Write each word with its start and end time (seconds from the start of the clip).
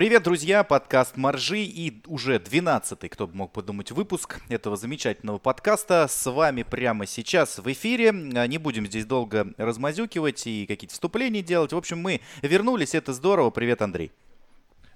Привет, 0.00 0.22
друзья! 0.22 0.64
Подкаст 0.64 1.18
«Маржи» 1.18 1.60
и 1.60 2.02
уже 2.06 2.36
12-й, 2.36 3.06
кто 3.10 3.26
бы 3.26 3.36
мог 3.36 3.52
подумать, 3.52 3.90
выпуск 3.90 4.40
этого 4.48 4.78
замечательного 4.78 5.36
подкаста. 5.36 6.06
С 6.08 6.30
вами 6.30 6.62
прямо 6.62 7.04
сейчас 7.04 7.58
в 7.58 7.70
эфире. 7.70 8.10
Не 8.10 8.56
будем 8.56 8.86
здесь 8.86 9.04
долго 9.04 9.52
размазюкивать 9.58 10.46
и 10.46 10.64
какие-то 10.64 10.94
вступления 10.94 11.42
делать. 11.42 11.74
В 11.74 11.76
общем, 11.76 11.98
мы 11.98 12.22
вернулись, 12.40 12.94
это 12.94 13.12
здорово. 13.12 13.50
Привет, 13.50 13.82
Андрей. 13.82 14.10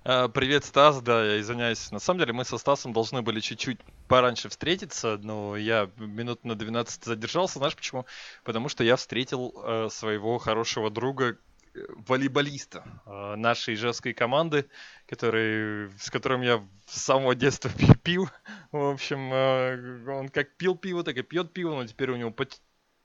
А, 0.05 0.29
привет, 0.29 0.65
Стас, 0.65 1.03
да, 1.03 1.23
я 1.23 1.39
извиняюсь. 1.39 1.91
На 1.91 1.99
самом 1.99 2.21
деле 2.21 2.33
мы 2.33 2.47
со 2.47 2.57
Стасом 2.57 2.95
должны 2.95 3.21
были 3.21 3.41
чуть-чуть 3.41 3.81
пораньше 4.09 4.49
встретиться, 4.49 5.19
но 5.23 5.55
я 5.55 5.91
минут 5.99 6.47
на 6.47 6.55
12 6.55 7.05
задержался. 7.05 7.59
Знаешь 7.59 7.77
почему? 7.77 8.07
Потому 8.43 8.71
что 8.71 8.83
я 8.83 8.97
встретил 8.97 9.53
э, 9.55 9.89
своего 9.91 10.39
хорошего 10.39 10.89
друга, 10.89 11.37
волейболиста 11.75 12.85
э, 13.07 13.37
нашей 13.37 13.75
ижевской 13.75 14.15
команды, 14.15 14.69
который, 15.07 15.91
с 15.99 16.11
которым 16.11 16.43
я 16.43 16.67
с 16.87 17.03
самого 17.03 17.35
детства 17.35 17.71
пил. 18.03 18.29
В 18.73 18.93
общем, 18.93 19.33
э, 19.33 20.11
он 20.11 20.29
как 20.29 20.57
пил 20.57 20.77
пиво, 20.77 21.03
так 21.03 21.17
и 21.17 21.23
пьет 21.23 21.53
пиво, 21.53 21.75
но 21.75 21.87
теперь 21.87 22.11
у 22.11 22.17
него 22.17 22.35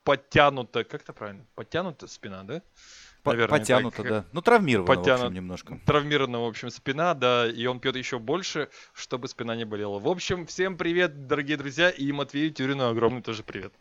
подтянута, 0.03 0.83
как 0.83 1.01
это 1.01 1.13
правильно, 1.13 1.45
подтянута 1.55 2.07
спина, 2.07 2.43
да? 2.43 2.61
Наверное. 3.25 3.59
Потянуто, 3.59 3.97
так, 3.97 4.07
да. 4.07 4.25
Ну, 4.31 4.41
травмировано, 4.41 4.87
потянут, 4.87 5.21
в 5.21 5.23
общем, 5.25 5.33
немножко. 5.33 5.79
Травмирована, 5.85 6.39
в 6.41 6.45
общем, 6.45 6.69
спина, 6.69 7.13
да, 7.13 7.47
и 7.49 7.65
он 7.65 7.79
пьет 7.79 7.95
еще 7.95 8.19
больше, 8.19 8.69
чтобы 8.93 9.27
спина 9.27 9.55
не 9.55 9.65
болела. 9.65 9.99
В 9.99 10.07
общем, 10.07 10.45
всем 10.45 10.77
привет, 10.77 11.27
дорогие 11.27 11.57
друзья, 11.57 11.89
и 11.89 12.11
Матвею 12.11 12.51
Тюрину 12.51 12.89
огромный 12.89 13.21
тоже 13.21 13.43
привет. 13.43 13.73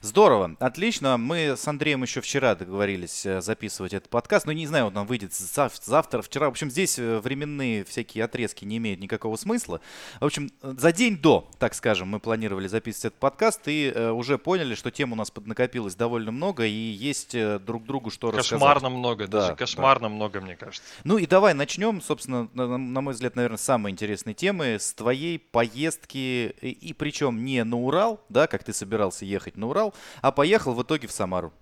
Здорово, 0.00 0.56
отлично. 0.60 1.16
Мы 1.16 1.56
с 1.56 1.66
Андреем 1.68 2.02
еще 2.02 2.20
вчера 2.20 2.54
договорились 2.54 3.26
э, 3.26 3.40
записывать 3.40 3.92
этот 3.94 4.10
подкаст, 4.10 4.46
но 4.46 4.52
не 4.52 4.66
знаю, 4.66 4.86
он 4.86 4.94
нам 4.94 5.06
выйдет 5.06 5.34
завтра, 5.34 6.22
вчера. 6.22 6.46
В 6.46 6.50
общем, 6.50 6.70
здесь 6.70 6.98
э, 6.98 7.18
временные 7.20 7.84
всякие 7.84 8.24
отрезки 8.24 8.64
не 8.64 8.78
имеют 8.78 9.00
никакого 9.00 9.36
смысла. 9.36 9.80
В 10.20 10.24
общем, 10.24 10.50
за 10.62 10.92
день 10.92 11.16
до, 11.18 11.48
так 11.58 11.74
скажем, 11.74 12.08
мы 12.08 12.20
планировали 12.20 12.68
записывать 12.68 13.06
этот 13.06 13.20
подкаст 13.20 13.68
и 13.68 13.92
э, 13.94 14.10
уже 14.10 14.38
поняли, 14.38 14.74
что 14.74 14.90
тем 14.90 15.12
у 15.12 15.16
нас 15.16 15.30
поднакопилось 15.30 15.94
довольно 15.94 16.32
много 16.32 16.64
и 16.66 16.70
есть 16.70 17.34
э, 17.34 17.58
друг 17.58 17.84
другу 17.84 18.10
что 18.10 18.30
Кошмарно 18.30 18.66
рассказать. 18.66 18.85
Кошмарно 18.86 18.98
много, 18.98 19.26
да, 19.26 19.40
даже 19.40 19.56
кошмарно 19.56 20.08
да. 20.08 20.14
много, 20.14 20.40
мне 20.40 20.56
кажется. 20.56 20.82
Ну 21.04 21.18
и 21.18 21.26
давай 21.26 21.54
начнем, 21.54 22.00
собственно, 22.00 22.48
на, 22.52 22.78
на 22.78 23.00
мой 23.00 23.14
взгляд, 23.14 23.36
наверное, 23.36 23.58
самые 23.58 23.92
интересные 23.92 24.34
темы 24.34 24.78
с 24.78 24.92
твоей 24.92 25.38
поездки, 25.38 26.54
и, 26.60 26.70
и 26.70 26.92
причем 26.92 27.44
не 27.44 27.64
на 27.64 27.76
Урал, 27.76 28.24
да, 28.28 28.46
как 28.46 28.64
ты 28.64 28.72
собирался 28.72 29.24
ехать 29.24 29.56
на 29.56 29.68
Урал, 29.68 29.94
а 30.22 30.32
поехал 30.32 30.74
в 30.74 30.82
итоге 30.82 31.08
в 31.08 31.12
Самару. 31.12 31.52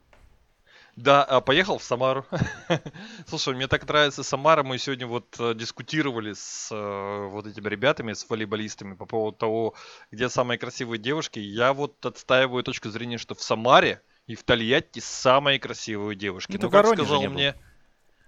Да, 0.96 1.24
а 1.24 1.40
поехал 1.40 1.78
в 1.78 1.82
Самару. 1.82 2.24
Слушай, 3.26 3.54
мне 3.54 3.66
так 3.66 3.86
нравится 3.88 4.22
Самара. 4.22 4.62
Мы 4.62 4.78
сегодня 4.78 5.08
вот 5.08 5.26
э, 5.40 5.54
дискутировали 5.54 6.34
с 6.34 6.68
э, 6.70 7.28
вот 7.30 7.48
этими 7.48 7.68
ребятами, 7.68 8.12
с 8.12 8.28
волейболистами 8.28 8.94
по 8.94 9.04
поводу 9.04 9.36
того, 9.36 9.74
где 10.12 10.28
самые 10.28 10.56
красивые 10.56 11.00
девушки. 11.00 11.40
Я 11.40 11.72
вот 11.72 12.06
отстаиваю 12.06 12.62
точку 12.62 12.90
зрения, 12.90 13.18
что 13.18 13.34
в 13.34 13.42
Самаре 13.42 14.02
и 14.26 14.34
в 14.34 14.42
Тольятти 14.42 15.00
самые 15.00 15.58
красивые 15.58 16.16
девушки. 16.16 16.52
Ну, 16.52 16.58
ну 16.62 16.70
как 16.70 16.86
сказал 16.86 17.22
мне... 17.28 17.54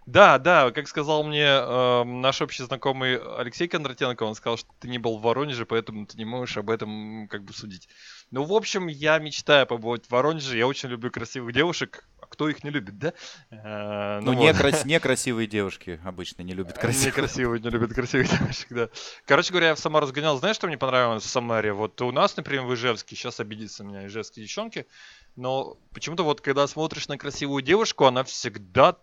Да, 0.06 0.38
да, 0.38 0.70
как 0.70 0.86
сказал 0.86 1.24
мне 1.24 1.42
э, 1.42 2.04
наш 2.04 2.40
общий 2.40 2.62
знакомый 2.62 3.16
Алексей 3.16 3.66
Кондратенко, 3.66 4.22
он 4.22 4.36
сказал, 4.36 4.56
что 4.56 4.68
ты 4.78 4.86
не 4.86 4.98
был 4.98 5.18
в 5.18 5.22
Воронеже, 5.22 5.66
поэтому 5.66 6.06
ты 6.06 6.16
не 6.16 6.24
можешь 6.24 6.56
об 6.56 6.70
этом 6.70 7.26
как 7.26 7.42
бы 7.42 7.52
судить. 7.52 7.88
Ну, 8.30 8.44
в 8.44 8.52
общем, 8.52 8.86
я 8.86 9.18
мечтаю 9.18 9.66
побывать 9.66 10.06
в 10.06 10.10
Воронеже, 10.12 10.56
я 10.56 10.68
очень 10.68 10.90
люблю 10.90 11.10
красивых 11.10 11.52
девушек, 11.52 12.08
кто 12.36 12.50
их 12.50 12.62
не 12.64 12.70
любит, 12.70 12.98
да? 12.98 13.14
Э, 13.50 14.20
ну, 14.20 14.32
ну 14.32 14.38
вот. 14.38 14.44
некрас... 14.44 14.84
некрасивые 14.84 15.46
девушки 15.46 15.98
обычно 16.04 16.42
не 16.42 16.52
любят 16.52 16.78
красивых. 16.78 17.16
Некрасивые 17.16 17.60
не 17.62 17.70
любят 17.70 17.94
красивых 17.94 18.28
девушек, 18.38 18.66
да. 18.70 18.88
Короче 19.24 19.52
говоря, 19.52 19.68
я 19.68 19.74
в 19.74 19.78
Самару 19.78 20.06
сгонял, 20.06 20.38
знаешь, 20.38 20.56
что 20.56 20.66
мне 20.66 20.76
понравилось 20.76 21.24
в 21.24 21.28
Самаре? 21.28 21.72
Вот 21.72 22.00
у 22.02 22.12
нас, 22.12 22.36
например, 22.36 22.66
в 22.66 22.74
Ижевске, 22.74 23.16
сейчас 23.16 23.40
обидится 23.40 23.84
меня 23.84 24.06
ижевские 24.06 24.44
девчонки, 24.44 24.86
но 25.34 25.78
почему-то 25.94 26.24
вот 26.24 26.42
когда 26.42 26.66
смотришь 26.66 27.08
на 27.08 27.16
красивую 27.16 27.62
девушку, 27.62 28.04
она 28.04 28.22
всегда 28.22 28.98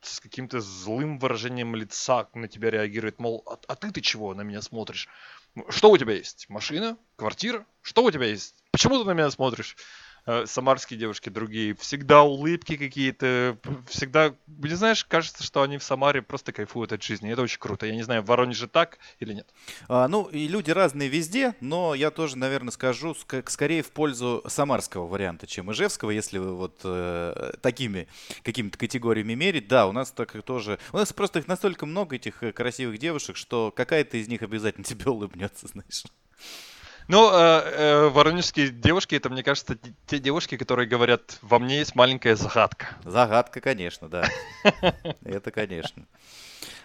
с 0.00 0.20
каким-то 0.20 0.60
злым 0.60 1.18
выражением 1.18 1.74
лица 1.74 2.26
на 2.32 2.48
тебя 2.48 2.70
реагирует, 2.70 3.18
мол, 3.18 3.42
а, 3.46 3.58
а 3.66 3.74
ты-то 3.76 4.00
чего 4.00 4.32
на 4.32 4.42
меня 4.42 4.62
смотришь? 4.62 5.08
Что 5.68 5.90
у 5.90 5.98
тебя 5.98 6.14
есть? 6.14 6.48
Машина? 6.48 6.96
Квартира? 7.16 7.66
Что 7.82 8.02
у 8.04 8.10
тебя 8.10 8.26
есть? 8.26 8.54
Почему 8.70 8.98
ты 8.98 9.04
на 9.04 9.12
меня 9.12 9.30
смотришь? 9.30 9.76
Э, 10.28 10.44
самарские 10.44 10.98
девушки 10.98 11.30
другие, 11.30 11.74
всегда 11.76 12.22
улыбки 12.22 12.76
какие-то, 12.76 13.56
всегда, 13.86 14.34
не 14.46 14.74
знаешь, 14.74 15.06
кажется, 15.06 15.42
что 15.42 15.62
они 15.62 15.78
в 15.78 15.82
Самаре 15.82 16.20
просто 16.20 16.52
кайфуют 16.52 16.92
от 16.92 17.02
жизни. 17.02 17.32
Это 17.32 17.40
очень 17.40 17.58
круто. 17.58 17.86
Я 17.86 17.94
не 17.94 18.02
знаю, 18.02 18.20
в 18.20 18.26
Воронеже 18.26 18.68
так 18.68 18.98
или 19.20 19.32
нет. 19.32 19.48
А, 19.88 20.06
ну, 20.06 20.24
и 20.24 20.46
люди 20.46 20.70
разные 20.70 21.08
везде, 21.08 21.54
но 21.60 21.94
я 21.94 22.10
тоже, 22.10 22.36
наверное, 22.36 22.72
скажу 22.72 23.12
ск- 23.12 23.48
скорее 23.48 23.82
в 23.82 23.90
пользу 23.90 24.44
самарского 24.46 25.06
варианта, 25.06 25.46
чем 25.46 25.72
ижевского, 25.72 26.10
если 26.10 26.36
вы 26.36 26.54
вот 26.54 26.82
э, 26.84 27.52
такими 27.62 28.06
какими-то 28.42 28.76
категориями 28.76 29.32
мерить. 29.32 29.66
Да, 29.66 29.86
у 29.86 29.92
нас 29.92 30.10
так 30.10 30.42
тоже... 30.42 30.78
У 30.92 30.98
нас 30.98 31.10
просто 31.14 31.38
их 31.38 31.48
настолько 31.48 31.86
много, 31.86 32.16
этих 32.16 32.42
э, 32.42 32.52
красивых 32.52 32.98
девушек, 32.98 33.34
что 33.34 33.72
какая-то 33.74 34.18
из 34.18 34.28
них 34.28 34.42
обязательно 34.42 34.84
тебе 34.84 35.06
улыбнется, 35.06 35.68
знаешь. 35.68 36.04
Ну, 37.08 37.30
э, 37.32 37.36
э, 37.36 38.08
воронежские 38.08 38.68
девушки, 38.68 39.14
это, 39.14 39.30
мне 39.30 39.42
кажется, 39.42 39.78
те 40.06 40.18
девушки, 40.18 40.58
которые 40.58 40.86
говорят, 40.86 41.38
во 41.40 41.58
мне 41.58 41.78
есть 41.78 41.94
маленькая 41.94 42.36
загадка. 42.36 42.88
Загадка, 43.02 43.62
конечно, 43.62 44.10
да. 44.10 44.28
Это, 45.24 45.50
конечно. 45.50 46.04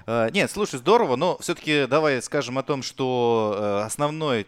Э, 0.08 0.30
нет, 0.32 0.50
слушай, 0.50 0.80
здорово, 0.80 1.18
но 1.18 1.38
все-таки 1.40 1.88
давай 1.88 2.22
скажем 2.22 2.58
о 2.58 2.64
том, 2.64 2.84
что 2.84 3.54
э, 3.58 3.86
основной 3.86 4.48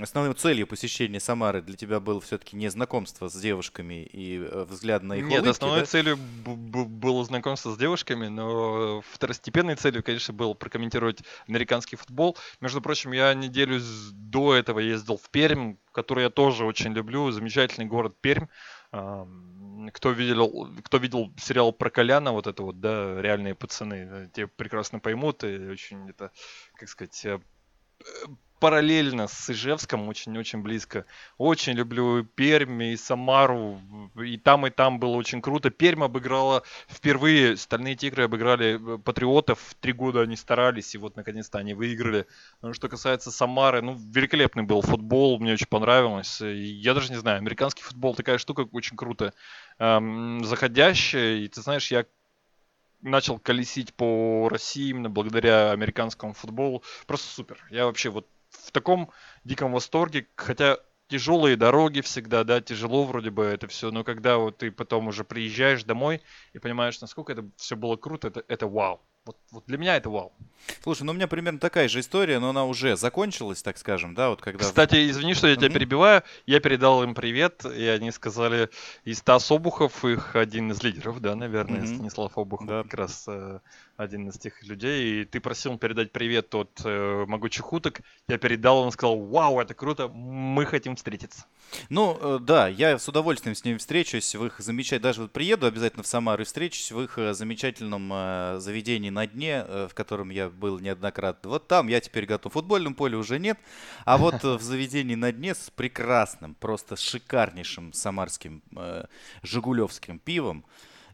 основной 0.00 0.34
целью 0.34 0.66
посещения 0.66 1.20
Самары 1.20 1.60
для 1.60 1.76
тебя 1.76 2.00
было 2.00 2.20
все-таки 2.20 2.56
не 2.56 2.68
знакомство 2.68 3.28
с 3.28 3.34
девушками 3.34 4.02
и 4.04 4.38
э, 4.38 4.64
взгляд 4.64 5.02
на 5.02 5.14
их 5.14 5.24
Нет, 5.24 5.42
улыбки, 5.42 5.50
основной 5.50 5.80
да? 5.80 5.86
целью 5.86 6.16
было 6.16 7.24
знакомство 7.24 7.70
с 7.72 7.76
девушками, 7.76 8.28
но 8.28 9.02
второстепенной 9.12 9.76
целью, 9.76 10.02
конечно, 10.02 10.32
было 10.32 10.54
прокомментировать 10.54 11.20
американский 11.46 11.96
футбол. 11.96 12.36
Между 12.60 12.80
прочим, 12.80 13.12
я 13.12 13.34
неделю 13.34 13.80
до 14.12 14.54
этого 14.54 14.78
ездил 14.78 15.18
в 15.18 15.28
Пермь, 15.30 15.76
который 15.92 16.24
я 16.24 16.30
тоже 16.30 16.64
очень 16.64 16.92
люблю. 16.94 17.30
Замечательный 17.30 17.86
город 17.86 18.16
Пермь. 18.20 18.46
Кто 19.92 20.10
видел, 20.12 20.72
кто 20.82 20.98
видел 20.98 21.32
сериал 21.36 21.72
про 21.72 21.90
Коляна, 21.90 22.32
вот 22.32 22.46
это 22.46 22.62
вот, 22.62 22.80
да, 22.80 23.20
реальные 23.20 23.54
пацаны, 23.54 23.94
э, 23.94 24.28
те 24.32 24.46
прекрасно 24.46 24.98
поймут, 24.98 25.44
и 25.44 25.68
очень 25.68 26.08
это, 26.08 26.30
как 26.76 26.88
сказать, 26.88 27.24
э, 27.26 27.40
параллельно 28.64 29.26
с 29.26 29.50
Ижевском, 29.50 30.08
очень-очень 30.08 30.62
близко. 30.62 31.04
Очень 31.36 31.74
люблю 31.74 32.24
Пермь 32.24 32.82
и 32.82 32.96
Самару, 32.96 33.78
и 34.16 34.38
там, 34.38 34.66
и 34.66 34.70
там 34.70 34.98
было 34.98 35.16
очень 35.16 35.42
круто. 35.42 35.68
Пермь 35.68 36.02
обыграла 36.02 36.62
впервые, 36.88 37.58
стальные 37.58 37.94
тигры 37.94 38.24
обыграли 38.24 38.80
э, 38.80 38.98
патриотов, 38.98 39.58
три 39.80 39.92
года 39.92 40.22
они 40.22 40.34
старались, 40.34 40.94
и 40.94 40.98
вот 40.98 41.14
наконец-то 41.14 41.58
они 41.58 41.74
выиграли. 41.74 42.26
Но 42.62 42.72
что 42.72 42.88
касается 42.88 43.30
Самары, 43.30 43.82
ну, 43.82 43.98
великолепный 43.98 44.62
был 44.62 44.80
футбол, 44.80 45.38
мне 45.38 45.52
очень 45.52 45.66
понравилось. 45.66 46.40
Я 46.40 46.94
даже 46.94 47.10
не 47.10 47.18
знаю, 47.18 47.36
американский 47.36 47.82
футбол 47.82 48.14
такая 48.14 48.38
штука 48.38 48.66
очень 48.72 48.96
круто 48.96 49.34
эм, 49.78 50.42
заходящая, 50.42 51.36
и 51.36 51.48
ты 51.48 51.60
знаешь, 51.60 51.90
я 51.90 52.06
начал 53.04 53.38
колесить 53.38 53.94
по 53.94 54.48
России 54.48 54.88
именно 54.88 55.10
благодаря 55.10 55.70
американскому 55.70 56.32
футболу. 56.32 56.82
Просто 57.06 57.28
супер. 57.28 57.64
Я 57.70 57.86
вообще 57.86 58.10
вот 58.10 58.26
в 58.50 58.72
таком 58.72 59.10
диком 59.44 59.72
восторге, 59.72 60.26
хотя 60.36 60.78
тяжелые 61.08 61.56
дороги 61.56 62.00
всегда, 62.00 62.44
да, 62.44 62.60
тяжело 62.60 63.04
вроде 63.04 63.30
бы 63.30 63.44
это 63.44 63.68
все, 63.68 63.90
но 63.90 64.04
когда 64.04 64.38
вот 64.38 64.58
ты 64.58 64.72
потом 64.72 65.08
уже 65.08 65.22
приезжаешь 65.22 65.84
домой 65.84 66.22
и 66.54 66.58
понимаешь, 66.58 67.00
насколько 67.00 67.32
это 67.32 67.48
все 67.56 67.76
было 67.76 67.96
круто, 67.96 68.28
это, 68.28 68.42
это 68.48 68.66
вау. 68.66 69.00
Вот, 69.26 69.38
вот 69.52 69.64
для 69.66 69.78
меня 69.78 69.96
это 69.96 70.10
вау. 70.10 70.32
Слушай, 70.82 71.04
ну 71.04 71.12
у 71.12 71.14
меня 71.14 71.26
примерно 71.26 71.58
такая 71.58 71.88
же 71.88 72.00
история, 72.00 72.38
но 72.38 72.50
она 72.50 72.66
уже 72.66 72.94
закончилась, 72.96 73.62
так 73.62 73.78
скажем, 73.78 74.14
да, 74.14 74.28
вот 74.28 74.42
когда... 74.42 74.64
Кстати, 74.64 75.10
извини, 75.10 75.32
что 75.32 75.46
я 75.46 75.56
тебя 75.56 75.70
перебиваю, 75.70 76.22
я 76.46 76.60
передал 76.60 77.02
им 77.02 77.14
привет, 77.14 77.64
и 77.64 77.86
они 77.86 78.10
сказали, 78.10 78.68
и 79.04 79.14
Стас 79.14 79.50
Обухов, 79.50 80.04
их 80.04 80.36
один 80.36 80.72
из 80.72 80.82
лидеров, 80.82 81.20
да, 81.20 81.34
наверное, 81.34 81.80
mm-hmm. 81.80 81.94
Станислав 81.94 82.36
Обухов, 82.36 82.66
да. 82.66 82.82
как 82.82 82.94
раз 82.94 83.24
э, 83.26 83.60
один 83.96 84.28
из 84.28 84.38
тех 84.38 84.62
людей, 84.64 85.22
и 85.22 85.24
ты 85.24 85.40
просил 85.40 85.78
передать 85.78 86.12
привет 86.12 86.54
от 86.54 86.80
э, 86.84 87.24
могучих 87.26 87.72
уток, 87.72 88.00
я 88.28 88.38
передал, 88.38 88.78
он 88.78 88.90
сказал, 88.90 89.18
вау, 89.18 89.60
это 89.60 89.74
круто, 89.74 90.08
мы 90.08 90.66
хотим 90.66 90.96
встретиться. 90.96 91.46
Ну, 91.88 92.18
э, 92.20 92.38
да, 92.40 92.68
я 92.68 92.98
с 92.98 93.08
удовольствием 93.08 93.54
с 93.54 93.64
ними 93.64 93.76
встречусь 93.76 94.34
в 94.34 94.44
их 94.44 94.58
замечательном, 94.58 95.02
даже 95.02 95.22
вот 95.22 95.32
приеду 95.32 95.66
обязательно 95.66 96.02
в 96.02 96.06
Самару 96.06 96.42
и 96.42 96.44
встречусь 96.44 96.90
в 96.90 97.00
их 97.00 97.18
э, 97.18 97.34
замечательном 97.34 98.10
э, 98.12 98.56
заведении 98.58 99.10
на 99.10 99.26
дне, 99.26 99.64
э, 99.66 99.88
в 99.90 99.94
котором 99.94 100.30
я 100.30 100.48
был 100.48 100.78
неоднократно. 100.80 101.50
Вот 101.50 101.68
там 101.68 101.88
я 101.88 102.00
теперь 102.00 102.26
готов. 102.26 102.52
В 102.52 102.54
футбольном 102.54 102.94
поле 102.94 103.16
уже 103.16 103.38
нет, 103.38 103.58
а 104.04 104.18
вот 104.18 104.44
э, 104.44 104.54
в 104.56 104.62
заведении 104.62 105.14
на 105.14 105.32
дне 105.32 105.54
с 105.54 105.70
прекрасным, 105.70 106.54
просто 106.54 106.96
шикарнейшим 106.96 107.92
самарским 107.92 108.62
э, 108.76 109.04
жигулевским 109.42 110.18
пивом. 110.18 110.64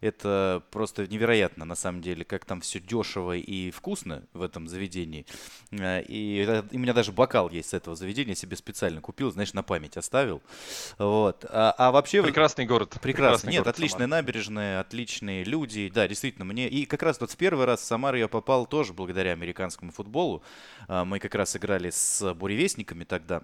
Это 0.01 0.63
просто 0.71 1.07
невероятно, 1.07 1.65
на 1.65 1.75
самом 1.75 2.01
деле, 2.01 2.25
как 2.25 2.45
там 2.45 2.61
все 2.61 2.81
дешево 2.81 3.37
и 3.37 3.71
вкусно 3.71 4.23
в 4.33 4.43
этом 4.43 4.67
заведении. 4.67 5.27
Э, 5.71 6.03
и, 6.03 6.43
и 6.71 6.77
у 6.77 6.79
меня 6.79 6.95
даже 6.95 7.13
бокал 7.13 7.51
есть 7.51 7.71
с 7.71 7.75
этого 7.75 7.97
заведения, 7.97 8.35
себе 8.35 8.57
специально 8.57 9.01
купил, 9.01 9.31
знаешь, 9.31 9.53
на 9.53 9.63
память 9.63 9.97
оставил. 9.97 10.43
Вот. 10.99 11.45
А, 11.49 11.75
а 11.77 11.91
вообще... 11.91 12.23
Прекрасный 12.23 12.67
город. 12.67 12.91
Прекрасный. 12.91 13.11
Прекрасный 13.11 13.53
Нет, 13.53 13.65
город 13.65 13.75
отличная 13.75 14.07
Самара. 14.07 14.23
набережная, 14.23 14.81
отличные 14.81 15.45
люди. 15.45 15.91
Да, 15.93 16.09
действительно, 16.09 16.45
мне... 16.45 16.69
И 16.69 16.87
как 16.87 17.03
раз 17.03 17.21
вот 17.21 17.31
в 17.31 17.37
первый 17.37 17.67
раз 17.67 17.81
в 17.81 17.85
Самару 17.85 18.17
я 18.17 18.29
попал 18.29 18.67
тоже 18.67 18.93
благодаря 18.93 19.33
американскому 19.33 19.93
футболу. 19.93 20.43
А, 20.89 21.05
мы 21.05 21.19
как 21.19 21.35
раз 21.35 21.57
играли 21.57 21.91
с 21.91 22.35
буревестниками 22.35 23.05
тогда 23.05 23.43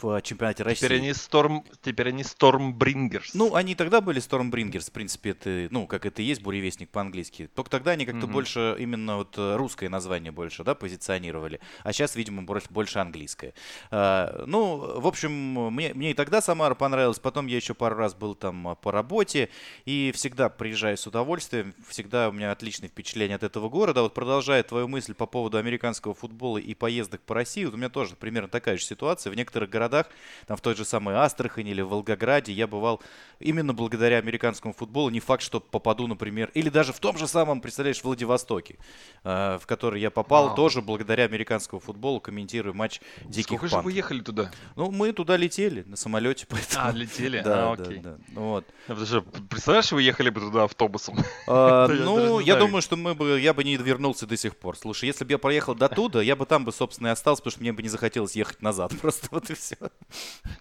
в 0.00 0.20
чемпионате 0.22 0.62
России. 0.62 0.86
Теперь 0.86 0.98
они, 0.98 1.10
Storm, 1.10 1.64
теперь 1.82 2.08
они 2.08 2.22
Stormbringers. 2.22 3.30
Ну, 3.34 3.54
они 3.54 3.74
тогда 3.74 4.00
были 4.00 4.20
Stormbringers, 4.20 4.90
в 4.90 4.92
принципе, 4.92 5.30
это, 5.30 5.68
ну, 5.70 5.86
как 5.86 6.06
это 6.06 6.22
и 6.22 6.24
есть 6.24 6.42
буревестник 6.42 6.90
по-английски. 6.90 7.48
Только 7.54 7.70
тогда 7.70 7.92
они 7.92 8.04
как-то 8.06 8.26
mm-hmm. 8.26 8.30
больше, 8.30 8.76
именно 8.78 9.16
вот 9.16 9.36
э, 9.38 9.56
русское 9.56 9.88
название 9.88 10.32
больше, 10.32 10.64
да, 10.64 10.74
позиционировали. 10.74 11.60
А 11.82 11.92
сейчас, 11.92 12.16
видимо, 12.16 12.42
больше, 12.42 12.98
английское. 12.98 13.54
А, 13.90 14.44
ну, 14.46 15.00
в 15.00 15.06
общем, 15.06 15.32
мне, 15.72 15.92
мне 15.94 16.10
и 16.10 16.14
тогда 16.14 16.40
Самара 16.40 16.74
понравилась. 16.74 17.18
Потом 17.18 17.46
я 17.46 17.56
еще 17.56 17.74
пару 17.74 17.96
раз 17.96 18.14
был 18.14 18.34
там 18.34 18.68
а, 18.68 18.74
по 18.74 18.92
работе. 18.92 19.48
И 19.84 20.12
всегда 20.14 20.48
приезжаю 20.48 20.96
с 20.96 21.06
удовольствием. 21.06 21.74
Всегда 21.88 22.28
у 22.28 22.32
меня 22.32 22.52
отличные 22.52 22.88
впечатления 22.88 23.34
от 23.34 23.42
этого 23.42 23.68
города. 23.68 24.02
Вот 24.02 24.14
продолжая 24.14 24.62
твою 24.62 24.88
мысль 24.88 25.14
по 25.14 25.26
поводу 25.26 25.58
американского 25.58 26.14
футбола 26.14 26.58
и 26.58 26.74
поездок 26.74 27.20
по 27.22 27.34
России, 27.34 27.64
вот 27.64 27.74
у 27.74 27.76
меня 27.76 27.88
тоже 27.88 28.16
примерно 28.16 28.48
такая 28.48 28.76
же 28.76 28.84
ситуация. 28.84 29.30
В 29.30 29.36
некоторых 29.36 29.70
городах, 29.76 30.06
там 30.46 30.56
в 30.56 30.60
той 30.60 30.74
же 30.74 30.84
самой 30.84 31.14
Астрахани 31.16 31.70
или 31.70 31.82
в 31.82 31.88
Волгограде, 31.88 32.52
я 32.52 32.66
бывал 32.66 33.02
именно 33.40 33.74
благодаря 33.74 34.18
американскому 34.18 34.72
футболу. 34.72 35.10
Не 35.10 35.20
факт, 35.20 35.42
что 35.42 35.60
попаду, 35.60 36.06
например, 36.06 36.50
или 36.54 36.68
даже 36.68 36.92
в 36.92 36.98
том 36.98 37.18
же 37.18 37.28
самом, 37.28 37.60
представляешь, 37.60 38.02
Владивостоке, 38.02 38.78
э, 39.24 39.58
в 39.60 39.66
который 39.66 40.00
я 40.00 40.10
попал 40.10 40.46
Вау. 40.46 40.56
тоже 40.56 40.80
благодаря 40.80 41.24
американскому 41.24 41.80
футболу, 41.80 42.20
комментирую 42.20 42.74
матч 42.74 43.00
Диких 43.24 43.58
Сколько 43.58 43.68
же 43.68 43.78
вы 43.82 43.92
ехали 43.92 44.20
туда? 44.20 44.50
Ну, 44.76 44.90
мы 44.90 45.12
туда 45.12 45.36
летели 45.36 45.82
на 45.82 45.96
самолете, 45.96 46.46
поэтому... 46.50 46.86
А, 46.86 46.92
летели? 46.92 47.40
Да, 47.40 47.70
а, 47.70 47.72
окей. 47.72 47.98
да, 47.98 48.16
да. 48.28 48.40
Вот. 48.40 48.64
Ну, 48.88 49.22
представляешь, 49.48 49.92
вы 49.92 50.02
ехали 50.02 50.30
бы 50.30 50.40
туда 50.40 50.64
автобусом? 50.64 51.18
А, 51.46 51.88
ну, 51.88 52.40
я 52.40 52.56
думаю, 52.56 52.82
что 52.82 52.96
мы 52.96 53.14
бы, 53.14 53.40
я 53.40 53.52
бы 53.52 53.64
не 53.64 53.76
вернулся 53.76 54.26
до 54.26 54.36
сих 54.36 54.56
пор. 54.56 54.76
Слушай, 54.76 55.06
если 55.06 55.24
бы 55.24 55.32
я 55.32 55.38
проехал 55.38 55.74
до 55.74 55.88
туда, 55.88 56.22
я 56.22 56.36
бы 56.36 56.46
там 56.46 56.64
бы, 56.64 56.72
собственно, 56.72 57.08
и 57.08 57.10
остался, 57.10 57.42
потому 57.42 57.52
что 57.52 57.60
мне 57.60 57.72
бы 57.72 57.82
не 57.82 57.88
захотелось 57.88 58.36
ехать 58.36 58.62
назад. 58.62 58.92
Просто 59.00 59.28
вот 59.30 59.50
и 59.50 59.54
все. 59.54 59.65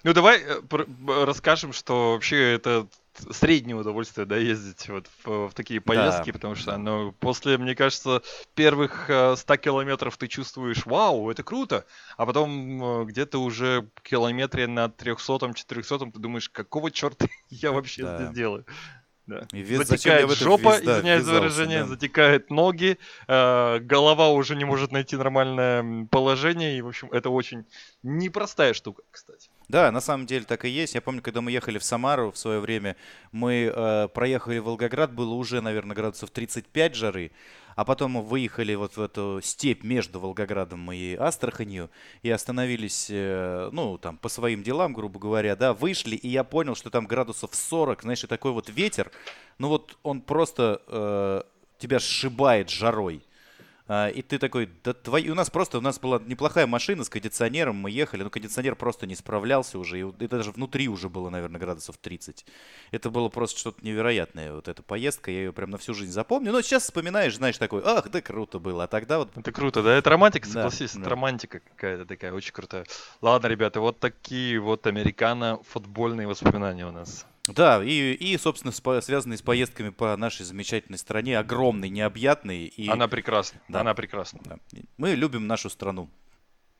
Ну, 0.03 0.13
давай 0.13 0.41
э, 0.41 1.23
расскажем, 1.25 1.73
что 1.73 2.13
вообще 2.13 2.53
это 2.53 2.87
среднее 3.31 3.75
удовольствие, 3.75 4.25
да, 4.25 4.37
ездить 4.37 4.87
вот 4.89 5.07
в, 5.23 5.49
в 5.49 5.53
такие 5.53 5.79
поездки, 5.79 6.27
да. 6.27 6.33
потому 6.33 6.55
что, 6.55 6.77
ну, 6.77 7.11
после, 7.13 7.57
мне 7.57 7.75
кажется, 7.75 8.21
первых 8.55 9.05
100 9.05 9.35
э, 9.53 9.57
километров 9.57 10.17
ты 10.17 10.27
чувствуешь, 10.27 10.85
вау, 10.85 11.29
это 11.29 11.43
круто, 11.43 11.85
а 12.17 12.25
потом 12.25 13.01
э, 13.01 13.05
где-то 13.05 13.39
уже 13.39 13.89
километре 14.03 14.67
на 14.67 14.85
300-400 14.85 16.11
ты 16.11 16.19
думаешь, 16.19 16.49
какого 16.49 16.91
черта 16.91 17.27
я 17.49 17.71
вообще 17.71 18.03
да. 18.03 18.17
здесь 18.17 18.35
делаю? 18.35 18.65
Да. 19.27 19.47
И 19.53 19.61
вес, 19.61 19.87
затекает 19.87 20.29
жопа, 20.31 20.75
весь, 20.75 20.85
да, 20.85 20.99
извиняюсь 20.99 21.23
за 21.23 21.33
выражение, 21.33 21.81
да. 21.81 21.87
затекает 21.87 22.51
ноги, 22.51 22.99
э, 23.27 23.79
голова 23.79 24.29
уже 24.29 24.55
не 24.55 24.65
может 24.65 24.91
найти 24.91 25.15
нормальное 25.15 26.07
положение, 26.11 26.77
и, 26.77 26.81
в 26.81 26.87
общем, 26.87 27.09
это 27.11 27.31
очень 27.31 27.65
непростая 28.03 28.73
штука, 28.73 29.01
кстати. 29.09 29.49
Да, 29.67 29.91
на 29.91 29.99
самом 29.99 30.27
деле 30.27 30.45
так 30.45 30.65
и 30.65 30.69
есть. 30.69 30.93
Я 30.93 31.01
помню, 31.01 31.21
когда 31.21 31.41
мы 31.41 31.51
ехали 31.51 31.79
в 31.79 31.83
Самару 31.83 32.31
в 32.31 32.37
свое 32.37 32.59
время, 32.59 32.95
мы 33.31 33.71
э, 33.73 34.07
проехали 34.09 34.59
Волгоград, 34.59 35.11
было 35.11 35.33
уже, 35.33 35.61
наверное, 35.61 35.95
градусов 35.95 36.29
35 36.29 36.95
жары, 36.95 37.31
а 37.75 37.83
потом 37.83 38.11
мы 38.11 38.21
выехали 38.21 38.75
вот 38.75 38.95
в 38.95 39.01
эту 39.01 39.39
степь 39.43 39.83
между 39.83 40.19
Волгоградом 40.19 40.91
и 40.91 41.15
Астраханью 41.15 41.89
и 42.21 42.29
остановились, 42.29 43.07
э, 43.09 43.69
ну, 43.71 43.97
там, 43.97 44.17
по 44.17 44.29
своим 44.29 44.61
делам, 44.61 44.93
грубо 44.93 45.19
говоря, 45.19 45.55
да, 45.55 45.73
вышли, 45.73 46.15
и 46.15 46.27
я 46.27 46.43
понял, 46.43 46.75
что 46.75 46.91
там 46.91 47.07
градусов 47.07 47.55
40, 47.55 48.03
знаешь, 48.03 48.23
и 48.23 48.27
такой 48.27 48.51
вот 48.51 48.69
ветер, 48.69 49.11
ну 49.57 49.69
вот 49.69 49.97
он 50.03 50.21
просто 50.21 50.81
э, 50.87 51.41
тебя 51.79 51.99
сшибает 51.99 52.69
жарой. 52.69 53.23
А, 53.87 54.09
и 54.09 54.21
ты 54.23 54.39
такой, 54.39 54.69
да 54.83 54.93
твои... 54.93 55.29
У 55.29 55.35
нас 55.35 55.51
просто, 55.51 55.77
у 55.77 55.81
нас 55.81 55.99
была 55.99 56.19
неплохая 56.25 56.65
машина 56.65 57.03
с 57.03 57.09
кондиционером, 57.09 57.75
мы 57.75 57.91
ехали, 57.91 58.23
но 58.23 58.31
кондиционер 58.31 58.75
просто 58.75 59.05
не 59.05 59.15
справлялся 59.15 59.77
уже, 59.77 59.99
и 59.99 60.03
это 60.03 60.37
даже 60.37 60.51
внутри 60.51 60.87
уже 60.87 61.07
было, 61.07 61.29
наверное, 61.29 61.59
градусов 61.59 61.97
30. 61.97 62.45
Это 62.91 63.09
было 63.11 63.29
просто 63.29 63.59
что-то 63.59 63.85
невероятное, 63.85 64.53
вот 64.53 64.67
эта 64.67 64.81
поездка, 64.81 65.29
я 65.29 65.37
ее 65.37 65.53
прям 65.53 65.69
на 65.69 65.77
всю 65.77 65.93
жизнь 65.93 66.11
запомню. 66.11 66.51
Но 66.51 66.61
сейчас 66.61 66.83
вспоминаешь, 66.83 67.35
знаешь, 67.35 67.57
такой, 67.59 67.83
ах, 67.85 68.09
да 68.09 68.21
круто 68.21 68.57
было, 68.57 68.85
а 68.85 68.87
тогда 68.87 69.19
вот... 69.19 69.37
Это 69.37 69.51
круто, 69.51 69.83
да? 69.83 69.95
Это 69.95 70.09
романтика, 70.09 70.47
согласись, 70.47 70.93
да, 70.93 71.01
это 71.01 71.03
да. 71.03 71.09
романтика 71.11 71.59
какая-то 71.59 72.05
такая, 72.05 72.33
очень 72.33 72.53
крутая. 72.53 72.85
Ладно, 73.21 73.47
ребята, 73.47 73.81
вот 73.81 73.99
такие 73.99 74.59
вот 74.59 74.87
американо-футбольные 74.87 76.27
воспоминания 76.27 76.87
у 76.87 76.91
нас. 76.91 77.27
Да, 77.47 77.83
и, 77.83 78.13
и 78.13 78.37
собственно, 78.37 78.71
спо- 78.71 79.01
связанные 79.01 79.37
с 79.37 79.41
поездками 79.41 79.89
по 79.89 80.15
нашей 80.17 80.45
замечательной 80.45 80.97
стране, 80.97 81.37
огромной, 81.37 81.89
необъятной. 81.89 82.65
И... 82.65 82.89
Она 82.89 83.07
прекрасна, 83.07 83.59
да. 83.67 83.81
она 83.81 83.93
прекрасна. 83.93 84.39
Да. 84.43 84.57
Мы 84.97 85.11
любим 85.11 85.45
нашу 85.45 85.69
страну, 85.69 86.09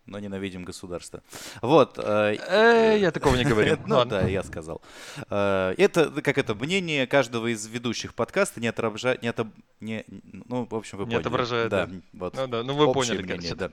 но 0.05 0.19
ненавидим 0.19 0.63
государство. 0.63 1.21
Вот. 1.61 1.97
Э, 1.97 2.35
э, 2.35 2.97
я 2.99 3.11
такого 3.11 3.35
не 3.35 3.43
говорил. 3.43 3.77
Ну 3.87 4.03
да, 4.05 4.27
я 4.27 4.43
сказал. 4.43 4.81
Э, 5.29 5.73
это, 5.77 6.09
как 6.21 6.37
это, 6.37 6.55
мнение 6.55 7.07
каждого 7.07 7.51
из 7.51 7.65
ведущих 7.67 8.13
подкаста 8.13 8.59
не 8.59 8.67
отображает, 8.67 9.21
не, 9.21 9.27
отоб... 9.27 9.47
не 9.79 10.03
ну, 10.07 10.65
в 10.69 10.75
общем, 10.75 10.97
вы 10.97 11.05
поняли. 11.05 11.17
Не 11.17 11.21
отображает, 11.21 11.69
да. 11.69 11.89
Вот. 12.13 12.35
Ну 12.35 12.47
да, 12.47 12.63
ну 12.63 12.73
вы 12.73 12.91
поняли, 12.93 13.21
мнение, 13.21 13.55
да. 13.55 13.71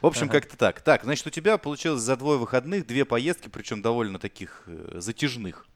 В 0.00 0.06
общем, 0.06 0.28
как-то 0.28 0.56
так. 0.56 0.80
Так, 0.80 1.04
значит, 1.04 1.26
у 1.26 1.30
тебя 1.30 1.58
получилось 1.58 2.02
за 2.02 2.16
двое 2.16 2.38
выходных 2.38 2.86
две 2.86 3.04
поездки, 3.04 3.48
причем 3.48 3.82
довольно 3.82 4.18
таких 4.18 4.68
затяжных. 4.94 5.66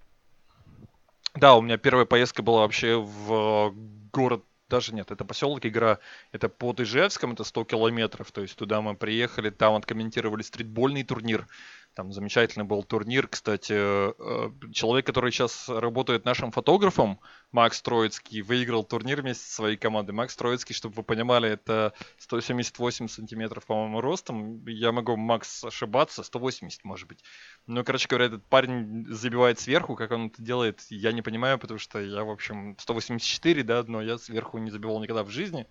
Да, 1.41 1.57
у 1.57 1.63
меня 1.63 1.79
первая 1.79 2.05
поездка 2.05 2.43
была 2.43 2.61
вообще 2.61 2.97
в 2.97 3.75
город 4.13 4.45
даже 4.69 4.95
нет, 4.95 5.11
это 5.11 5.25
поселок 5.25 5.65
игра, 5.65 5.99
это 6.33 6.51
под 6.51 6.81
Ижевском, 6.81 7.33
это 7.33 7.45
100 7.45 7.65
километров, 7.65 8.31
то 8.31 8.43
есть 8.43 8.57
туда 8.57 8.83
мы 8.83 8.95
приехали, 8.95 9.49
там 9.49 9.75
откомментировали 9.75 10.43
стритбольный 10.43 11.03
турнир, 11.03 11.49
там 11.95 12.13
замечательный 12.13 12.65
был 12.65 12.83
турнир, 12.83 13.27
кстати. 13.27 13.75
Э, 13.77 14.51
человек, 14.73 15.07
который 15.07 15.33
сейчас 15.33 15.69
работает 15.69 16.25
нашим 16.25 16.53
фотографом, 16.53 17.21
Макс 17.53 17.83
Троицкий, 17.83 18.43
выиграл 18.43 18.85
турнир 18.85 19.23
вместе 19.23 19.45
со 19.45 19.55
своей 19.55 19.77
командой. 19.77 20.13
Макс 20.13 20.37
Троицкий, 20.37 20.75
чтобы 20.75 20.95
вы 20.95 21.03
понимали, 21.03 21.51
это 21.51 21.93
178 22.19 23.09
сантиметров, 23.09 23.67
по-моему, 23.67 24.01
ростом. 24.01 24.65
Я 24.67 24.93
могу, 24.93 25.17
Макс, 25.17 25.65
ошибаться, 25.65 26.23
180, 26.23 26.85
может 26.85 27.09
быть. 27.09 27.25
Ну, 27.67 27.83
короче 27.85 28.09
говоря, 28.09 28.27
этот 28.27 28.47
парень 28.47 29.07
забивает 29.09 29.59
сверху, 29.59 29.97
как 29.97 30.13
он 30.13 30.29
это 30.29 30.43
делает, 30.43 30.81
я 30.91 31.13
не 31.13 31.23
понимаю, 31.23 31.59
потому 31.59 31.79
что 31.79 32.01
я, 32.01 32.23
в 32.23 32.31
общем, 32.31 32.77
184, 32.79 33.63
да, 33.65 33.85
но 33.87 34.01
я 34.01 34.17
сверху 34.19 34.59
не 34.59 34.71
забивал 34.71 35.01
никогда 35.03 35.25
в 35.25 35.31
жизни. 35.31 35.67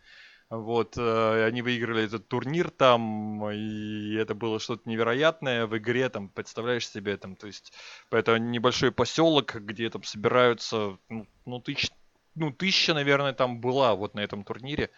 Вот, 0.50 0.98
э, 0.98 1.46
они 1.46 1.62
выиграли 1.62 2.06
этот 2.06 2.28
турнир 2.28 2.72
там, 2.72 3.48
и 3.52 4.16
это 4.16 4.34
было 4.34 4.60
что-то 4.60 4.90
невероятное 4.90 5.68
в 5.68 5.78
игре, 5.78 6.10
там, 6.10 6.28
представляешь 6.30 6.90
себе, 6.90 7.18
там, 7.18 7.36
то 7.36 7.46
есть, 7.46 7.72
это 8.10 8.40
небольшой 8.40 8.92
поселок, 8.92 9.54
где 9.54 9.88
там 9.92 10.02
собираются, 10.04 10.98
ну, 11.08 11.28
ну, 11.46 11.60
тысяч, 11.60 11.92
ну, 12.34 12.52
тысяча, 12.52 12.96
наверное, 12.96 13.34
там 13.34 13.62
была 13.62 13.94
вот 13.94 14.16
на 14.16 14.22
этом 14.22 14.44
турнире. 14.44 14.90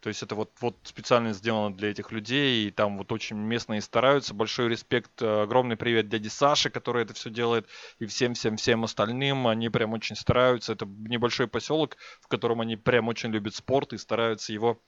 То 0.00 0.08
есть 0.08 0.22
это 0.22 0.34
вот, 0.36 0.52
вот 0.60 0.76
специально 0.84 1.32
сделано 1.32 1.76
для 1.76 1.90
этих 1.90 2.12
людей, 2.12 2.68
и 2.68 2.70
там 2.70 2.98
вот 2.98 3.10
очень 3.10 3.36
местные 3.36 3.80
стараются. 3.80 4.32
Большой 4.32 4.68
респект, 4.68 5.20
э, 5.20 5.42
огромный 5.42 5.76
привет 5.76 6.08
дяде 6.08 6.30
Саше, 6.30 6.70
который 6.70 7.02
это 7.02 7.14
все 7.14 7.30
делает, 7.30 7.66
и 7.98 8.06
всем-всем-всем 8.06 8.84
остальным. 8.84 9.48
Они 9.48 9.68
прям 9.68 9.92
очень 9.92 10.14
стараются. 10.14 10.72
Это 10.72 10.86
небольшой 10.86 11.48
поселок, 11.48 11.96
в 12.20 12.28
котором 12.28 12.60
они 12.60 12.76
прям 12.76 13.08
очень 13.08 13.30
любят 13.30 13.56
спорт 13.56 13.92
и 13.92 13.98
стараются 13.98 14.52
его 14.52 14.80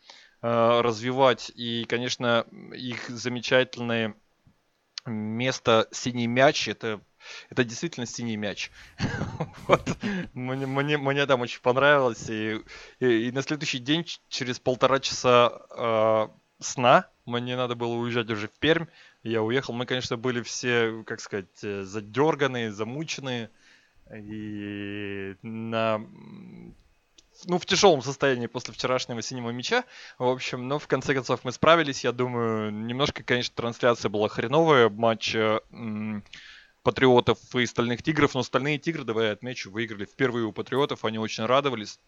э, 0.43 0.81
развивать. 0.81 1.50
И, 1.57 1.85
конечно, 1.88 2.47
их 2.73 3.09
замечательное 3.09 4.14
место 5.07 5.88
«Синий 5.90 6.29
мяч»— 6.29 6.69
это 6.69 7.00
это 7.50 7.65
действительно 7.65 8.07
синий 8.07 8.37
мяч. 8.37 8.71
вот. 9.67 9.97
мне, 10.35 10.67
мне, 10.67 10.99
мне 10.99 11.27
там 11.27 11.41
очень 11.41 11.61
понравилось. 11.61 12.29
И, 12.29 12.61
и, 13.00 13.29
и 13.29 13.33
на 13.33 13.43
следующий 13.43 13.79
день, 13.79 14.07
через 14.29 14.59
полтора 14.59 15.00
часа 15.00 15.62
э, 15.71 16.29
сна, 16.61 17.09
мне 17.27 17.57
надо 17.57 17.75
было 17.75 17.95
уезжать 17.95 18.31
уже 18.31 18.49
в 18.49 18.59
Пермь. 18.59 18.87
Я 19.23 19.43
уехал. 19.43 19.75
Мы, 19.75 19.87
конечно, 19.87 20.17
были 20.17 20.43
все, 20.43 21.03
как 21.07 21.21
сказать, 21.21 21.62
э, 21.62 21.83
задерганные, 21.83 22.73
замученные. 22.73 23.50
И 24.12 25.37
на 25.43 26.05
ну, 27.47 27.59
в 27.59 27.67
тяжелом 27.67 28.03
состоянии 28.03 28.47
после 28.47 28.75
вчерашнего 28.75 29.23
синего 29.23 29.50
мяча. 29.50 29.85
В 30.19 30.27
общем, 30.27 30.69
но 30.69 30.79
в 30.79 30.87
конце 30.87 31.15
концов 31.15 31.45
мы 31.45 31.53
справились. 31.53 32.05
Я 32.05 32.12
думаю, 32.12 32.73
немножко, 32.73 33.23
конечно, 33.23 33.55
трансляция 33.55 34.09
была 34.09 34.29
хреновая. 34.29 34.89
Матч 34.89 35.37
Патриотов 36.83 37.39
и 37.55 37.67
Стальных 37.67 38.03
Тигров, 38.03 38.35
но 38.35 38.43
Стальные 38.43 38.79
Тигры, 38.79 39.05
давай 39.05 39.27
я 39.27 39.33
отмечу, 39.33 39.71
выиграли 39.71 40.05
впервые 40.05 40.47
у 40.47 40.53
Патриотов, 40.53 41.05
они 41.05 41.19
очень 41.19 41.45
радовались. 41.45 42.01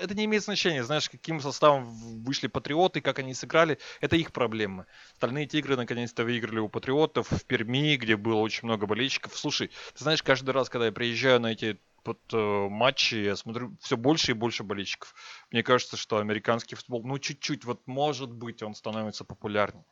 Это 0.00 0.14
не 0.14 0.24
имеет 0.24 0.42
значения, 0.42 0.82
знаешь, 0.82 1.08
каким 1.08 1.40
составом 1.40 1.84
вышли 2.24 2.46
Патриоты, 2.46 3.00
как 3.00 3.18
они 3.18 3.34
сыграли, 3.34 3.78
это 4.00 4.16
их 4.16 4.32
проблемы. 4.32 4.86
Стальные 5.16 5.46
Тигры 5.46 5.76
наконец-то 5.76 6.24
выиграли 6.24 6.58
у 6.58 6.68
Патриотов 6.68 7.30
в 7.30 7.44
Перми, 7.44 7.96
где 7.96 8.16
было 8.16 8.40
очень 8.40 8.66
много 8.66 8.86
болельщиков. 8.86 9.36
Слушай, 9.36 9.68
ты 9.94 10.02
знаешь, 10.02 10.22
каждый 10.22 10.50
раз, 10.50 10.70
когда 10.70 10.86
я 10.86 10.92
приезжаю 10.92 11.40
на 11.40 11.52
эти 11.52 11.78
под 12.02 12.20
э, 12.32 12.68
матчи 12.70 13.16
я 13.16 13.34
смотрю 13.34 13.76
все 13.80 13.96
больше 13.96 14.30
и 14.30 14.34
больше 14.34 14.62
болельщиков. 14.62 15.12
Мне 15.50 15.64
кажется, 15.64 15.96
что 15.96 16.18
американский 16.18 16.76
футбол, 16.76 17.02
ну 17.04 17.18
чуть-чуть, 17.18 17.64
вот 17.64 17.84
может 17.86 18.30
быть, 18.30 18.62
он 18.62 18.76
становится 18.76 19.24
популярнее. 19.24 19.84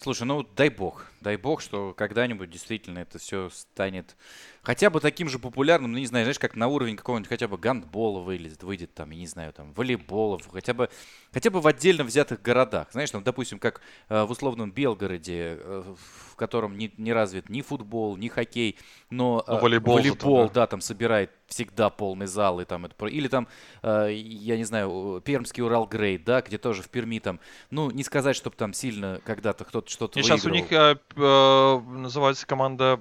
Слушай, 0.00 0.24
ну 0.24 0.42
дай 0.42 0.68
бог, 0.68 1.06
дай 1.20 1.36
бог, 1.36 1.60
что 1.60 1.94
когда-нибудь 1.94 2.50
действительно 2.50 2.98
это 2.98 3.18
все 3.18 3.48
станет 3.50 4.16
хотя 4.62 4.90
бы 4.90 5.00
таким 5.00 5.28
же 5.28 5.38
популярным, 5.38 5.92
ну 5.92 5.98
не 5.98 6.06
знаю, 6.06 6.24
знаешь, 6.24 6.38
как 6.38 6.56
на 6.56 6.68
уровень 6.68 6.96
какого-нибудь 6.96 7.28
хотя 7.28 7.48
бы 7.48 7.56
гандбола 7.56 8.20
вылезет, 8.20 8.62
выйдет 8.62 8.92
там, 8.94 9.10
я 9.10 9.18
не 9.18 9.26
знаю, 9.26 9.52
там, 9.52 9.72
волейбола, 9.72 10.40
хотя 10.52 10.74
бы, 10.74 10.90
хотя 11.32 11.50
бы 11.50 11.60
в 11.60 11.66
отдельно 11.66 12.04
взятых 12.04 12.42
городах. 12.42 12.88
Знаешь, 12.92 13.10
там, 13.10 13.22
допустим, 13.22 13.58
как 13.58 13.80
э, 14.08 14.24
в 14.24 14.30
условном 14.30 14.72
Белгороде, 14.72 15.58
э, 15.60 15.94
в 16.30 16.36
котором 16.36 16.76
не, 16.76 16.92
не 16.96 17.12
развит 17.12 17.48
ни 17.48 17.62
футбол, 17.62 18.16
ни 18.16 18.28
хоккей, 18.28 18.78
но, 19.10 19.44
э, 19.46 19.60
волейбол, 19.60 19.94
волейбол 19.96 20.18
зато, 20.18 20.48
да. 20.48 20.60
да, 20.62 20.66
там 20.66 20.80
собирает 20.80 21.30
всегда 21.46 21.90
полный 21.90 22.26
зал, 22.26 22.60
и 22.60 22.64
там 22.64 22.86
это, 22.86 23.06
или 23.06 23.28
там, 23.28 23.48
э, 23.82 24.12
я 24.12 24.56
не 24.56 24.64
знаю, 24.64 25.22
Пермский 25.24 25.62
Урал 25.62 25.86
Грейд, 25.86 26.24
да, 26.24 26.42
где 26.42 26.58
тоже 26.58 26.82
в 26.82 26.88
Перми 26.88 27.18
там, 27.18 27.40
ну, 27.70 27.90
не 27.90 28.04
сказать, 28.04 28.36
чтобы 28.36 28.56
там 28.56 28.72
сильно 28.72 29.20
когда-то 29.24 29.64
кто-то 29.64 29.90
что-то 29.90 30.18
выигрывал. 30.18 30.38
Сейчас 30.38 30.50
у 30.50 30.54
них 30.54 30.72
э, 30.72 30.96
э, 31.16 31.80
называется 31.80 32.46
команда 32.46 33.00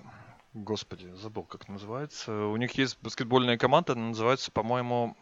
Господи, 0.53 1.11
забыл, 1.15 1.43
как 1.43 1.67
называется. 1.67 2.31
У 2.45 2.55
них 2.57 2.77
есть 2.77 2.99
баскетбольная 3.01 3.57
команда, 3.57 3.93
она 3.93 4.09
называется, 4.09 4.51
по-моему, 4.51 5.17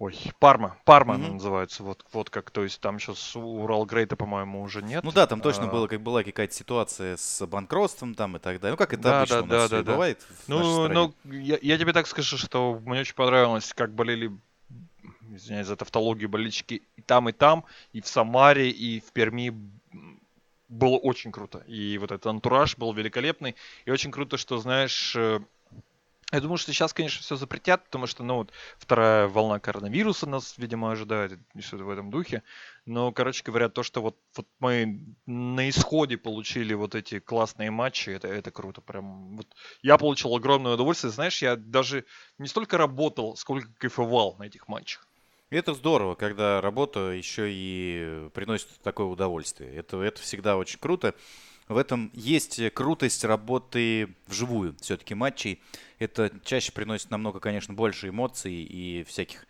Ой, 0.00 0.18
Парма. 0.38 0.78
Парма 0.86 1.16
mm-hmm. 1.16 1.32
называется. 1.32 1.82
Вот, 1.82 2.06
вот 2.12 2.30
как, 2.30 2.50
то 2.50 2.62
есть 2.62 2.80
там 2.80 2.98
сейчас 2.98 3.36
Урал 3.36 3.84
Грейта, 3.84 4.16
по-моему, 4.16 4.62
уже 4.62 4.80
нет. 4.80 5.04
Ну 5.04 5.12
да, 5.12 5.26
там 5.26 5.42
точно 5.42 5.64
а... 5.64 5.70
было, 5.70 5.88
как 5.88 6.00
была 6.00 6.24
какая-то 6.24 6.54
ситуация 6.54 7.18
с 7.18 7.46
банкротством 7.46 8.14
там 8.14 8.34
и 8.38 8.40
так 8.40 8.60
далее. 8.60 8.72
Ну 8.72 8.76
как 8.78 8.94
это 8.94 9.02
да, 9.02 9.18
обычно 9.18 9.42
да, 9.42 9.42
у 9.42 9.46
нас 9.46 9.70
да, 9.70 9.82
да, 9.82 9.92
бывает. 9.92 10.26
Да. 10.30 10.54
Ну, 10.54 10.88
ну 10.88 11.14
я, 11.24 11.58
я 11.60 11.76
тебе 11.76 11.92
так 11.92 12.06
скажу, 12.06 12.38
что 12.38 12.80
мне 12.86 13.00
очень 13.00 13.14
понравилось, 13.14 13.74
как 13.74 13.94
болели, 13.94 14.32
извиняюсь 15.34 15.66
за 15.66 15.76
тавтологию, 15.76 16.30
болельщики 16.30 16.80
и 16.96 17.02
там, 17.02 17.28
и 17.28 17.32
там, 17.32 17.66
и 17.92 18.00
в 18.00 18.06
Самаре, 18.06 18.70
и 18.70 19.00
в 19.00 19.12
Перми 19.12 19.54
было 20.70 20.96
очень 20.96 21.30
круто. 21.30 21.58
И 21.66 21.98
вот 21.98 22.10
этот 22.10 22.26
антураж 22.26 22.78
был 22.78 22.94
великолепный. 22.94 23.54
И 23.84 23.90
очень 23.90 24.10
круто, 24.10 24.38
что, 24.38 24.56
знаешь, 24.56 25.14
э, 25.14 25.40
я 26.32 26.40
думаю, 26.40 26.58
что 26.58 26.72
сейчас, 26.72 26.92
конечно, 26.92 27.22
все 27.22 27.36
запретят, 27.36 27.84
потому 27.84 28.06
что, 28.06 28.22
ну, 28.22 28.36
вот 28.36 28.52
вторая 28.78 29.28
волна 29.28 29.58
коронавируса 29.58 30.28
нас, 30.28 30.54
видимо, 30.58 30.92
ожидает, 30.92 31.38
и 31.54 31.60
что-то 31.60 31.84
в 31.84 31.90
этом 31.90 32.10
духе. 32.10 32.42
Но, 32.86 33.12
короче 33.12 33.42
говоря, 33.44 33.68
то, 33.68 33.82
что 33.82 34.00
вот, 34.00 34.16
вот 34.36 34.46
мы 34.58 35.00
на 35.26 35.68
исходе 35.68 36.16
получили 36.16 36.74
вот 36.74 36.94
эти 36.94 37.18
классные 37.18 37.70
матчи, 37.70 38.10
это, 38.10 38.28
это 38.28 38.50
круто. 38.50 38.80
Прям 38.80 39.36
вот 39.36 39.46
я 39.82 39.98
получил 39.98 40.34
огромное 40.34 40.74
удовольствие. 40.74 41.10
Знаешь, 41.10 41.42
я 41.42 41.56
даже 41.56 42.04
не 42.38 42.46
столько 42.46 42.78
работал, 42.78 43.36
сколько 43.36 43.68
кайфовал 43.78 44.36
на 44.38 44.44
этих 44.44 44.68
матчах. 44.68 45.06
Это 45.50 45.74
здорово, 45.74 46.14
когда 46.14 46.60
работа 46.60 47.10
еще 47.10 47.48
и 47.50 48.30
приносит 48.34 48.68
такое 48.84 49.06
удовольствие. 49.06 49.74
Это, 49.74 50.00
это 50.00 50.20
всегда 50.20 50.56
очень 50.56 50.78
круто. 50.78 51.14
В 51.70 51.76
этом 51.76 52.10
есть 52.14 52.60
крутость 52.74 53.24
работы 53.24 54.08
вживую 54.26 54.74
все-таки 54.80 55.14
матчей. 55.14 55.62
Это 56.00 56.32
чаще 56.44 56.72
приносит 56.72 57.12
намного, 57.12 57.38
конечно, 57.38 57.74
больше 57.74 58.08
эмоций 58.08 58.52
и 58.52 59.04
всяких 59.04 59.46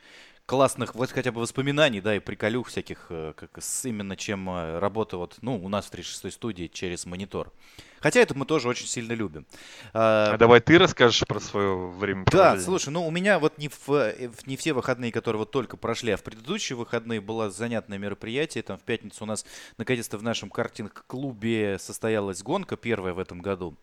классных 0.50 0.96
вот 0.96 1.12
хотя 1.12 1.30
бы 1.30 1.40
воспоминаний, 1.40 2.00
да, 2.00 2.16
и 2.16 2.18
приколюх 2.18 2.66
всяких, 2.66 3.06
э, 3.10 3.34
как 3.36 3.50
с, 3.62 3.84
именно 3.84 4.16
чем 4.16 4.50
э, 4.50 4.80
работа 4.80 5.16
вот, 5.16 5.36
ну, 5.42 5.54
у 5.64 5.68
нас 5.68 5.86
в 5.86 5.90
36 5.90 6.34
студии 6.34 6.66
через 6.66 7.06
монитор. 7.06 7.52
Хотя 8.00 8.18
это 8.18 8.36
мы 8.36 8.44
тоже 8.46 8.66
очень 8.66 8.88
сильно 8.88 9.12
любим. 9.12 9.46
А, 9.94 10.32
а 10.34 10.38
давай 10.38 10.60
ты 10.60 10.76
расскажешь 10.76 11.24
про 11.28 11.38
свое 11.38 11.76
время 11.90 12.24
Да, 12.32 12.58
слушай, 12.58 12.88
ну 12.88 13.06
у 13.06 13.12
меня 13.12 13.38
вот 13.38 13.58
не, 13.58 13.68
в, 13.68 13.90
э, 13.90 14.28
не 14.44 14.56
все 14.56 14.72
выходные, 14.72 15.12
которые 15.12 15.38
вот 15.38 15.52
только 15.52 15.76
прошли, 15.76 16.10
а 16.10 16.16
в 16.16 16.24
предыдущие 16.24 16.76
выходные 16.76 17.20
было 17.20 17.52
занятное 17.52 17.98
мероприятие. 17.98 18.64
Там 18.64 18.76
в 18.76 18.82
пятницу 18.82 19.22
у 19.22 19.28
нас 19.28 19.46
наконец-то 19.78 20.18
в 20.18 20.24
нашем 20.24 20.50
картинг-клубе 20.50 21.78
состоялась 21.78 22.42
гонка, 22.42 22.76
первая 22.76 23.14
в 23.14 23.20
этом 23.20 23.40
году, 23.40 23.76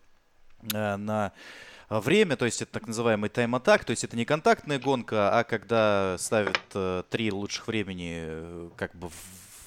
на 0.70 1.32
время, 1.88 2.36
то 2.36 2.44
есть 2.44 2.62
это 2.62 2.72
так 2.72 2.86
называемый 2.86 3.30
тайм-атак, 3.30 3.84
то 3.84 3.90
есть 3.90 4.04
это 4.04 4.16
не 4.16 4.24
контактная 4.24 4.78
гонка, 4.78 5.38
а 5.38 5.44
когда 5.44 6.16
ставят 6.18 6.60
э, 6.74 7.02
три 7.10 7.30
лучших 7.32 7.66
времени 7.66 8.20
э, 8.20 8.70
как 8.76 8.94
бы 8.94 9.08
в 9.08 9.14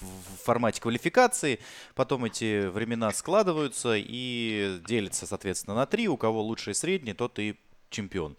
в 0.01 0.43
формате 0.43 0.81
квалификации. 0.81 1.59
Потом 1.95 2.25
эти 2.25 2.65
времена 2.67 3.11
складываются 3.11 3.93
и 3.95 4.79
делятся, 4.87 5.27
соответственно, 5.27 5.75
на 5.75 5.85
три. 5.85 6.07
У 6.07 6.17
кого 6.17 6.41
лучший 6.41 6.73
средний, 6.73 7.13
тот 7.13 7.37
и 7.39 7.55
чемпион. 7.89 8.35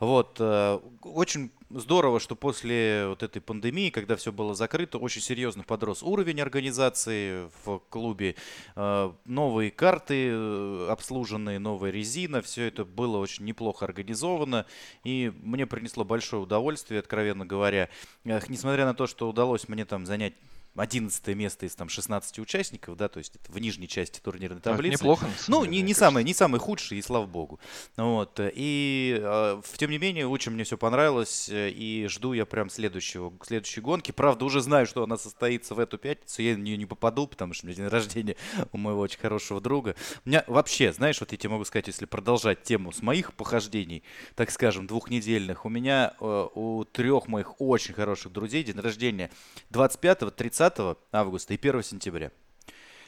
Вот. 0.00 0.36
Э, 0.40 0.80
очень 1.02 1.50
здорово, 1.74 2.20
что 2.20 2.36
после 2.36 3.06
вот 3.08 3.22
этой 3.22 3.40
пандемии, 3.40 3.90
когда 3.90 4.16
все 4.16 4.32
было 4.32 4.54
закрыто, 4.54 4.98
очень 4.98 5.20
серьезно 5.20 5.62
подрос 5.62 6.02
уровень 6.02 6.40
организации 6.40 7.50
в 7.64 7.78
клубе. 7.88 8.34
Э, 8.76 9.12
новые 9.24 9.70
карты 9.70 10.30
э, 10.30 10.88
обслуженные, 10.90 11.58
новая 11.58 11.90
резина, 11.90 12.42
все 12.42 12.64
это 12.64 12.84
было 12.84 13.18
очень 13.18 13.44
неплохо 13.44 13.84
организовано. 13.84 14.66
И 15.04 15.32
мне 15.42 15.66
принесло 15.66 16.04
большое 16.04 16.42
удовольствие, 16.42 17.00
откровенно 17.00 17.46
говоря. 17.46 17.88
Несмотря 18.24 18.84
на 18.84 18.94
то, 18.94 19.06
что 19.06 19.28
удалось 19.28 19.68
мне 19.68 19.84
там 19.84 20.06
занять 20.06 20.34
11 20.74 21.26
место 21.28 21.66
из 21.66 21.74
там 21.74 21.88
16 21.88 22.38
участников, 22.38 22.96
да, 22.96 23.08
то 23.08 23.18
есть 23.18 23.36
это 23.36 23.52
в 23.52 23.58
нижней 23.58 23.88
части 23.88 24.20
турнирной 24.20 24.60
таблицы. 24.60 24.94
Это 24.94 25.04
неплохо. 25.04 25.30
Ну, 25.48 25.64
не, 25.64 25.82
не, 25.82 25.92
самый, 25.92 26.24
не 26.24 26.32
самый 26.32 26.60
худший, 26.60 26.98
и 26.98 27.02
слава 27.02 27.26
богу. 27.26 27.60
Вот. 27.96 28.40
И 28.40 29.18
э, 29.20 29.62
тем 29.76 29.90
не 29.90 29.98
менее, 29.98 30.26
очень 30.26 30.52
мне 30.52 30.64
все 30.64 30.78
понравилось, 30.78 31.48
э, 31.50 31.70
и 31.70 32.06
жду 32.06 32.32
я 32.32 32.46
прям 32.46 32.70
следующего, 32.70 33.32
следующей 33.44 33.82
гонки. 33.82 34.12
Правда, 34.12 34.46
уже 34.46 34.62
знаю, 34.62 34.86
что 34.86 35.02
она 35.02 35.18
состоится 35.18 35.74
в 35.74 35.78
эту 35.78 35.98
пятницу, 35.98 36.40
я 36.40 36.56
на 36.56 36.62
нее 36.62 36.78
не 36.78 36.86
попаду, 36.86 37.26
потому 37.26 37.52
что 37.52 37.66
у 37.66 37.68
меня 37.68 37.76
день 37.76 37.88
рождения 37.88 38.36
у 38.72 38.78
моего 38.78 39.00
очень 39.00 39.20
хорошего 39.20 39.60
друга. 39.60 39.94
У 40.24 40.28
меня 40.30 40.42
вообще, 40.46 40.92
знаешь, 40.92 41.20
вот 41.20 41.32
я 41.32 41.38
тебе 41.38 41.50
могу 41.50 41.64
сказать, 41.64 41.86
если 41.88 42.06
продолжать 42.06 42.62
тему 42.62 42.92
с 42.92 43.02
моих 43.02 43.34
похождений, 43.34 44.02
так 44.36 44.50
скажем, 44.50 44.86
двухнедельных, 44.86 45.66
у 45.66 45.68
меня 45.68 46.14
э, 46.18 46.48
у 46.54 46.84
трех 46.84 47.28
моих 47.28 47.60
очень 47.60 47.92
хороших 47.92 48.32
друзей 48.32 48.64
день 48.64 48.78
рождения 48.78 49.30
25, 49.70 50.34
30 50.34 50.61
30 50.70 50.96
августа 51.10 51.54
и 51.54 51.56
1 51.56 51.82
сентября. 51.82 52.30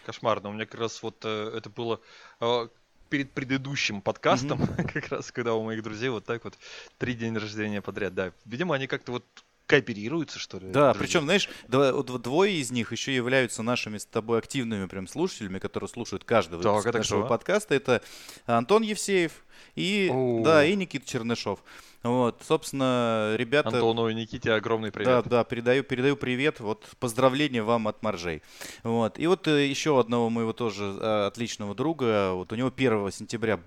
Кошмарно. 0.04 0.48
У 0.48 0.52
меня 0.52 0.66
как 0.66 0.80
раз 0.80 1.02
вот 1.02 1.16
э, 1.24 1.52
это 1.56 1.70
было 1.70 2.00
э, 2.40 2.68
перед 3.08 3.30
предыдущим 3.30 4.02
подкастом, 4.02 4.60
mm-hmm. 4.60 4.92
как 4.92 5.08
раз 5.08 5.30
когда 5.30 5.54
у 5.54 5.64
моих 5.64 5.82
друзей 5.82 6.08
вот 6.08 6.24
так 6.24 6.44
вот 6.44 6.58
три 6.98 7.14
дня 7.14 7.38
рождения 7.38 7.80
подряд. 7.80 8.14
Да, 8.14 8.32
видимо, 8.44 8.74
они 8.74 8.86
как-то 8.86 9.12
вот 9.12 9.24
кооперируются, 9.66 10.38
что 10.38 10.58
ли? 10.58 10.70
Да, 10.70 10.92
друзья. 10.92 10.94
причем, 10.94 11.24
знаешь, 11.24 11.48
двое 11.68 12.54
из 12.54 12.70
них 12.70 12.92
еще 12.92 13.14
являются 13.14 13.62
нашими 13.62 13.98
с 13.98 14.04
тобой 14.04 14.38
активными 14.38 14.86
прям 14.86 15.06
слушателями, 15.06 15.58
которые 15.58 15.88
слушают 15.88 16.24
каждый 16.24 16.58
выпуск 16.58 16.84
так, 16.84 16.94
нашего 16.94 17.26
подкаста. 17.26 17.74
Это 17.74 18.02
Антон 18.46 18.82
Евсеев 18.82 19.32
и, 19.74 20.10
да, 20.44 20.64
и 20.66 20.74
Никита 20.74 21.06
Чернышов. 21.06 21.60
Вот, 22.04 22.42
собственно, 22.46 23.34
ребята... 23.36 23.70
Антону 23.70 24.08
и 24.10 24.14
Никите 24.14 24.52
огромный 24.52 24.92
привет. 24.92 25.24
Да, 25.24 25.38
да, 25.38 25.44
передаю, 25.44 25.82
передаю 25.82 26.16
привет. 26.16 26.60
Вот 26.60 26.84
поздравления 27.00 27.62
вам 27.62 27.88
от 27.88 28.02
Маржей. 28.02 28.42
Вот. 28.82 29.18
И 29.18 29.26
вот 29.26 29.48
э, 29.48 29.66
еще 29.66 29.98
одного 29.98 30.28
моего 30.28 30.52
тоже 30.52 30.84
э, 30.84 31.26
отличного 31.26 31.74
друга. 31.74 32.32
Вот 32.34 32.52
у 32.52 32.56
него 32.56 32.70
1 32.76 33.10
сентября 33.10 33.58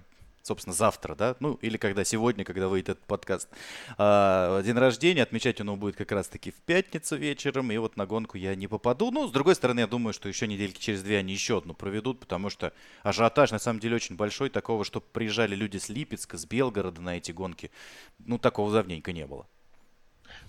собственно, 0.48 0.74
завтра, 0.74 1.14
да, 1.16 1.36
ну, 1.40 1.56
или 1.62 1.78
когда 1.78 2.04
сегодня, 2.04 2.46
когда 2.46 2.68
выйдет 2.68 2.90
этот 2.90 3.06
подкаст. 3.06 3.50
А, 3.98 4.62
день 4.64 4.78
рождения, 4.78 5.24
отмечать 5.24 5.62
он 5.62 5.78
будет 5.78 5.96
как 5.96 6.12
раз-таки 6.12 6.52
в 6.52 6.56
пятницу 6.56 7.18
вечером, 7.18 7.72
и 7.72 7.78
вот 7.78 7.98
на 7.98 8.06
гонку 8.06 8.38
я 8.38 8.56
не 8.56 8.68
попаду. 8.68 9.12
Ну, 9.12 9.28
с 9.28 9.32
другой 9.32 9.56
стороны, 9.56 9.82
я 9.82 9.88
думаю, 9.88 10.14
что 10.14 10.30
еще 10.30 10.48
недельки 10.48 10.80
через 10.80 11.04
две 11.04 11.18
они 11.18 11.34
еще 11.34 11.58
одну 11.58 11.74
проведут, 11.74 12.20
потому 12.20 12.50
что 12.50 12.74
ажиотаж 13.04 13.52
на 13.52 13.60
самом 13.60 13.80
деле 13.80 13.96
очень 13.96 14.16
большой, 14.16 14.50
такого, 14.50 14.86
чтобы 14.86 15.06
приезжали 15.12 15.56
люди 15.56 15.78
с 15.78 15.90
Липецка, 15.90 16.38
с 16.38 16.46
Белгорода 16.46 17.02
на 17.02 17.18
эти 17.18 17.32
гонки, 17.32 17.70
ну, 18.20 18.40
такого 18.40 18.72
давненько 18.72 19.12
не 19.12 19.26
было. 19.26 19.48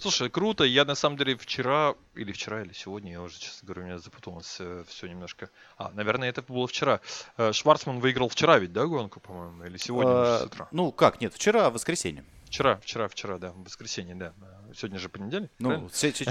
Слушай, 0.01 0.31
круто. 0.31 0.65
Я 0.65 0.85
на 0.85 0.95
самом 0.95 1.17
деле 1.17 1.37
вчера, 1.37 1.95
или 2.15 2.33
вчера, 2.33 2.63
или 2.63 2.73
сегодня, 2.73 3.13
я 3.13 3.23
уже, 3.23 3.39
честно 3.39 3.67
говоря, 3.67 3.83
у 3.83 3.85
меня 3.87 3.99
запуталось 3.99 4.57
э, 4.61 4.85
все 4.87 5.07
немножко. 5.09 5.51
А, 5.77 5.91
наверное, 5.91 6.29
это 6.29 6.43
было 6.43 6.67
вчера. 6.67 7.01
Э, 7.37 7.53
Шварцман 7.53 7.99
выиграл 7.99 8.29
вчера 8.29 8.59
ведь, 8.59 8.73
да, 8.73 8.87
гонку, 8.87 9.21
по-моему? 9.21 9.65
Или 9.65 9.77
сегодня 9.77 10.13
а, 10.13 10.39
с 10.41 10.47
утра? 10.47 10.69
Ну, 10.71 10.93
как, 10.93 11.21
нет, 11.21 11.35
вчера, 11.35 11.71
воскресенье. 11.71 12.25
Вчера, 12.45 12.77
вчера, 12.77 13.09
вчера, 13.09 13.39
да, 13.39 13.53
воскресенье, 13.57 14.15
да. 14.15 14.33
Сегодня 14.75 14.99
же 14.99 15.09
понедельник, 15.09 15.51
Ну, 15.59 15.89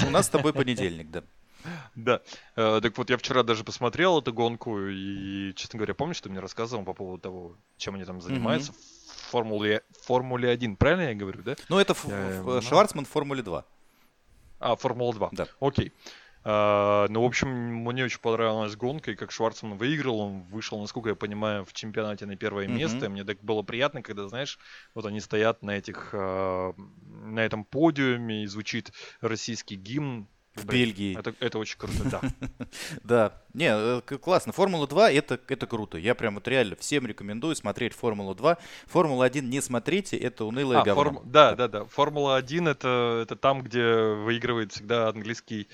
у 0.08 0.10
нас 0.10 0.26
с 0.26 0.30
тобой 0.30 0.54
понедельник, 0.54 1.12
да. 1.12 1.24
Да. 1.96 2.22
Э, 2.56 2.80
так 2.82 2.98
вот, 2.98 3.10
я 3.10 3.18
вчера 3.18 3.44
даже 3.44 3.64
посмотрел 3.64 4.20
эту 4.20 4.34
гонку, 4.34 4.80
и, 4.80 5.54
честно 5.56 5.78
говоря, 5.78 5.94
помнишь, 5.94 6.22
ты 6.22 6.30
мне 6.30 6.40
рассказывал 6.40 6.86
по 6.86 6.94
поводу 6.94 7.22
того, 7.22 7.56
чем 7.78 7.96
они 7.96 8.06
там 8.06 8.22
занимаются? 8.22 8.74
В 9.28 9.30
Формуле, 9.30 9.84
Формуле 10.04 10.50
1, 10.50 10.78
правильно 10.78 11.10
я 11.10 11.14
говорю, 11.14 11.44
да? 11.44 11.56
Ну, 11.68 11.78
это 11.80 11.94
э, 12.06 12.62
Шварцман 12.62 13.04
в 13.04 13.10
Формуле 13.10 13.44
2. 13.44 13.66
А, 14.60 14.76
Формула 14.78 15.14
2. 15.14 15.30
Да. 15.34 15.48
Окей. 15.60 15.92
Uh, 16.46 17.08
ну, 17.10 17.24
в 17.24 17.26
общем, 17.26 17.50
мне 17.50 18.06
очень 18.06 18.22
понравилась 18.22 18.78
гонка, 18.78 19.12
и 19.12 19.16
как 19.16 19.32
Шварцман 19.32 19.76
выиграл, 19.78 20.22
он 20.22 20.44
вышел, 20.44 20.80
насколько 20.80 21.10
я 21.10 21.16
понимаю, 21.16 21.66
в 21.66 21.74
чемпионате 21.74 22.26
на 22.26 22.38
первое 22.38 22.68
mm-hmm. 22.68 22.74
место. 22.74 23.06
И 23.08 23.10
мне 23.10 23.26
так 23.26 23.44
было 23.44 23.64
приятно, 23.64 24.02
когда, 24.02 24.30
знаешь, 24.30 24.58
вот 24.94 25.06
они 25.06 25.20
стоят 25.20 25.62
на 25.62 25.72
этих, 25.72 26.14
uh, 26.14 26.74
на 27.26 27.42
этом 27.42 27.66
подиуме, 27.66 28.44
и 28.44 28.48
звучит 28.48 28.94
российский 29.20 29.76
гимн, 29.76 30.30
в 30.58 30.66
Бельгии. 30.66 31.18
Это, 31.18 31.34
это 31.40 31.60
очень 31.60 31.78
круто, 31.78 32.04
да. 32.10 32.22
Да, 33.04 33.34
не, 33.54 33.70
э, 33.72 34.02
классно. 34.02 34.52
Формула-2 34.52 35.12
это, 35.12 35.40
это 35.48 35.68
круто. 35.68 35.98
Я 35.98 36.16
прям 36.16 36.36
вот 36.36 36.48
реально 36.48 36.76
всем 36.76 37.08
рекомендую 37.08 37.56
смотреть 37.56 37.94
Формулу-2. 37.94 38.58
Формула-1 38.88 39.42
не 39.42 39.62
смотрите, 39.62 40.18
это 40.18 40.46
унылое 40.46 40.80
а, 40.80 40.84
говно. 40.84 41.04
Форм... 41.04 41.22
Да, 41.26 41.56
да, 41.56 41.68
да. 41.68 41.86
Формула-1 41.86 42.70
это, 42.70 43.20
это 43.24 43.36
там, 43.36 43.62
где 43.62 43.84
выигрывает 43.84 44.74
всегда 44.74 45.10
английский... 45.10 45.68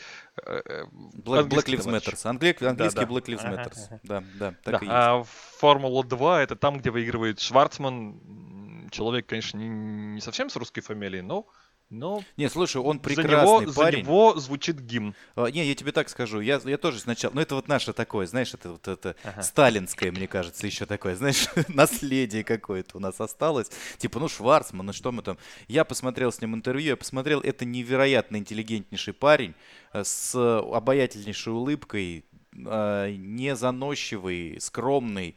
Э, 0.46 0.62
э, 0.66 0.84
Black, 1.16 1.48
Black 1.48 1.66
Lives 1.66 1.88
Matter. 1.88 2.18
Англи... 2.24 2.56
Английский 2.62 3.00
да, 3.00 3.06
да. 3.06 3.14
Black 3.14 3.26
Lives 3.26 3.44
Matter. 3.44 4.00
Да, 4.04 4.24
да, 4.36 4.56
так 4.64 4.74
да. 4.74 4.78
и 4.78 4.82
есть. 4.82 4.92
А 4.92 5.24
Формула-2 5.60 6.38
это 6.40 6.56
там, 6.56 6.78
где 6.78 6.92
выигрывает 6.92 7.40
Шварцман. 7.40 8.90
Человек, 8.92 9.26
конечно, 9.26 9.58
не, 9.58 9.68
не 9.68 10.22
совсем 10.22 10.50
с 10.50 10.56
русской 10.56 10.82
фамилией, 10.82 11.24
но 11.24 11.48
но 11.94 12.24
не, 12.38 12.50
слушай, 12.50 12.78
он 12.78 13.00
прекрасный 13.00 13.32
за 13.32 13.62
него, 13.62 13.74
парень. 13.74 14.04
За 14.04 14.10
него 14.10 14.40
звучит 14.40 14.80
гимн. 14.80 15.16
А, 15.36 15.48
не, 15.48 15.66
я 15.66 15.76
тебе 15.76 15.92
так 15.92 16.10
скажу. 16.10 16.40
Я, 16.40 16.60
я 16.64 16.78
тоже 16.78 17.00
сначала... 17.00 17.34
Ну, 17.34 17.42
это 17.42 17.56
вот 17.56 17.68
наше 17.68 17.94
такое, 17.94 18.26
знаешь, 18.26 18.54
это 18.54 18.72
вот 18.72 18.88
это 18.88 19.16
ага. 19.24 19.44
сталинское, 19.44 20.12
мне 20.12 20.28
кажется, 20.28 20.66
еще 20.66 20.86
такое, 20.86 21.16
знаешь, 21.16 21.48
наследие 21.68 22.44
какое-то 22.44 22.98
у 22.98 23.00
нас 23.00 23.22
осталось. 23.22 23.70
Типа, 23.98 24.20
ну, 24.20 24.28
Шварцман, 24.28 24.86
ну 24.88 24.94
что 24.94 25.12
мы 25.12 25.22
там... 25.22 25.38
Я 25.68 25.86
посмотрел 25.86 26.32
с 26.32 26.42
ним 26.42 26.56
интервью, 26.56 26.90
я 26.90 26.98
посмотрел, 26.98 27.40
это 27.42 27.64
невероятно 27.66 28.38
интеллигентнейший 28.38 29.14
парень 29.14 29.54
э, 29.94 30.04
с 30.04 30.36
обаятельнейшей 30.36 31.54
улыбкой, 31.54 32.26
э, 32.54 33.16
не 33.18 33.56
заносчивый, 33.56 34.60
скромный 34.60 35.36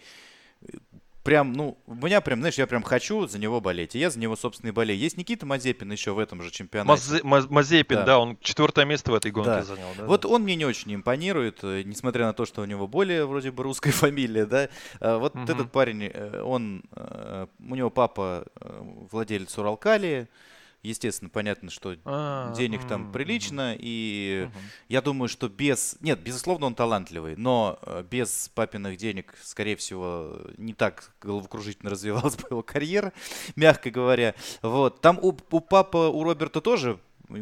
прям, 1.27 1.53
ну, 1.53 1.77
у 1.87 1.95
меня 1.95 2.21
прям, 2.21 2.39
знаешь, 2.39 2.55
я 2.55 2.67
прям 2.67 2.83
хочу 2.83 3.27
за 3.27 3.39
него 3.39 3.61
болеть. 3.61 3.95
И 3.97 3.99
я 3.99 4.11
за 4.11 4.19
него, 4.19 4.37
собственно, 4.37 4.71
и 4.71 4.73
болею. 4.73 4.99
Есть 4.99 5.17
Никита 5.17 5.45
Мазепин 5.45 5.91
еще 5.91 6.13
в 6.13 6.19
этом 6.19 6.41
же 6.41 6.51
чемпионате. 6.51 7.23
Мазе, 7.25 7.49
Мазепин, 7.51 7.97
да. 7.97 8.05
да, 8.05 8.19
он 8.21 8.39
четвертое 8.41 8.85
место 8.85 9.11
в 9.11 9.15
этой 9.15 9.33
гонке 9.33 9.51
да. 9.51 9.63
занял. 9.63 9.89
Да, 9.99 10.05
вот 10.05 10.23
да. 10.23 10.29
он 10.29 10.43
мне 10.43 10.55
не 10.55 10.65
очень 10.65 10.95
импонирует, 10.95 11.59
э, 11.63 11.83
несмотря 11.85 12.27
на 12.27 12.33
то, 12.33 12.47
что 12.47 12.63
у 12.63 12.65
него 12.65 12.87
более 12.87 13.27
вроде 13.27 13.51
бы 13.51 13.65
русская 13.65 13.91
фамилия, 13.93 14.47
да. 14.47 14.69
А 15.01 15.19
вот 15.19 15.35
угу. 15.35 15.45
этот 15.45 15.73
парень, 15.73 16.05
э, 16.05 16.41
он, 16.43 16.85
э, 16.93 17.47
у 17.59 17.75
него 17.75 17.91
папа 17.91 18.47
владелец 19.11 19.59
Уралкалии, 19.59 20.29
Естественно, 20.87 21.29
понятно, 21.29 21.69
что 21.69 21.97
а, 22.05 22.55
денег 22.55 22.87
там 22.87 23.11
прилично, 23.11 23.75
и 23.77 24.49
я 24.89 25.03
думаю, 25.03 25.29
что 25.29 25.49
без... 25.49 25.97
Нет, 26.01 26.21
безусловно, 26.21 26.67
он 26.67 26.77
талантливый, 26.77 27.35
но 27.37 27.81
э, 27.83 28.05
без 28.09 28.51
папиных 28.55 28.97
денег, 28.97 29.35
скорее 29.43 29.75
всего, 29.75 30.39
не 30.59 30.75
так 30.75 31.11
головокружительно 31.21 31.91
развивалась 31.97 32.37
бы 32.37 32.47
его 32.51 32.63
карьера, 32.63 33.13
мягко 33.57 33.91
говоря. 33.91 34.37
Вот. 34.63 35.01
Там 35.01 35.19
у, 35.21 35.37
у 35.51 35.61
папы, 35.61 35.99
у 35.99 36.23
Роберта 36.23 36.61
тоже 36.61 37.01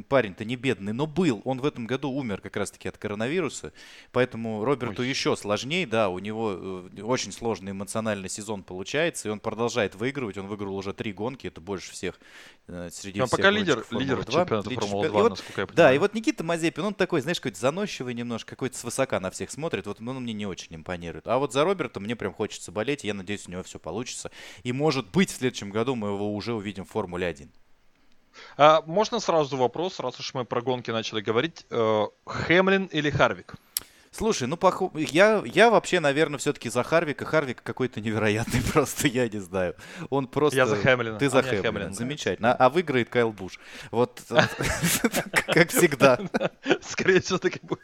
парень-то 0.08 0.44
не 0.44 0.56
бедный, 0.56 0.92
но 0.92 1.06
был. 1.06 1.42
Он 1.44 1.60
в 1.60 1.66
этом 1.66 1.86
году 1.86 2.10
умер 2.10 2.40
как 2.40 2.56
раз-таки 2.56 2.88
от 2.88 2.98
коронавируса. 2.98 3.72
Поэтому 4.12 4.64
Роберту 4.64 5.02
Ой. 5.02 5.08
еще 5.08 5.36
сложнее, 5.36 5.86
да, 5.86 6.08
у 6.08 6.18
него 6.18 6.88
э, 6.94 7.02
очень 7.02 7.32
сложный 7.32 7.72
эмоциональный 7.72 8.28
сезон 8.28 8.62
получается, 8.62 9.28
и 9.28 9.30
он 9.30 9.40
продолжает 9.40 9.94
выигрывать. 9.94 10.38
Он 10.38 10.46
выиграл 10.46 10.76
уже 10.76 10.92
три 10.92 11.12
гонки, 11.12 11.46
это 11.46 11.60
больше 11.60 11.92
всех 11.92 12.18
э, 12.68 12.88
среди 12.92 13.20
но 13.20 13.26
всех 13.26 13.38
пока 13.38 13.50
лидер, 13.50 13.84
лидер 13.90 14.24
чемпионата 14.24 14.70
Формулы 14.70 15.08
2, 15.08 15.22
вот, 15.22 15.30
насколько 15.30 15.60
я 15.60 15.66
понимаю. 15.66 15.76
Да, 15.76 15.94
и 15.94 15.98
вот 15.98 16.14
Никита 16.14 16.44
Мазепин, 16.44 16.84
он 16.84 16.94
такой, 16.94 17.20
знаешь, 17.20 17.40
какой-то 17.40 17.58
заносчивый 17.58 18.14
немножко, 18.14 18.50
какой-то 18.50 18.76
свысока 18.76 19.20
на 19.20 19.30
всех 19.30 19.50
смотрит. 19.50 19.86
Вот 19.86 20.00
он 20.00 20.22
мне 20.22 20.32
не 20.32 20.46
очень 20.46 20.74
импонирует. 20.74 21.26
А 21.26 21.38
вот 21.38 21.52
за 21.52 21.64
Роберта 21.64 22.00
мне 22.00 22.16
прям 22.16 22.32
хочется 22.32 22.72
болеть, 22.72 23.04
и 23.04 23.06
я 23.06 23.14
надеюсь, 23.14 23.47
у 23.49 23.50
него 23.50 23.62
все 23.62 23.78
получится. 23.78 24.30
И 24.62 24.73
может 24.73 25.10
быть 25.10 25.30
в 25.30 25.36
следующем 25.36 25.70
году 25.70 25.94
мы 25.94 26.08
его 26.08 26.34
уже 26.34 26.54
увидим 26.54 26.84
в 26.84 26.90
Формуле 26.90 27.26
1. 27.26 27.50
А, 28.56 28.82
можно 28.86 29.20
сразу 29.20 29.56
вопрос, 29.56 30.00
раз 30.00 30.18
уж 30.20 30.34
мы 30.34 30.44
про 30.44 30.60
гонки 30.60 30.90
начали 30.90 31.20
говорить. 31.20 31.66
Э, 31.70 32.06
Хемлин 32.26 32.86
или 32.86 33.10
Харвик? 33.10 33.54
Слушай, 34.16 34.47
ну 34.47 34.56
похо... 34.56 34.92
я, 34.94 35.42
я 35.44 35.70
вообще, 35.70 35.99
наверное, 35.99 36.38
все-таки 36.38 36.70
за 36.70 36.84
Харвика. 36.84 37.25
Харвик 37.25 37.62
какой-то 37.64 38.00
невероятный, 38.00 38.62
просто 38.73 39.08
я 39.08 39.28
не 39.28 39.40
знаю. 39.40 39.75
Он 40.08 40.28
просто... 40.28 40.56
Я 40.56 40.66
за 40.66 40.76
Хэмлина. 40.76 41.18
Ты 41.18 41.28
за 41.28 41.40
а 41.40 41.42
Хэмлина. 41.42 41.62
Хэмлин, 41.62 41.94
Замечательно. 41.94 42.52
А, 42.52 42.66
а 42.66 42.70
выиграет 42.70 43.08
Кайл 43.08 43.32
Буш. 43.32 43.58
Вот 43.90 44.23
как 45.47 45.70
всегда. 45.70 46.20
Скорее 46.80 47.20
всего, 47.20 47.38
так 47.38 47.56
и 47.56 47.60
будет. 47.60 47.80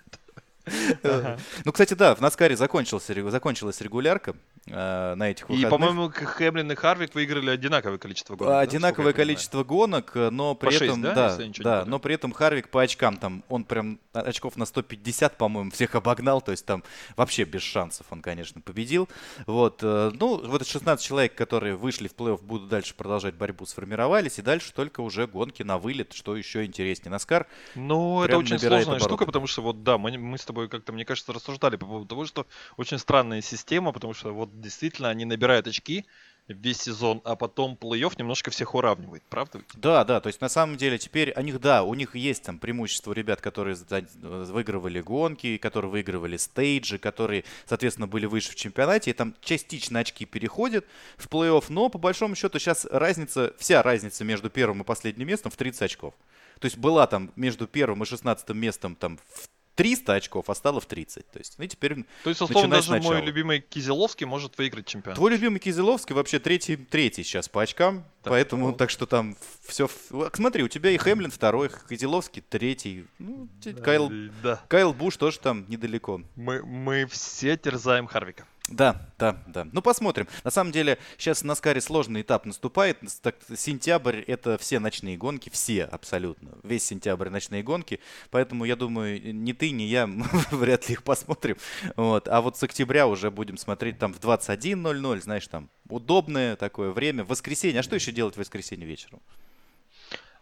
Ну, 1.65 1.73
кстати, 1.73 1.95
да, 1.95 2.15
в 2.15 2.21
Наскаре 2.21 2.57
закончилась, 2.57 3.09
регулярка 3.11 4.35
э, 4.67 5.15
на 5.15 5.31
этих 5.31 5.49
выходных. 5.49 5.69
И, 5.69 5.71
по-моему, 5.71 6.11
Хэмлин 6.11 6.73
и 6.73 6.75
Харвик 6.75 7.15
выиграли 7.15 7.51
одинаковое 7.51 7.99
количество 7.99 8.37
гонок. 8.37 8.63
Одинаковое 8.63 9.13
да, 9.13 9.17
количество 9.17 9.65
гонок, 9.65 10.13
но 10.15 10.55
при 10.55 10.75
этом, 10.75 11.03
6, 11.03 11.15
да, 11.15 11.15
да, 11.15 11.49
да 11.59 11.85
но 11.85 11.99
при 11.99 12.15
этом 12.15 12.33
Харвик 12.33 12.69
по 12.69 12.83
очкам 12.83 13.17
там, 13.17 13.43
он 13.49 13.65
прям 13.65 13.99
очков 14.13 14.57
на 14.57 14.65
150, 14.65 15.37
по-моему, 15.37 15.71
всех 15.71 15.95
обогнал, 15.95 16.41
то 16.41 16.53
есть 16.53 16.67
там 16.67 16.83
вообще 17.17 17.45
без 17.45 17.63
шансов 17.63 18.07
он, 18.11 18.23
конечно, 18.23 18.61
победил. 18.61 19.09
Вот, 19.47 19.81
э, 19.83 20.11
ну, 20.15 20.47
вот 20.47 20.67
16 20.67 21.05
человек, 21.05 21.35
которые 21.35 21.77
вышли 21.77 22.09
в 22.09 22.15
плей-офф, 22.15 22.43
будут 22.43 22.69
дальше 22.69 22.95
продолжать 22.95 23.35
борьбу, 23.35 23.67
сформировались, 23.67 24.39
и 24.39 24.43
дальше 24.43 24.73
только 24.73 25.01
уже 25.01 25.27
гонки 25.27 25.63
на 25.63 25.79
вылет, 25.79 26.13
что 26.13 26.37
еще 26.37 26.65
интереснее. 26.65 27.11
Наскар 27.11 27.47
Ну, 27.75 28.23
это 28.23 28.39
очень 28.39 28.59
сложная 28.59 28.83
обороты. 28.83 29.05
штука, 29.05 29.27
потому 29.27 29.47
что 29.47 29.63
вот, 29.63 29.83
да, 29.83 29.99
мы, 29.99 30.17
мы 30.19 30.39
с 30.39 30.45
тобой 30.53 30.69
как-то, 30.69 30.93
мне 30.93 31.05
кажется, 31.05 31.33
рассуждали 31.33 31.77
по 31.77 31.87
поводу 31.87 32.07
того, 32.07 32.27
что 32.27 32.47
очень 32.77 32.99
странная 32.99 33.41
система, 33.41 33.93
потому 33.93 34.15
что 34.15 34.33
вот 34.33 34.61
действительно 34.61 35.09
они 35.09 35.25
набирают 35.25 35.67
очки, 35.67 36.05
весь 36.49 36.81
сезон, 36.81 37.21
а 37.25 37.37
потом 37.37 37.79
плей-офф 37.81 38.15
немножко 38.19 38.51
всех 38.51 38.75
уравнивает, 38.75 39.23
правда? 39.29 39.63
Да, 39.75 40.05
да, 40.05 40.21
то 40.21 40.29
есть 40.29 40.41
на 40.41 40.49
самом 40.49 40.77
деле 40.77 40.99
теперь 40.99 41.33
у 41.37 41.41
них, 41.43 41.61
да, 41.61 41.83
у 41.83 41.95
них 41.95 42.17
есть 42.17 42.43
там 42.43 42.59
преимущество 42.59 43.13
ребят, 43.13 43.41
которые 43.41 43.77
выигрывали 44.21 45.01
гонки, 45.01 45.57
которые 45.59 45.91
выигрывали 45.91 46.37
стейджи, 46.37 46.99
которые, 46.99 47.45
соответственно, 47.67 48.09
были 48.09 48.27
выше 48.27 48.51
в 48.51 48.57
чемпионате, 48.57 49.11
и 49.11 49.15
там 49.15 49.35
частично 49.41 50.01
очки 50.01 50.25
переходят 50.25 50.85
в 51.17 51.29
плей-офф, 51.29 51.67
но 51.69 51.89
по 51.89 51.99
большому 51.99 52.35
счету 52.35 52.59
сейчас 52.59 52.85
разница, 52.91 53.55
вся 53.59 53.83
разница 53.83 54.25
между 54.25 54.51
первым 54.51 54.83
и 54.83 54.85
последним 54.85 55.29
местом 55.29 55.53
в 55.53 55.57
30 55.57 55.83
очков. 55.83 56.15
То 56.59 56.67
есть 56.67 56.77
была 56.77 57.07
там 57.07 57.33
между 57.37 57.67
первым 57.67 58.03
и 58.03 58.07
шестнадцатым 58.07 58.59
местом 58.59 58.95
там 58.95 59.19
в 59.19 59.49
300 59.75 60.15
очков, 60.15 60.51
а 60.51 60.55
стало 60.55 60.81
в 60.81 60.87
30. 60.87 61.31
То 61.31 61.39
есть, 61.39 61.55
ну, 61.59 61.67
теперь 61.67 62.05
То 62.25 62.31
есть, 62.31 62.41
условно, 62.41 62.71
даже 62.71 62.89
сначала. 62.89 63.15
мой 63.15 63.23
любимый 63.23 63.61
Кизеловский 63.61 64.27
может 64.27 64.59
выиграть 64.59 64.87
чемпионат. 64.87 65.17
Твой 65.17 65.31
любимый 65.31 65.59
Кизеловский 65.59 66.15
вообще 66.15 66.39
третий, 66.39 66.77
третий 66.77 67.23
сейчас 67.23 67.49
по 67.49 67.63
очкам, 67.63 68.05
так, 68.23 68.33
поэтому 68.33 68.69
ну... 68.69 68.73
так 68.75 68.91
что 68.91 69.07
там 69.07 69.37
все... 69.63 69.89
Смотри, 70.35 70.63
у 70.63 70.69
тебя 70.69 70.91
и 70.91 70.99
Хемлин 70.99 71.31
второй, 71.31 71.71
Кизеловский 71.89 72.43
третий, 72.43 73.07
ну, 73.19 73.49
да, 73.65 73.73
Кайл, 73.73 74.11
да. 74.43 74.61
Кайл 74.69 74.93
Буш 74.93 75.17
тоже 75.17 75.39
там 75.39 75.65
недалеко. 75.69 76.21
Мы, 76.37 76.63
мы 76.63 77.07
все 77.07 77.57
терзаем 77.57 78.07
Харвика. 78.07 78.47
Да, 78.71 79.03
да, 79.19 79.37
да. 79.49 79.67
Ну, 79.73 79.83
посмотрим. 79.83 80.29
На 80.45 80.51
самом 80.51 80.71
деле, 80.71 80.99
сейчас 81.19 81.43
в 81.43 81.45
Наскаре 81.45 81.81
сложный 81.81 82.23
этап 82.23 82.47
наступает. 82.47 82.99
Так, 83.21 83.35
сентябрь— 83.57 84.21
это 84.27 84.59
все 84.59 84.79
ночные 84.79 85.17
гонки, 85.17 85.51
все 85.51 85.85
абсолютно. 85.85 86.53
Весь 86.63 86.85
сентябрь 86.85 87.31
ночные 87.31 87.65
гонки. 87.65 87.99
Поэтому, 88.31 88.65
я 88.65 88.77
думаю, 88.77 89.35
ни 89.35 89.53
ты, 89.53 89.73
ни 89.73 89.83
я 89.83 90.09
вряд 90.53 90.89
ли 90.89 90.93
их 90.93 91.03
посмотрим. 91.03 91.57
Вот. 91.97 92.29
А 92.29 92.41
вот 92.41 92.57
с 92.57 92.63
октября 92.63 93.09
уже 93.09 93.33
будем 93.33 93.59
смотреть 93.59 93.99
там 93.99 94.15
в 94.15 94.21
21.00, 94.21 95.21
знаешь, 95.21 95.49
там 95.49 95.69
удобное 95.89 96.55
такое 96.55 96.93
время. 96.93 97.25
Воскресенье. 97.25 97.81
А 97.81 97.83
что 97.83 97.97
еще 97.97 98.13
делать 98.13 98.37
в 98.37 98.39
воскресенье 98.39 98.87
вечером? 98.87 99.21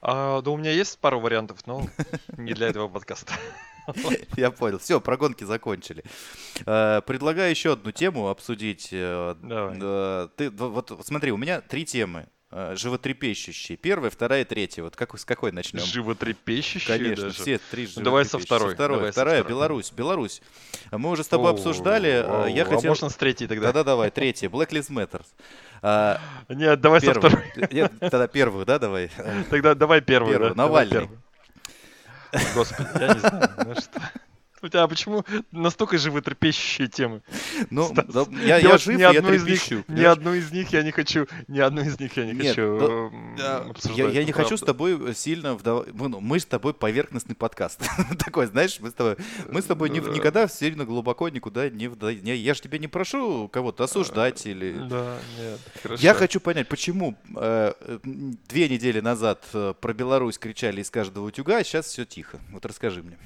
А, 0.03 0.43
да 0.43 0.51
у 0.51 0.57
меня 0.59 0.71
есть 0.71 0.99
пару 0.99 1.19
вариантов, 1.19 1.67
но 1.67 1.87
не 2.37 2.53
для 2.53 2.69
этого 2.69 2.89
подкаста. 2.89 3.33
Я 4.37 4.51
понял. 4.51 4.79
Все, 4.79 5.01
про 5.01 5.17
гонки 5.17 5.45
закончили. 5.45 6.05
Э, 6.67 7.01
предлагаю 7.07 7.51
еще 7.51 7.73
одну 7.73 7.93
тему 7.93 8.29
обсудить. 8.29 8.89
Э, 8.93 9.35
Давай. 9.43 10.29
Ты, 10.37 10.51
вот 10.51 10.99
смотри, 11.05 11.33
у 11.33 11.37
меня 11.37 11.61
три 11.61 11.85
темы 11.85 12.27
э, 12.51 12.75
животрепещущие. 12.77 13.77
Первая, 13.77 14.11
вторая, 14.11 14.45
третья. 14.45 14.83
Вот 14.83 14.97
как, 14.97 15.19
с 15.19 15.25
какой 15.25 15.53
начнем? 15.53 15.81
Животрепещущие 15.81 16.99
Конечно, 16.99 17.25
даже. 17.27 17.43
все 17.43 17.59
три 17.71 17.89
ну, 17.97 18.03
Давай 18.03 18.25
со 18.25 18.39
второй. 18.39 18.71
Со 18.71 18.75
второй. 18.75 18.99
Давай 18.99 19.13
вторая, 19.13 19.43
со 19.43 19.49
Беларусь. 19.49 19.93
Беларусь. 19.93 20.43
Мы 20.91 21.11
уже 21.11 21.25
с 21.25 21.29
тобой 21.29 21.53
обсуждали. 21.53 22.51
Я 22.51 22.65
хотел... 22.65 22.91
А 22.91 22.93
можно 22.93 23.09
с 23.09 23.17
третьей 23.17 23.47
тогда? 23.47 23.69
Да-да, 23.69 23.85
давай, 23.85 24.11
третья. 24.11 24.49
Black 24.49 24.71
Lives 24.71 24.91
Matters. 24.91 25.27
А, 25.81 26.21
Нет, 26.49 26.81
давай 26.81 27.01
со 27.01 27.15
второй. 27.15 27.45
Нет, 27.71 27.93
тогда 28.01 28.27
первую, 28.27 28.67
да, 28.67 28.79
давай? 28.79 29.11
Тогда 29.49 29.75
давай 29.75 30.01
первую. 30.01 30.33
Первую, 30.33 30.57
Навальный. 30.57 31.09
Господи, 32.55 32.89
я 33.01 33.15
не 33.15 33.21
знаю. 33.21 33.51
Ну 33.67 33.75
что? 33.75 34.01
У 34.63 34.69
тебя 34.69 34.87
почему 34.89 35.25
настолько 35.53 35.99
животрепещущие 35.99 36.89
темы? 36.89 37.23
Ну, 37.71 37.93
да, 37.95 38.25
я, 38.45 38.57
я, 38.57 38.71
я 38.71 38.79
жив, 38.79 38.97
ни 38.97 39.01
я 39.01 39.13
трепещу. 39.13 39.77
Них, 39.77 39.89
ни 39.89 40.05
одну 40.05 40.35
из 40.35 40.51
них 40.51 40.73
я 40.73 40.83
не 40.83 40.91
хочу, 40.91 41.27
ни 41.47 41.61
одну 41.61 41.83
из 41.83 41.99
них 42.01 42.17
я 42.17 42.27
не 42.27 42.33
Нет, 42.33 42.49
хочу 42.49 43.13
да, 43.37 43.59
обсуждать. 43.59 43.99
Я, 43.99 44.21
я 44.21 44.25
не 44.25 44.33
хочу 44.33 44.57
с 44.57 44.61
тобой 44.61 45.15
сильно 45.15 45.55
вдав... 45.55 45.87
ну, 45.93 46.21
мы 46.21 46.41
с 46.41 46.45
тобой 46.45 46.75
поверхностный 46.75 47.37
подкаст. 47.37 47.81
Такой, 48.19 48.47
знаешь, 48.47 48.79
мы 48.81 48.91
с 48.91 48.95
тобой, 48.95 49.17
мы 49.51 49.63
с 49.63 49.65
тобой 49.65 49.91
ни, 49.91 50.01
никогда 50.01 50.49
сильно 50.49 50.85
глубоко 50.85 51.29
никуда 51.29 51.71
не 51.71 51.89
вда... 51.89 52.11
Я 52.11 52.55
же 52.55 52.61
тебя 52.61 52.79
не 52.79 52.89
прошу 52.89 53.49
кого-то 53.49 53.85
осуждать 53.85 54.45
или... 54.47 54.73
Да, 54.89 55.19
нет, 55.39 55.61
хорошо. 55.83 56.03
Я 56.03 56.15
хочу 56.15 56.41
понять, 56.41 56.69
почему 56.69 57.17
э, 57.37 57.73
две 58.49 58.69
недели 58.69 59.01
назад 59.01 59.45
э, 59.53 59.75
про 59.81 59.93
Беларусь 59.93 60.39
кричали 60.39 60.81
из 60.81 60.91
каждого 60.91 61.27
утюга, 61.27 61.59
а 61.59 61.65
сейчас 61.65 61.87
все 61.87 62.05
тихо. 62.05 62.41
Вот 62.51 62.67
расскажи 62.67 63.03
мне. 63.03 63.17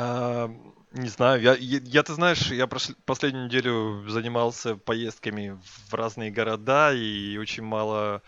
А, 0.00 0.48
не 0.92 1.08
знаю, 1.08 1.42
я, 1.42 1.56
я, 1.56 1.80
я, 1.82 2.02
ты 2.04 2.14
знаешь, 2.14 2.52
я 2.52 2.68
прош... 2.68 2.90
последнюю 3.04 3.46
неделю 3.46 4.08
занимался 4.08 4.76
поездками 4.76 5.58
в 5.88 5.92
разные 5.92 6.30
города 6.30 6.92
и 6.92 7.36
очень 7.36 7.64
мало, 7.64 8.22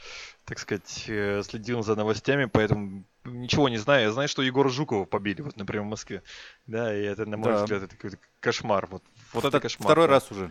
так 0.45 0.59
сказать, 0.59 1.05
э, 1.07 1.45
следил 1.45 1.85
за 1.85 1.95
новостями, 1.95 2.47
поэтому 2.47 3.05
ничего 3.23 3.69
не 3.69 3.79
знаю. 3.79 4.03
Я 4.03 4.11
знаю, 4.11 4.29
что 4.29 4.43
Егора 4.43 4.69
Жукова 4.69 5.05
побили, 5.05 5.43
вот, 5.43 5.57
например, 5.57 5.85
в 5.85 5.91
Москве. 5.91 6.25
Да, 6.67 6.93
и 6.93 7.03
это, 7.03 7.25
на 7.25 7.37
мой 7.37 7.53
да. 7.53 7.63
взгляд, 7.63 7.85
это 7.85 7.95
какой-то 7.95 8.19
кошмар. 8.41 8.89
Вот, 8.91 9.05
вот 9.33 9.45
это 9.45 9.61
кошмар. 9.61 9.87
Второй 9.87 10.07
раз 10.07 10.29
уже. 10.33 10.51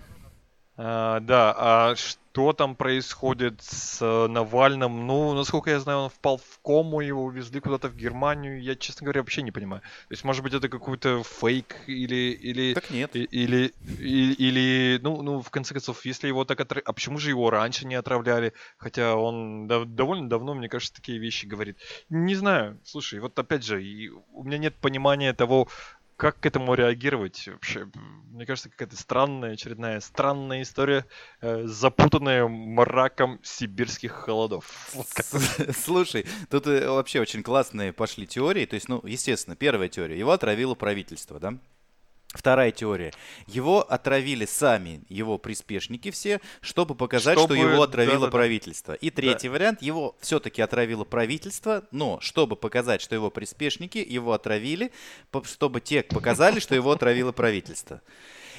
А, 0.78 1.20
да, 1.20 1.54
а 1.58 1.96
что 2.32 2.54
там 2.54 2.76
происходит 2.76 3.62
с 3.62 4.02
э, 4.02 4.28
Навальным? 4.28 5.08
Ну, 5.08 5.34
насколько 5.34 5.72
я 5.72 5.80
знаю, 5.80 6.00
он 6.00 6.10
впал 6.10 6.38
в 6.38 6.60
кому, 6.64 7.02
его 7.02 7.24
увезли 7.24 7.60
куда-то 7.60 7.90
в 7.90 7.96
Германию. 7.96 8.62
Я, 8.62 8.76
честно 8.76 9.06
говоря, 9.06 9.22
вообще 9.22 9.42
не 9.42 9.52
понимаю. 9.52 9.82
То 9.82 10.14
есть, 10.14 10.24
может 10.24 10.44
быть, 10.44 10.54
это 10.54 10.70
какой-то 10.70 11.24
фейк 11.24 11.76
или... 11.88 12.32
или 12.32 12.74
так 12.76 12.90
нет. 12.92 13.16
Или, 13.16 13.74
или, 14.00 14.34
или 14.34 15.00
ну, 15.02 15.22
ну, 15.22 15.42
в 15.42 15.50
конце 15.50 15.74
концов, 15.74 16.06
если 16.06 16.28
его 16.28 16.46
так 16.46 16.62
отравили... 16.62 16.86
А 16.86 16.94
почему 16.94 17.18
же 17.18 17.30
его 17.30 17.50
раньше 17.50 17.86
не 17.86 17.96
отравляли? 17.96 18.54
Хотя 18.78 19.16
он 19.16 19.68
да, 19.68 19.84
довольно 19.86 20.30
давно, 20.30 20.54
мне 20.54 20.70
кажется, 20.70 20.94
такие 20.94 21.18
вещи 21.20 21.46
говорит. 21.46 21.78
Не 22.10 22.36
знаю. 22.36 22.80
Слушай, 22.86 23.20
вот 23.20 23.38
опять 23.38 23.66
же, 23.66 23.82
у 24.32 24.44
меня 24.44 24.58
нет 24.58 24.76
понимания 24.76 25.34
того, 25.34 25.68
как 26.20 26.38
к 26.42 26.46
этому 26.46 26.74
реагировать 26.74 27.48
вообще? 27.48 27.88
Мне 28.30 28.46
кажется, 28.46 28.70
какая-то 28.70 28.98
странная, 28.98 29.54
очередная 29.54 30.02
странная 30.02 30.64
история, 30.64 31.06
э, 31.40 31.64
запутанная 31.66 32.46
мраком 32.46 33.40
сибирских 33.42 34.12
холодов. 34.12 34.66
Вот 34.94 35.08
Слушай, 35.76 36.26
тут 36.50 36.68
э, 36.68 36.90
вообще 36.90 37.22
очень 37.22 37.42
классные 37.42 37.94
пошли 37.94 38.28
теории. 38.28 38.66
То 38.66 38.76
есть, 38.76 38.90
ну, 38.90 39.02
естественно, 39.06 39.56
первая 39.56 39.88
теория. 39.88 40.20
Его 40.20 40.32
отравило 40.32 40.76
правительство, 40.76 41.40
да? 41.40 41.58
Вторая 42.36 42.72
теория. 42.72 43.12
Его 43.48 43.82
отравили 43.82 44.46
сами 44.46 45.02
его 45.10 45.40
приспешники 45.40 46.12
все, 46.12 46.40
чтобы 46.62 46.94
показать, 46.94 47.40
чтобы... 47.40 47.56
что 47.56 47.68
его 47.68 47.82
отравило 47.82 48.20
да, 48.20 48.26
да, 48.28 48.32
правительство. 48.32 48.94
И 48.94 49.10
третий 49.10 49.48
да. 49.48 49.54
вариант. 49.54 49.82
Его 49.82 50.16
все-таки 50.20 50.62
отравило 50.62 51.06
правительство, 51.06 51.86
но 51.90 52.20
чтобы 52.22 52.56
показать, 52.56 53.02
что 53.02 53.16
его 53.16 53.32
приспешники 53.32 53.98
его 53.98 54.34
отравили, 54.34 54.92
чтобы 55.44 55.82
те 55.82 56.04
показали, 56.04 56.60
что 56.60 56.76
его 56.76 56.92
отравило 56.92 57.32
правительство. 57.32 58.00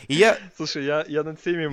И 0.08 0.14
я... 0.14 0.38
Слушай, 0.56 0.84
я, 0.84 1.04
я 1.08 1.22
над 1.22 1.40
всеми 1.40 1.68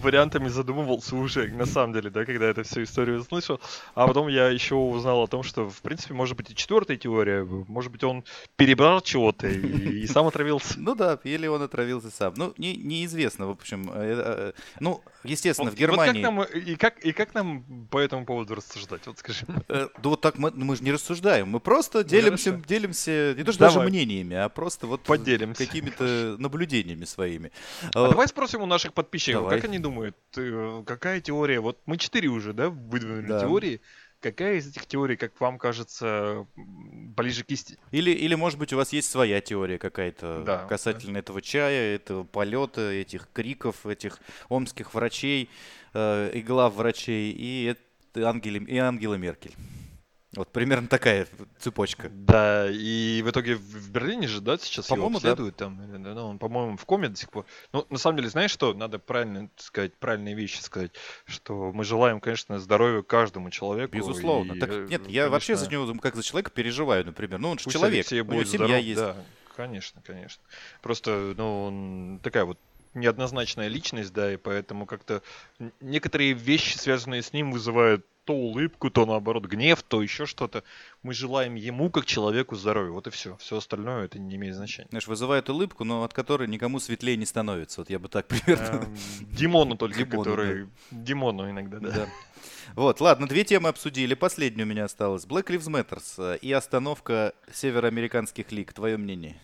вариантами 0.00 0.48
задумывался 0.48 1.16
уже, 1.16 1.48
на 1.48 1.66
самом 1.66 1.94
деле, 1.94 2.10
да, 2.10 2.24
когда 2.24 2.46
эту 2.46 2.64
всю 2.64 2.82
историю 2.82 3.20
услышал. 3.20 3.60
А 3.94 4.06
потом 4.06 4.28
я 4.28 4.48
еще 4.48 4.74
узнал 4.74 5.22
о 5.22 5.26
том, 5.26 5.42
что, 5.42 5.68
в 5.68 5.82
принципе, 5.82 6.14
может 6.14 6.36
быть 6.36 6.50
и 6.50 6.54
четвертая 6.54 6.96
теория. 6.96 7.44
Может 7.44 7.92
быть, 7.92 8.04
он 8.04 8.24
перебрал 8.56 9.00
чего-то 9.00 9.48
и, 9.48 10.02
и 10.02 10.06
сам 10.06 10.26
отравился. 10.26 10.74
Ну 10.78 10.94
да, 10.94 11.18
или 11.24 11.46
он 11.46 11.62
отравился 11.62 12.10
сам. 12.10 12.34
Ну, 12.36 12.54
не, 12.58 12.76
неизвестно, 12.76 13.46
в 13.46 13.50
общем. 13.50 13.90
Э, 13.92 14.52
э, 14.52 14.52
ну, 14.80 15.02
естественно, 15.24 15.70
в 15.70 15.74
Германии... 15.74 16.22
Вот 16.22 16.46
как 16.46 16.52
нам, 16.52 16.62
и, 16.62 16.74
как, 16.76 16.98
и 17.04 17.12
как 17.12 17.34
нам 17.34 17.64
по 17.90 17.98
этому 17.98 18.24
поводу 18.24 18.54
рассуждать? 18.54 19.06
Вот 19.06 19.18
скажи. 19.18 19.46
Э, 19.68 19.88
да 20.02 20.08
вот 20.08 20.20
так 20.20 20.38
мы, 20.38 20.50
мы 20.50 20.76
же 20.76 20.82
не 20.82 20.92
рассуждаем. 20.92 21.48
Мы 21.48 21.60
просто 21.60 22.04
делимся, 22.04 22.52
делимся 22.52 23.34
не 23.36 23.44
то 23.44 23.52
что 23.52 23.60
даже 23.60 23.80
мнениями, 23.80 24.36
а 24.36 24.48
просто 24.48 24.86
вот 24.86 25.02
какими-то 25.06 26.36
наблюдениями 26.38 27.04
своими. 27.04 27.52
А 27.94 28.08
давай 28.10 28.28
спросим 28.28 28.62
у 28.62 28.66
наших 28.66 28.92
подписчиков, 28.94 29.42
давай. 29.42 29.56
как 29.56 29.68
они 29.68 29.78
думают, 29.78 30.16
э, 30.36 30.82
какая 30.86 31.20
теория, 31.20 31.60
вот 31.60 31.78
мы 31.86 31.96
четыре 31.96 32.28
уже, 32.28 32.52
да, 32.52 32.70
выдвинули 32.70 33.26
да. 33.26 33.40
теории, 33.40 33.80
какая 34.20 34.56
из 34.56 34.68
этих 34.68 34.86
теорий, 34.86 35.16
как 35.16 35.40
вам 35.40 35.58
кажется, 35.58 36.46
ближе 36.56 37.44
к 37.44 37.50
истине? 37.50 37.78
Или, 37.90 38.10
или 38.10 38.34
может 38.34 38.58
быть, 38.58 38.72
у 38.72 38.76
вас 38.76 38.92
есть 38.92 39.10
своя 39.10 39.40
теория 39.40 39.78
какая-то 39.78 40.42
да, 40.44 40.66
касательно 40.66 41.14
да. 41.14 41.20
этого 41.20 41.42
чая, 41.42 41.96
этого 41.96 42.24
полета, 42.24 42.90
этих 42.90 43.28
криков, 43.32 43.86
этих 43.86 44.18
омских 44.48 44.94
врачей 44.94 45.48
э, 45.94 46.30
и 46.34 46.42
глав 46.42 46.74
врачей, 46.74 47.34
и, 47.36 47.74
Ангели, 48.14 48.64
и 48.64 48.78
Ангела 48.78 49.14
Меркель. 49.14 49.54
Вот 50.36 50.48
примерно 50.52 50.86
такая 50.86 51.26
цепочка. 51.58 52.08
Да, 52.08 52.68
и 52.70 53.20
в 53.24 53.30
итоге 53.30 53.56
в 53.56 53.90
Берлине 53.90 54.28
же, 54.28 54.40
да, 54.40 54.58
сейчас 54.58 54.86
по-моему, 54.86 55.08
его 55.08 55.16
обследуют 55.16 55.56
да. 55.56 55.64
там. 55.64 56.02
Ну, 56.02 56.28
он, 56.28 56.38
по-моему, 56.38 56.76
в 56.76 56.84
коме 56.84 57.08
до 57.08 57.16
сих 57.16 57.30
пор. 57.30 57.46
Ну, 57.72 57.84
на 57.90 57.98
самом 57.98 58.18
деле, 58.18 58.28
знаешь 58.28 58.52
что? 58.52 58.72
Надо 58.72 59.00
правильно 59.00 59.50
сказать, 59.56 59.94
правильные 59.94 60.36
вещи 60.36 60.60
сказать, 60.60 60.92
что 61.26 61.72
мы 61.72 61.82
желаем, 61.82 62.20
конечно, 62.20 62.60
здоровья 62.60 63.02
каждому 63.02 63.50
человеку. 63.50 63.96
Безусловно. 63.96 64.52
И, 64.52 64.58
так, 64.60 64.70
нет, 64.70 64.88
конечно, 64.88 65.08
я 65.08 65.28
вообще 65.28 65.56
за 65.56 65.68
него, 65.68 65.92
как 65.98 66.14
за 66.14 66.22
человека 66.22 66.52
переживаю, 66.52 67.04
например. 67.04 67.40
Ну, 67.40 67.50
он 67.50 67.58
же 67.58 67.68
человек, 67.68 68.06
все 68.06 68.22
у 68.22 68.24
него 68.24 68.44
семья 68.44 68.66
здоров, 68.66 68.84
есть. 68.84 69.00
Да, 69.00 69.16
конечно, 69.56 70.00
конечно. 70.06 70.42
Просто, 70.80 71.34
ну, 71.36 71.64
он 71.64 72.20
такая 72.22 72.44
вот 72.44 72.58
неоднозначная 72.94 73.68
личность, 73.68 74.12
да, 74.12 74.32
и 74.32 74.36
поэтому 74.36 74.86
как-то 74.86 75.22
некоторые 75.80 76.32
вещи, 76.32 76.76
связанные 76.76 77.22
с 77.22 77.32
ним, 77.32 77.52
вызывают 77.52 78.06
то 78.24 78.34
улыбку, 78.34 78.90
то 78.90 79.06
наоборот 79.06 79.46
гнев, 79.46 79.82
то 79.82 80.02
еще 80.02 80.26
что-то. 80.26 80.62
Мы 81.02 81.14
желаем 81.14 81.54
ему, 81.54 81.90
как 81.90 82.06
человеку, 82.06 82.56
здоровья. 82.56 82.90
Вот 82.90 83.06
и 83.06 83.10
все. 83.10 83.36
Все 83.38 83.56
остальное 83.56 84.04
это 84.04 84.18
не 84.18 84.36
имеет 84.36 84.54
значения. 84.54 84.88
Знаешь, 84.90 85.06
вызывает 85.06 85.48
улыбку, 85.48 85.84
но 85.84 86.04
от 86.04 86.12
которой 86.12 86.48
никому 86.48 86.80
светлее 86.80 87.16
не 87.16 87.26
становится. 87.26 87.80
Вот 87.80 87.90
я 87.90 87.98
бы 87.98 88.08
так 88.08 88.26
примерно... 88.28 88.84
Эм, 88.84 88.96
Димону 89.32 89.76
только, 89.76 90.04
который... 90.04 90.68
Димону 90.90 91.50
иногда, 91.50 91.78
да. 91.78 92.08
Вот, 92.74 93.00
ладно, 93.00 93.26
две 93.26 93.44
темы 93.44 93.68
обсудили. 93.68 94.14
Последняя 94.14 94.64
у 94.64 94.66
меня 94.66 94.84
осталась. 94.84 95.26
Black 95.26 95.46
Lives 95.46 95.68
Matter 95.68 96.38
и 96.38 96.52
остановка 96.52 97.34
североамериканских 97.52 98.52
лиг. 98.52 98.72
Твое 98.72 98.96
мнение? 98.96 99.36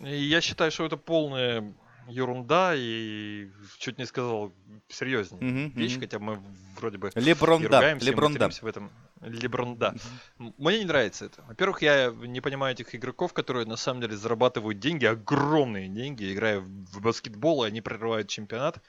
Я 0.00 0.40
считаю, 0.40 0.70
что 0.70 0.84
это 0.84 0.96
полная 0.96 1.72
ерунда 2.08 2.72
и 2.74 3.50
чуть 3.78 3.98
не 3.98 4.06
сказал 4.06 4.52
серьезнее 4.88 5.42
mm-hmm, 5.42 5.72
вещь, 5.72 5.96
mm-hmm. 5.96 6.00
хотя 6.00 6.18
мы 6.18 6.42
вроде 6.76 6.98
бы 6.98 7.10
Леброн, 7.14 7.62
да, 7.68 7.94
Леброн, 7.94 8.34
да. 8.34 8.48
в 8.48 8.66
этом. 8.66 8.90
Леброн, 9.20 9.76
да. 9.76 9.94
Mm-hmm. 10.38 10.54
Мне 10.58 10.78
не 10.80 10.84
нравится 10.84 11.26
это. 11.26 11.42
Во-первых, 11.42 11.82
я 11.82 12.10
не 12.10 12.40
понимаю 12.40 12.74
этих 12.74 12.94
игроков, 12.94 13.32
которые 13.32 13.66
на 13.66 13.76
самом 13.76 14.00
деле 14.00 14.16
зарабатывают 14.16 14.78
деньги, 14.78 15.04
огромные 15.04 15.88
деньги, 15.88 16.32
играя 16.32 16.60
в 16.60 17.00
баскетбол, 17.00 17.64
и 17.64 17.68
они 17.68 17.80
прерывают 17.80 18.28
чемпионат 18.28 18.80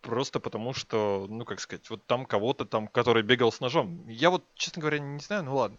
просто 0.00 0.38
потому 0.38 0.72
что, 0.72 1.26
ну, 1.28 1.44
как 1.44 1.60
сказать, 1.60 1.88
вот 1.90 2.06
там 2.06 2.26
кого-то 2.26 2.64
там, 2.64 2.88
который 2.88 3.22
бегал 3.22 3.50
с 3.50 3.60
ножом. 3.60 4.06
Я 4.06 4.30
вот, 4.30 4.44
честно 4.54 4.80
говоря, 4.80 4.98
не 4.98 5.18
знаю, 5.20 5.44
ну 5.44 5.56
ладно. 5.56 5.78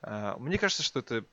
А, 0.00 0.36
мне 0.38 0.58
кажется, 0.58 0.82
что 0.82 1.00
это 1.00 1.24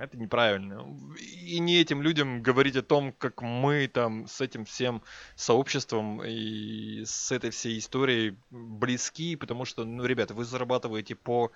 это 0.00 0.16
неправильно. 0.16 0.86
И 1.18 1.58
не 1.58 1.80
этим 1.80 2.02
людям 2.02 2.42
говорить 2.42 2.76
о 2.76 2.82
том, 2.82 3.12
как 3.12 3.42
мы 3.42 3.88
там 3.88 4.26
с 4.26 4.40
этим 4.40 4.64
всем 4.64 5.02
сообществом 5.34 6.22
и 6.24 7.04
с 7.04 7.30
этой 7.32 7.50
всей 7.50 7.78
историей 7.78 8.36
близки, 8.50 9.36
потому 9.36 9.64
что, 9.64 9.84
ну, 9.84 10.04
ребята, 10.04 10.34
вы 10.34 10.44
зарабатываете 10.44 11.14
по... 11.14 11.52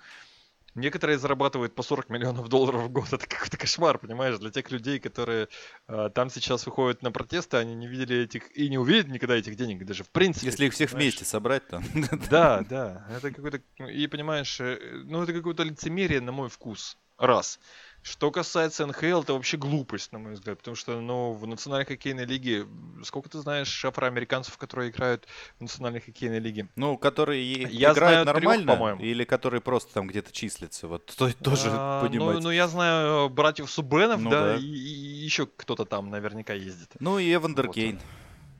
Некоторые 0.75 1.17
зарабатывают 1.17 1.73
по 1.73 1.83
40 1.83 2.09
миллионов 2.09 2.49
долларов 2.49 2.83
в 2.83 2.89
год. 2.89 3.07
Это 3.13 3.25
какой-то 3.27 3.57
кошмар, 3.57 3.97
понимаешь? 3.97 4.37
Для 4.39 4.51
тех 4.51 4.69
людей, 4.71 4.99
которые 4.99 5.47
э, 5.87 6.09
там 6.13 6.29
сейчас 6.29 6.65
выходят 6.65 7.01
на 7.01 7.11
протесты, 7.11 7.57
они 7.57 7.75
не 7.75 7.87
видели 7.87 8.23
этих 8.23 8.55
и 8.57 8.69
не 8.69 8.77
увидят 8.77 9.07
никогда 9.07 9.37
этих 9.37 9.55
денег, 9.55 9.85
даже 9.85 10.03
в 10.03 10.09
принципе. 10.09 10.47
Если 10.47 10.65
их 10.65 10.73
всех 10.73 10.91
понимаешь? 10.91 11.13
вместе 11.13 11.25
собрать, 11.25 11.67
то... 11.67 11.81
Да, 12.29 12.65
да. 12.69 13.07
Это 13.09 13.31
какой-то... 13.31 13.61
И 13.89 14.07
понимаешь, 14.07 14.59
э, 14.59 14.77
ну 15.05 15.23
это 15.23 15.31
какое-то 15.31 15.63
лицемерие 15.63 16.19
на 16.19 16.33
мой 16.33 16.49
вкус. 16.49 16.97
Раз. 17.17 17.59
Что 18.05 18.29
касается 18.29 18.85
НХЛ, 18.85 19.21
это 19.21 19.33
вообще 19.33 19.57
глупость, 19.57 20.11
на 20.11 20.19
мой 20.19 20.33
взгляд, 20.33 20.59
потому 20.59 20.75
что, 20.75 21.01
ну, 21.01 21.33
в 21.33 21.47
национальной 21.47 21.87
хоккейной 21.87 22.25
лиге, 22.25 22.67
сколько 23.03 23.29
ты 23.29 23.39
знаешь 23.39 23.83
афроамериканцев, 23.83 24.55
которые 24.57 24.91
играют 24.91 25.25
в 25.57 25.61
национальной 25.61 26.01
хоккейной 26.01 26.37
лиге? 26.37 26.67
Ну, 26.75 26.99
которые 26.99 27.63
я 27.63 27.93
играют 27.93 27.97
знаю 27.97 28.25
нормально, 28.25 28.65
трех, 28.65 28.77
по-моему. 28.77 29.01
или 29.01 29.23
которые 29.23 29.59
просто 29.59 29.91
там 29.95 30.05
где-то 30.05 30.31
числятся, 30.31 30.87
вот 30.87 31.07
то, 31.17 31.33
тоже 31.43 31.69
а, 31.71 32.05
понимать. 32.05 32.35
Ну, 32.35 32.41
ну, 32.41 32.51
я 32.51 32.67
знаю 32.67 33.27
братьев 33.29 33.71
Субенов, 33.71 34.21
ну, 34.21 34.29
да, 34.29 34.53
да. 34.53 34.55
И, 34.57 34.61
и 34.61 35.25
еще 35.25 35.47
кто-то 35.47 35.85
там 35.85 36.11
наверняка 36.11 36.53
ездит. 36.53 36.91
Ну, 36.99 37.17
и 37.17 37.33
Эвандер 37.33 37.69
Кейн. 37.69 37.99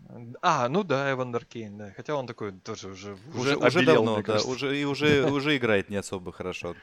Вот. 0.10 0.38
А, 0.42 0.68
ну 0.70 0.84
да, 0.84 1.12
Эвандер 1.12 1.46
Кейн, 1.46 1.78
да. 1.78 1.94
Хотя 1.96 2.16
он 2.16 2.26
такой 2.26 2.52
тоже 2.52 2.88
уже 2.88 3.16
уже, 3.36 3.58
уже, 3.58 3.80
обелел, 3.80 4.06
давно, 4.06 4.24
да, 4.24 4.42
уже 4.42 4.76
и 4.76 4.86
уже 4.86 5.24
уже 5.32 5.56
играет 5.56 5.92
не 5.92 5.98
особо 5.98 6.32
хорошо. 6.32 6.76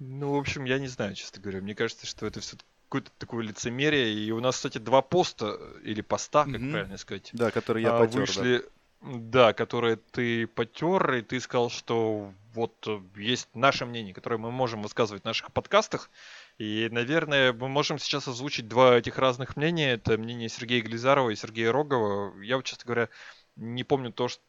Ну, 0.00 0.32
в 0.32 0.38
общем, 0.38 0.64
я 0.64 0.78
не 0.78 0.88
знаю, 0.88 1.14
честно 1.14 1.40
говоря. 1.42 1.60
Мне 1.60 1.74
кажется, 1.74 2.06
что 2.06 2.26
это 2.26 2.40
все 2.40 2.56
какое-то 2.88 3.12
такое 3.18 3.44
лицемерие. 3.44 4.12
И 4.12 4.32
у 4.32 4.40
нас, 4.40 4.56
кстати, 4.56 4.78
два 4.78 5.02
поста, 5.02 5.56
или 5.84 6.00
поста, 6.00 6.44
как 6.44 6.54
mm-hmm. 6.54 6.70
правильно 6.72 6.96
сказать. 6.96 7.30
Да, 7.32 7.50
которые 7.50 7.84
я 7.84 7.96
а, 7.96 8.00
потер, 8.00 8.20
вышли, 8.20 8.64
да. 9.00 9.10
да, 9.12 9.52
которые 9.52 9.96
ты 9.96 10.46
потер, 10.46 11.14
и 11.14 11.22
ты 11.22 11.38
сказал, 11.38 11.70
что 11.70 12.32
вот 12.54 12.74
э, 12.88 13.00
есть 13.16 13.48
наше 13.54 13.86
мнение, 13.86 14.14
которое 14.14 14.38
мы 14.38 14.50
можем 14.50 14.82
высказывать 14.82 15.22
в 15.22 15.26
наших 15.26 15.52
подкастах. 15.52 16.10
И, 16.58 16.88
наверное, 16.90 17.52
мы 17.52 17.68
можем 17.68 17.98
сейчас 17.98 18.26
озвучить 18.26 18.68
два 18.68 18.96
этих 18.96 19.18
разных 19.18 19.56
мнения. 19.56 19.92
Это 19.92 20.18
мнение 20.18 20.48
Сергея 20.48 20.82
Глизарова 20.82 21.30
и 21.30 21.36
Сергея 21.36 21.72
Рогова. 21.72 22.40
Я, 22.42 22.56
вот, 22.56 22.64
честно 22.64 22.86
говоря, 22.86 23.08
не 23.54 23.84
помню 23.84 24.12
то, 24.12 24.28
что 24.28 24.42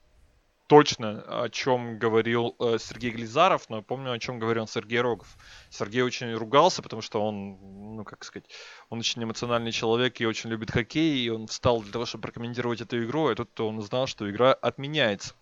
точно, 0.71 1.21
о 1.27 1.49
чем 1.49 1.99
говорил 1.99 2.55
э, 2.57 2.77
Сергей 2.79 3.11
Глизаров, 3.11 3.69
но 3.69 3.77
я 3.77 3.81
помню, 3.81 4.13
о 4.13 4.19
чем 4.19 4.39
говорил 4.39 4.67
Сергей 4.67 5.01
Рогов. 5.01 5.27
Сергей 5.69 6.01
очень 6.01 6.33
ругался, 6.33 6.81
потому 6.81 7.01
что 7.01 7.21
он, 7.21 7.57
ну, 7.97 8.05
как 8.05 8.23
сказать, 8.23 8.49
он 8.89 8.99
очень 8.99 9.21
эмоциональный 9.21 9.73
человек 9.73 10.21
и 10.21 10.25
очень 10.25 10.49
любит 10.49 10.71
хоккей, 10.71 11.25
и 11.25 11.29
он 11.29 11.47
встал 11.47 11.81
для 11.81 11.91
того, 11.91 12.05
чтобы 12.05 12.21
прокомментировать 12.21 12.79
эту 12.79 13.03
игру, 13.03 13.29
и 13.29 13.35
тут 13.35 13.59
он 13.59 13.79
узнал, 13.79 14.07
что 14.07 14.31
игра 14.31 14.53
отменяется. 14.53 15.33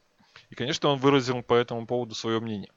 И, 0.50 0.56
конечно, 0.56 0.90
он 0.90 0.98
выразил 0.98 1.44
по 1.44 1.54
этому 1.54 1.86
поводу 1.86 2.16
свое 2.16 2.40
мнение. 2.40 2.72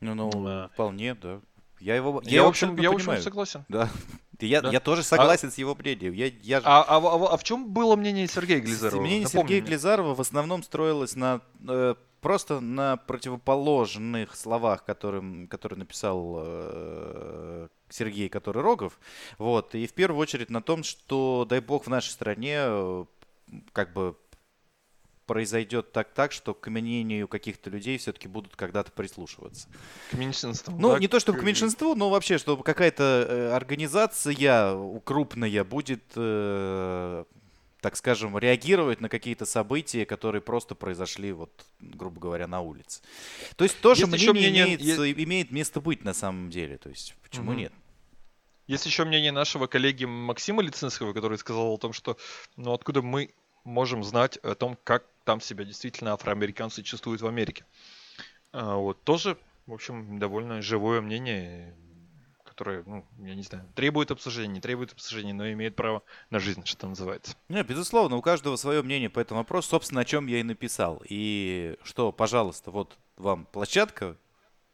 Ну, 0.00 0.14
ну, 0.14 0.30
а... 0.46 0.70
вполне, 0.72 1.14
да. 1.14 1.42
Я 1.80 1.96
его, 1.96 2.20
я, 2.24 2.36
я 2.36 2.42
в 2.44 2.46
общем, 2.46 2.76
я, 2.76 2.90
общем, 2.90 3.20
согласен. 3.20 3.64
Да. 3.68 3.88
Я, 4.38 4.60
да. 4.60 4.70
я 4.70 4.80
тоже 4.80 5.02
согласен 5.02 5.48
а, 5.48 5.50
с 5.50 5.56
его 5.56 5.74
мнением. 5.74 6.12
Я, 6.12 6.26
я... 6.42 6.58
А, 6.62 6.82
а, 6.82 6.98
а, 6.98 7.32
а 7.32 7.36
в 7.38 7.42
чем 7.42 7.72
было 7.72 7.96
мнение 7.96 8.26
Сергея 8.26 8.60
Глизарова? 8.60 9.00
Мнение 9.00 9.24
Напомни 9.24 9.42
Сергея 9.42 9.62
мне. 9.62 9.68
Глизарова 9.70 10.14
в 10.14 10.20
основном 10.20 10.62
строилось 10.62 11.16
на 11.16 11.40
э, 11.66 11.94
просто 12.20 12.60
на 12.60 12.96
противоположных 12.98 14.36
словах, 14.36 14.84
которым, 14.84 15.48
которые 15.48 15.78
написал 15.78 16.36
э, 16.38 17.68
Сергей, 17.88 18.28
который 18.28 18.62
Рогов. 18.62 18.98
Вот. 19.38 19.74
И 19.74 19.86
в 19.86 19.94
первую 19.94 20.20
очередь 20.20 20.50
на 20.50 20.60
том, 20.60 20.82
что, 20.82 21.46
дай 21.48 21.60
бог, 21.60 21.86
в 21.86 21.88
нашей 21.88 22.10
стране 22.10 22.56
э, 22.58 23.04
как 23.72 23.92
бы 23.92 24.16
произойдет 25.26 25.92
так, 25.92 26.12
так, 26.12 26.32
что 26.32 26.54
к 26.54 26.68
мнению 26.70 27.28
каких-то 27.28 27.68
людей 27.68 27.98
все-таки 27.98 28.28
будут 28.28 28.56
когда-то 28.56 28.92
прислушиваться. 28.92 29.68
К 30.10 30.14
меньшинству. 30.14 30.74
Ну, 30.78 30.92
да? 30.92 30.98
не 30.98 31.08
то 31.08 31.20
чтобы 31.20 31.40
к 31.40 31.42
меньшинству, 31.42 31.94
но 31.94 32.08
вообще, 32.08 32.38
чтобы 32.38 32.62
какая-то 32.62 33.26
э, 33.28 33.50
организация 33.52 34.76
крупная 35.04 35.64
будет, 35.64 36.04
э, 36.14 37.24
так 37.80 37.96
скажем, 37.96 38.38
реагировать 38.38 39.00
на 39.00 39.08
какие-то 39.08 39.44
события, 39.44 40.06
которые 40.06 40.42
просто 40.42 40.74
произошли, 40.74 41.32
вот, 41.32 41.50
грубо 41.80 42.20
говоря, 42.20 42.46
на 42.46 42.60
улице. 42.60 43.02
То 43.56 43.64
есть 43.64 43.80
тоже 43.80 44.02
есть 44.02 44.12
мнение, 44.12 44.32
мнение 44.32 44.64
имеет, 44.64 44.80
есть... 44.80 45.18
имеет 45.24 45.50
место 45.50 45.80
быть 45.80 46.04
на 46.04 46.14
самом 46.14 46.50
деле. 46.50 46.78
То 46.78 46.88
есть 46.88 47.14
почему 47.22 47.50
угу. 47.50 47.60
нет? 47.60 47.72
Есть 48.66 48.86
еще 48.86 49.04
мнение 49.04 49.30
нашего 49.30 49.66
коллеги 49.66 50.04
Максима 50.04 50.62
Лицинского, 50.62 51.12
который 51.12 51.38
сказал 51.38 51.72
о 51.72 51.78
том, 51.78 51.92
что 51.92 52.16
ну 52.56 52.72
откуда 52.72 53.00
мы 53.00 53.32
можем 53.66 54.02
знать 54.02 54.38
о 54.38 54.54
том, 54.54 54.78
как 54.82 55.04
там 55.26 55.40
себя 55.40 55.64
действительно 55.64 56.12
афроамериканцы 56.12 56.82
чувствуют 56.82 57.20
в 57.20 57.26
Америке. 57.26 57.66
А, 58.52 58.76
вот 58.76 59.02
тоже, 59.02 59.36
в 59.66 59.74
общем, 59.74 60.18
довольно 60.18 60.62
живое 60.62 61.00
мнение, 61.00 61.76
которое, 62.44 62.84
ну, 62.86 63.04
я 63.18 63.34
не 63.34 63.42
знаю, 63.42 63.68
требует 63.74 64.12
обсуждения, 64.12 64.54
не 64.54 64.60
требует 64.60 64.92
обсуждения, 64.92 65.34
но 65.34 65.50
имеет 65.50 65.74
право 65.74 66.04
на 66.30 66.38
жизнь, 66.38 66.64
что 66.64 66.86
называется. 66.86 67.36
Нет, 67.48 67.66
безусловно, 67.66 68.16
у 68.16 68.22
каждого 68.22 68.54
свое 68.54 68.82
мнение 68.82 69.10
по 69.10 69.18
этому 69.18 69.40
вопросу, 69.40 69.70
собственно, 69.70 70.02
о 70.02 70.04
чем 70.04 70.28
я 70.28 70.38
и 70.38 70.44
написал. 70.44 71.02
И 71.08 71.76
что, 71.82 72.12
пожалуйста, 72.12 72.70
вот 72.70 72.96
вам 73.16 73.46
площадка, 73.46 74.16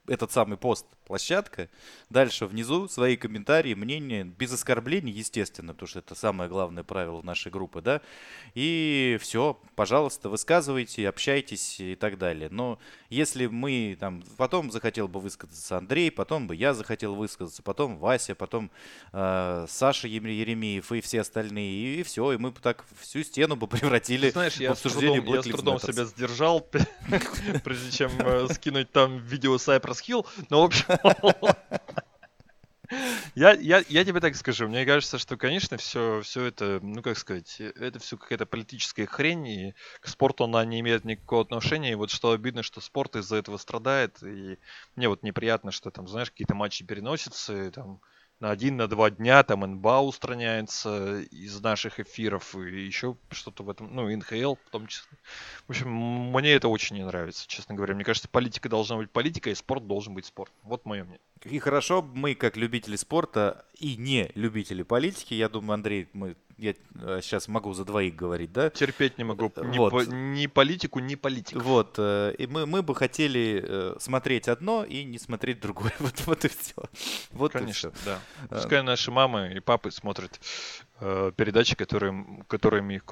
этот 0.08 0.32
самый 0.32 0.56
пост 0.56 0.86
площадка. 1.04 1.68
Дальше 2.10 2.46
внизу 2.46 2.88
свои 2.88 3.16
комментарии, 3.16 3.74
мнения, 3.74 4.24
без 4.24 4.52
оскорблений, 4.52 5.12
естественно, 5.12 5.74
потому 5.74 5.88
что 5.88 5.98
это 5.98 6.14
самое 6.14 6.48
главное 6.48 6.84
правило 6.84 7.22
нашей 7.22 7.52
группы, 7.52 7.80
да. 7.80 8.00
И 8.54 9.18
все, 9.20 9.60
пожалуйста, 9.74 10.28
высказывайте, 10.28 11.08
общайтесь 11.08 11.78
и 11.80 11.94
так 11.94 12.18
далее. 12.18 12.48
Но 12.50 12.78
если 13.10 13.46
мы 13.46 13.96
там, 14.00 14.24
потом 14.36 14.70
захотел 14.70 15.06
бы 15.06 15.20
высказаться 15.20 15.76
Андрей, 15.76 16.10
потом 16.10 16.46
бы 16.46 16.56
я 16.56 16.74
захотел 16.74 17.14
высказаться, 17.14 17.62
потом 17.62 17.98
Вася, 17.98 18.34
потом 18.34 18.70
э, 19.12 19.66
Саша 19.68 20.08
Еремеев 20.08 20.90
и 20.92 21.00
все 21.00 21.20
остальные, 21.20 22.00
и, 22.00 22.02
все, 22.02 22.32
и 22.32 22.38
мы 22.38 22.50
бы 22.52 22.60
так 22.60 22.84
всю 23.00 23.22
стену 23.22 23.56
бы 23.56 23.66
превратили 23.68 24.30
Знаешь, 24.30 24.56
в 24.56 24.62
обсуждение 24.62 25.22
я 25.26 25.42
с 25.42 25.44
трудом, 25.44 25.74
я 25.74 25.78
с 25.78 25.80
трудом 25.80 25.80
себя 25.80 26.04
сдержал, 26.04 26.60
прежде 27.64 27.90
чем 27.90 28.10
э, 28.18 28.48
скинуть 28.52 28.90
там 28.90 29.18
видео 29.18 29.58
Cypress 29.92 30.06
Hill, 30.06 30.26
но 30.50 30.62
в 30.62 30.64
общем 30.64 30.86
я, 33.34 33.52
я, 33.52 33.82
я 33.88 34.04
тебе 34.04 34.20
так 34.20 34.36
скажу, 34.36 34.68
мне 34.68 34.84
кажется, 34.84 35.18
что, 35.18 35.36
конечно, 35.36 35.76
все, 35.76 36.20
все 36.22 36.44
это, 36.44 36.80
ну 36.82 37.02
как 37.02 37.18
сказать, 37.18 37.60
это 37.60 37.98
все 37.98 38.16
какая-то 38.16 38.46
политическая 38.46 39.06
хрень, 39.06 39.46
и 39.46 39.74
к 40.00 40.08
спорту 40.08 40.44
она 40.44 40.64
не 40.64 40.80
имеет 40.80 41.04
никакого 41.04 41.42
отношения, 41.42 41.92
и 41.92 41.96
вот 41.96 42.10
что 42.10 42.32
обидно, 42.32 42.62
что 42.62 42.80
спорт 42.80 43.16
из-за 43.16 43.36
этого 43.36 43.56
страдает, 43.56 44.22
и 44.22 44.58
мне 44.96 45.08
вот 45.08 45.22
неприятно, 45.22 45.70
что 45.70 45.90
там, 45.90 46.08
знаешь, 46.08 46.30
какие-то 46.30 46.54
матчи 46.54 46.84
переносятся, 46.84 47.66
и 47.66 47.70
там 47.70 48.00
на 48.42 48.50
один, 48.50 48.76
на 48.76 48.88
два 48.88 49.08
дня 49.08 49.44
там 49.44 49.60
НБА 49.60 50.00
устраняется 50.00 51.20
из 51.30 51.60
наших 51.60 52.00
эфиров 52.00 52.56
и 52.56 52.84
еще 52.84 53.16
что-то 53.30 53.62
в 53.62 53.70
этом, 53.70 53.94
ну, 53.94 54.14
НХЛ 54.14 54.56
в 54.56 54.70
том 54.70 54.88
числе. 54.88 55.16
В 55.68 55.70
общем, 55.70 55.88
мне 55.88 56.52
это 56.52 56.66
очень 56.66 56.96
не 56.96 57.04
нравится, 57.04 57.46
честно 57.46 57.76
говоря. 57.76 57.94
Мне 57.94 58.02
кажется, 58.02 58.28
политика 58.28 58.68
должна 58.68 58.96
быть 58.96 59.12
политика, 59.12 59.48
и 59.48 59.54
спорт 59.54 59.86
должен 59.86 60.14
быть 60.14 60.26
спорт. 60.26 60.50
Вот 60.64 60.84
мое 60.84 61.04
мнение. 61.04 61.20
И 61.44 61.58
хорошо, 61.60 62.02
мы 62.02 62.34
как 62.34 62.56
любители 62.56 62.96
спорта 62.96 63.64
и 63.78 63.96
не 63.96 64.32
любители 64.34 64.82
политики, 64.82 65.34
я 65.34 65.48
думаю, 65.48 65.74
Андрей, 65.74 66.08
мы 66.12 66.34
я 66.62 66.74
сейчас 67.20 67.48
э, 67.48 67.50
могу 67.50 67.72
за 67.74 67.84
двоих 67.84 68.14
говорить, 68.14 68.52
да? 68.52 68.70
Терпеть 68.70 69.18
не 69.18 69.24
могу 69.24 69.52
ни, 69.62 69.78
вот. 69.78 69.90
по, 69.90 70.02
ни 70.02 70.46
политику, 70.46 71.00
ни 71.00 71.16
политику. 71.16 71.60
Вот, 71.60 71.96
э, 71.98 72.34
и 72.38 72.46
мы, 72.46 72.66
мы 72.66 72.82
бы 72.82 72.94
хотели 72.94 73.62
э, 73.66 73.96
смотреть 73.98 74.48
одно 74.48 74.84
и 74.84 75.04
не 75.04 75.18
смотреть 75.18 75.60
другое. 75.60 75.92
Вот, 76.02 76.14
вот 76.26 76.44
и 76.44 76.48
все. 76.48 76.74
Вот 77.30 77.52
Конечно, 77.52 77.88
и 77.88 77.92
все. 77.92 78.04
да. 78.04 78.20
Пускай 78.48 78.82
наши 78.82 79.10
мамы 79.10 79.52
и 79.54 79.60
папы 79.60 79.90
смотрят 79.90 80.40
э, 81.00 81.32
передачи, 81.36 81.76
которые, 81.76 82.44
которыми 82.48 82.94
их... 82.94 83.04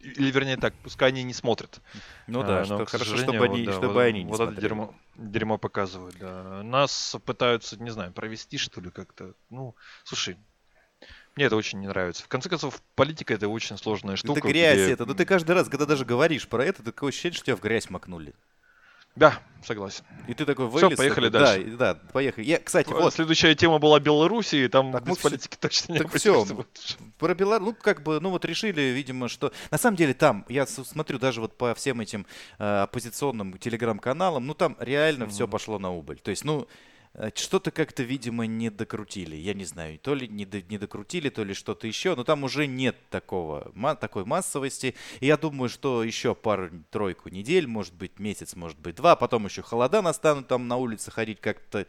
Или, 0.00 0.30
вернее 0.30 0.56
так, 0.56 0.74
пускай 0.82 1.08
они 1.08 1.22
не 1.22 1.34
смотрят. 1.34 1.80
Ну 2.26 2.42
да, 2.42 2.64
что, 2.64 2.84
хорошо, 2.86 3.16
чтобы 3.16 3.44
они, 3.44 3.64
вот, 3.64 3.74
чтобы 3.74 3.94
вот, 3.94 4.00
они 4.00 4.24
не 4.24 4.30
вот 4.30 4.36
смотрели. 4.36 4.58
это 4.58 4.62
дерьмо, 4.62 4.94
дерьмо 5.16 5.58
показывают, 5.58 6.16
да. 6.18 6.62
Нас 6.62 7.16
пытаются, 7.24 7.80
не 7.80 7.90
знаю, 7.90 8.12
провести, 8.12 8.58
что 8.58 8.80
ли, 8.80 8.90
как-то. 8.90 9.34
Ну, 9.50 9.74
слушай, 10.04 10.36
мне 11.38 11.46
это 11.46 11.54
очень 11.54 11.78
не 11.78 11.86
нравится. 11.86 12.24
В 12.24 12.28
конце 12.28 12.48
концов, 12.48 12.82
политика 12.96 13.32
это 13.32 13.48
очень 13.48 13.78
сложная 13.78 14.16
штука. 14.16 14.40
Это 14.40 14.48
грязь 14.48 14.80
где... 14.80 14.90
это. 14.90 15.06
Ну 15.06 15.14
ты 15.14 15.24
каждый 15.24 15.52
раз, 15.52 15.68
когда 15.68 15.86
даже 15.86 16.04
говоришь 16.04 16.48
про 16.48 16.64
это, 16.64 16.82
такое 16.82 17.10
ощущение, 17.10 17.36
что 17.36 17.46
тебя 17.46 17.56
в 17.56 17.60
грязь 17.60 17.88
макнули. 17.90 18.34
Да, 19.14 19.38
согласен. 19.64 20.04
И 20.26 20.34
ты 20.34 20.44
такой 20.44 20.66
вылез. 20.66 20.88
Все, 20.88 20.96
поехали 20.96 21.28
такой, 21.28 21.46
дальше. 21.46 21.76
Да, 21.76 21.94
да, 21.94 22.00
поехали. 22.12 22.44
Я, 22.44 22.58
кстати, 22.58 22.88
вот. 22.88 23.14
Следующая 23.14 23.54
тема 23.54 23.78
была 23.78 24.00
Белоруссия, 24.00 24.64
и 24.64 24.68
там 24.68 24.92
так 24.92 25.04
без 25.04 25.18
политики 25.18 25.52
все, 25.52 25.60
точно 25.60 25.92
не 25.92 25.98
Так 26.00 26.12
все, 26.14 26.44
про 27.18 27.34
Беларусь, 27.34 27.68
ну, 27.68 27.76
как 27.80 28.02
бы, 28.02 28.20
ну, 28.20 28.30
вот 28.30 28.44
решили, 28.44 28.80
видимо, 28.80 29.28
что... 29.28 29.52
На 29.70 29.78
самом 29.78 29.96
деле 29.96 30.14
там, 30.14 30.44
я 30.48 30.66
смотрю 30.66 31.20
даже 31.20 31.40
вот 31.40 31.56
по 31.56 31.74
всем 31.74 32.00
этим 32.00 32.26
э, 32.58 32.82
оппозиционным 32.82 33.58
телеграм-каналам, 33.58 34.44
ну, 34.46 34.54
там 34.54 34.76
реально 34.80 35.24
mm-hmm. 35.24 35.30
все 35.30 35.48
пошло 35.48 35.78
на 35.78 35.92
убыль. 35.92 36.18
То 36.18 36.30
есть, 36.30 36.44
ну, 36.44 36.68
что-то 37.34 37.70
как-то, 37.70 38.02
видимо, 38.02 38.46
не 38.46 38.70
докрутили. 38.70 39.36
Я 39.36 39.54
не 39.54 39.64
знаю, 39.64 39.98
то 39.98 40.14
ли 40.14 40.28
не, 40.28 40.44
до, 40.44 40.62
не 40.62 40.78
докрутили, 40.78 41.30
то 41.30 41.42
ли 41.42 41.54
что-то 41.54 41.86
еще. 41.86 42.14
Но 42.14 42.24
там 42.24 42.44
уже 42.44 42.66
нет 42.66 42.96
такого, 43.10 43.72
такой 44.00 44.24
массовости. 44.24 44.94
И 45.20 45.26
я 45.26 45.36
думаю, 45.36 45.68
что 45.68 46.04
еще 46.04 46.34
пару-тройку 46.34 47.28
недель, 47.28 47.66
может 47.66 47.94
быть, 47.94 48.18
месяц, 48.18 48.54
может 48.54 48.78
быть, 48.78 48.94
два. 48.96 49.16
Потом 49.16 49.46
еще 49.46 49.62
холода 49.62 50.02
настанут, 50.02 50.48
там 50.48 50.68
на 50.68 50.76
улице 50.76 51.10
ходить 51.10 51.40
как-то 51.40 51.86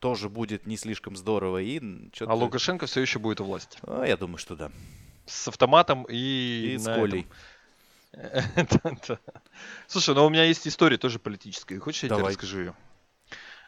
тоже 0.00 0.28
будет 0.28 0.66
не 0.66 0.76
слишком 0.76 1.16
здорово. 1.16 1.62
И 1.62 1.80
а 2.20 2.34
Лукашенко 2.34 2.86
все 2.86 3.00
еще 3.00 3.20
будет 3.20 3.40
у 3.40 3.44
власти? 3.44 3.78
А, 3.82 4.04
я 4.04 4.16
думаю, 4.16 4.38
что 4.38 4.56
да. 4.56 4.72
С 5.26 5.46
автоматом 5.46 6.04
и, 6.08 6.72
и 6.74 6.78
с 6.78 6.84
Колей. 6.84 7.26
Слушай, 9.86 10.14
ну 10.14 10.26
у 10.26 10.28
меня 10.28 10.44
есть 10.44 10.66
история 10.66 10.98
тоже 10.98 11.20
политическая. 11.20 11.78
Хочешь, 11.78 12.02
я 12.02 12.08
тебе 12.08 12.26
расскажу 12.26 12.58
ее? 12.58 12.74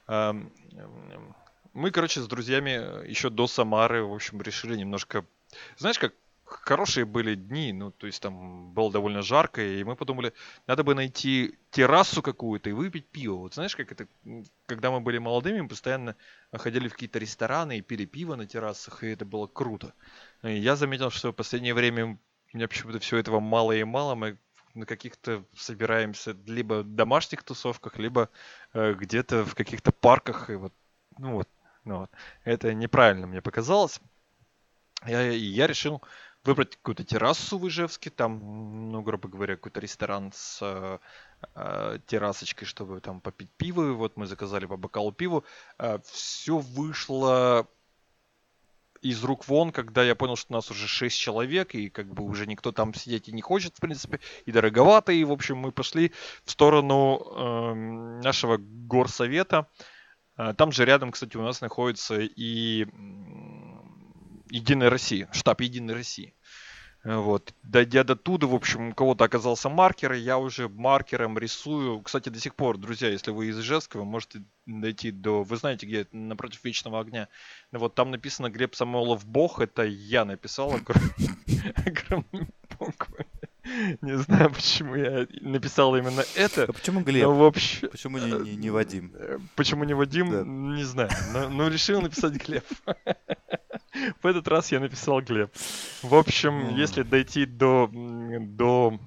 Мы, 0.06 1.90
короче, 1.90 2.20
с 2.20 2.26
друзьями 2.28 3.08
еще 3.08 3.30
до 3.30 3.46
Самары, 3.46 4.04
в 4.04 4.12
общем, 4.12 4.40
решили 4.40 4.76
немножко... 4.76 5.24
Знаешь, 5.76 5.98
как 5.98 6.14
хорошие 6.44 7.04
были 7.04 7.34
дни, 7.34 7.72
ну, 7.72 7.90
то 7.90 8.06
есть 8.06 8.22
там 8.22 8.72
было 8.72 8.92
довольно 8.92 9.22
жарко, 9.22 9.62
и 9.62 9.82
мы 9.82 9.96
подумали, 9.96 10.32
надо 10.66 10.84
бы 10.84 10.94
найти 10.94 11.58
террасу 11.70 12.22
какую-то 12.22 12.70
и 12.70 12.72
выпить 12.72 13.06
пиво. 13.08 13.34
Вот 13.36 13.54
знаешь, 13.54 13.74
как 13.74 13.92
это, 13.92 14.06
когда 14.66 14.90
мы 14.90 15.00
были 15.00 15.18
молодыми, 15.18 15.62
мы 15.62 15.68
постоянно 15.68 16.16
ходили 16.52 16.88
в 16.88 16.92
какие-то 16.92 17.18
рестораны 17.18 17.78
и 17.78 17.82
пили 17.82 18.04
пиво 18.04 18.36
на 18.36 18.46
террасах, 18.46 19.02
и 19.02 19.08
это 19.08 19.24
было 19.24 19.46
круто. 19.46 19.94
И 20.42 20.56
я 20.56 20.76
заметил, 20.76 21.10
что 21.10 21.32
в 21.32 21.34
последнее 21.34 21.74
время 21.74 22.06
у 22.52 22.56
меня 22.56 22.68
почему-то 22.68 22.98
все 22.98 23.16
этого 23.16 23.40
мало 23.40 23.72
и 23.72 23.84
мало, 23.84 24.14
мы 24.14 24.38
на 24.74 24.86
каких-то 24.86 25.44
собираемся 25.56 26.36
либо 26.46 26.82
домашних 26.82 27.42
тусовках, 27.42 27.98
либо 27.98 28.28
э, 28.72 28.94
где-то 28.94 29.44
в 29.44 29.54
каких-то 29.54 29.92
парках. 29.92 30.50
И 30.50 30.54
вот, 30.54 30.72
ну 31.18 31.34
вот, 31.34 31.48
ну 31.84 31.98
вот. 31.98 32.10
Это 32.44 32.74
неправильно 32.74 33.26
мне 33.26 33.40
показалось. 33.40 34.00
Я, 35.06 35.30
я 35.30 35.66
решил 35.66 36.02
выбрать 36.44 36.76
какую-то 36.76 37.04
террасу 37.04 37.58
в 37.58 37.66
Ижевске, 37.68 38.10
там, 38.10 38.90
ну, 38.90 39.02
грубо 39.02 39.28
говоря, 39.28 39.56
какой-то 39.56 39.80
ресторан 39.80 40.30
с 40.34 40.58
э, 40.62 40.98
э, 41.54 41.98
террасочкой, 42.06 42.66
чтобы 42.66 43.00
там 43.00 43.20
попить 43.20 43.50
пиво. 43.56 43.92
Вот 43.92 44.16
мы 44.16 44.26
заказали 44.26 44.66
по 44.66 44.76
бокалу 44.76 45.12
пива. 45.12 45.42
Э, 45.78 45.98
все 46.04 46.58
вышло 46.58 47.66
из 49.04 49.22
рук 49.22 49.46
вон, 49.48 49.70
когда 49.70 50.02
я 50.02 50.14
понял, 50.14 50.34
что 50.34 50.52
у 50.54 50.56
нас 50.56 50.70
уже 50.70 50.88
6 50.88 51.18
человек, 51.18 51.74
и 51.74 51.90
как 51.90 52.12
бы 52.12 52.24
уже 52.24 52.46
никто 52.46 52.72
там 52.72 52.94
сидеть 52.94 53.28
и 53.28 53.32
не 53.32 53.42
хочет, 53.42 53.76
в 53.76 53.80
принципе, 53.80 54.18
и 54.46 54.52
дороговато, 54.52 55.12
и, 55.12 55.22
в 55.24 55.30
общем, 55.30 55.58
мы 55.58 55.72
пошли 55.72 56.12
в 56.44 56.50
сторону 56.50 57.20
э, 57.20 57.74
нашего 58.22 58.56
горсовета. 58.58 59.68
Э, 60.38 60.54
там 60.56 60.72
же 60.72 60.86
рядом, 60.86 61.12
кстати, 61.12 61.36
у 61.36 61.42
нас 61.42 61.60
находится 61.60 62.18
и 62.18 62.86
Единая 64.50 64.88
Россия, 64.88 65.28
штаб 65.32 65.60
Единой 65.60 65.94
России. 65.94 66.34
Вот. 67.04 67.54
Дойдя 67.62 68.02
до 68.02 68.16
туда, 68.16 68.46
в 68.46 68.54
общем, 68.54 68.88
у 68.88 68.94
кого-то 68.94 69.24
оказался 69.24 69.68
маркер, 69.68 70.14
и 70.14 70.20
я 70.20 70.38
уже 70.38 70.68
маркером 70.70 71.38
рисую. 71.38 72.00
Кстати, 72.00 72.30
до 72.30 72.40
сих 72.40 72.54
пор, 72.54 72.78
друзья, 72.78 73.10
если 73.10 73.30
вы 73.30 73.48
из 73.48 73.58
Ижевска, 73.58 73.98
вы 73.98 74.06
можете 74.06 74.42
дойти 74.64 75.10
до... 75.10 75.42
Вы 75.42 75.56
знаете, 75.58 75.86
где 75.86 76.06
напротив 76.12 76.64
Вечного 76.64 77.00
огня. 77.00 77.28
Вот 77.72 77.94
там 77.94 78.10
написано 78.10 78.48
Глеб 78.48 78.74
Самойлов 78.74 79.26
Бог, 79.26 79.60
это 79.60 79.82
я 79.82 80.24
написал 80.24 80.72
огромной 80.72 82.48
буквой. 82.78 83.26
Не 84.00 84.16
знаю, 84.18 84.50
почему 84.50 84.94
я 84.94 85.26
написал 85.40 85.96
именно 85.96 86.22
это. 86.36 86.64
А 86.64 86.72
почему 86.72 87.00
Глеб? 87.00 87.26
в 87.28 87.42
общем... 87.42 87.88
Почему 87.90 88.18
не, 88.18 88.30
не, 88.30 88.56
не 88.56 88.70
Вадим? 88.70 89.12
Э, 89.14 89.38
почему 89.56 89.84
не 89.84 89.94
Вадим? 89.94 90.30
Да. 90.30 90.42
Не 90.44 90.84
знаю. 90.84 91.10
Но, 91.32 91.48
но 91.48 91.68
решил 91.68 92.00
написать 92.00 92.34
Глеб. 92.34 92.64
В 94.22 94.26
этот 94.26 94.48
раз 94.48 94.72
я 94.72 94.80
написал 94.80 95.20
Глеб. 95.20 95.52
В 96.02 96.14
общем, 96.14 96.74
если 96.76 97.02
дойти 97.02 97.46
до, 97.46 97.90
до 97.92 98.98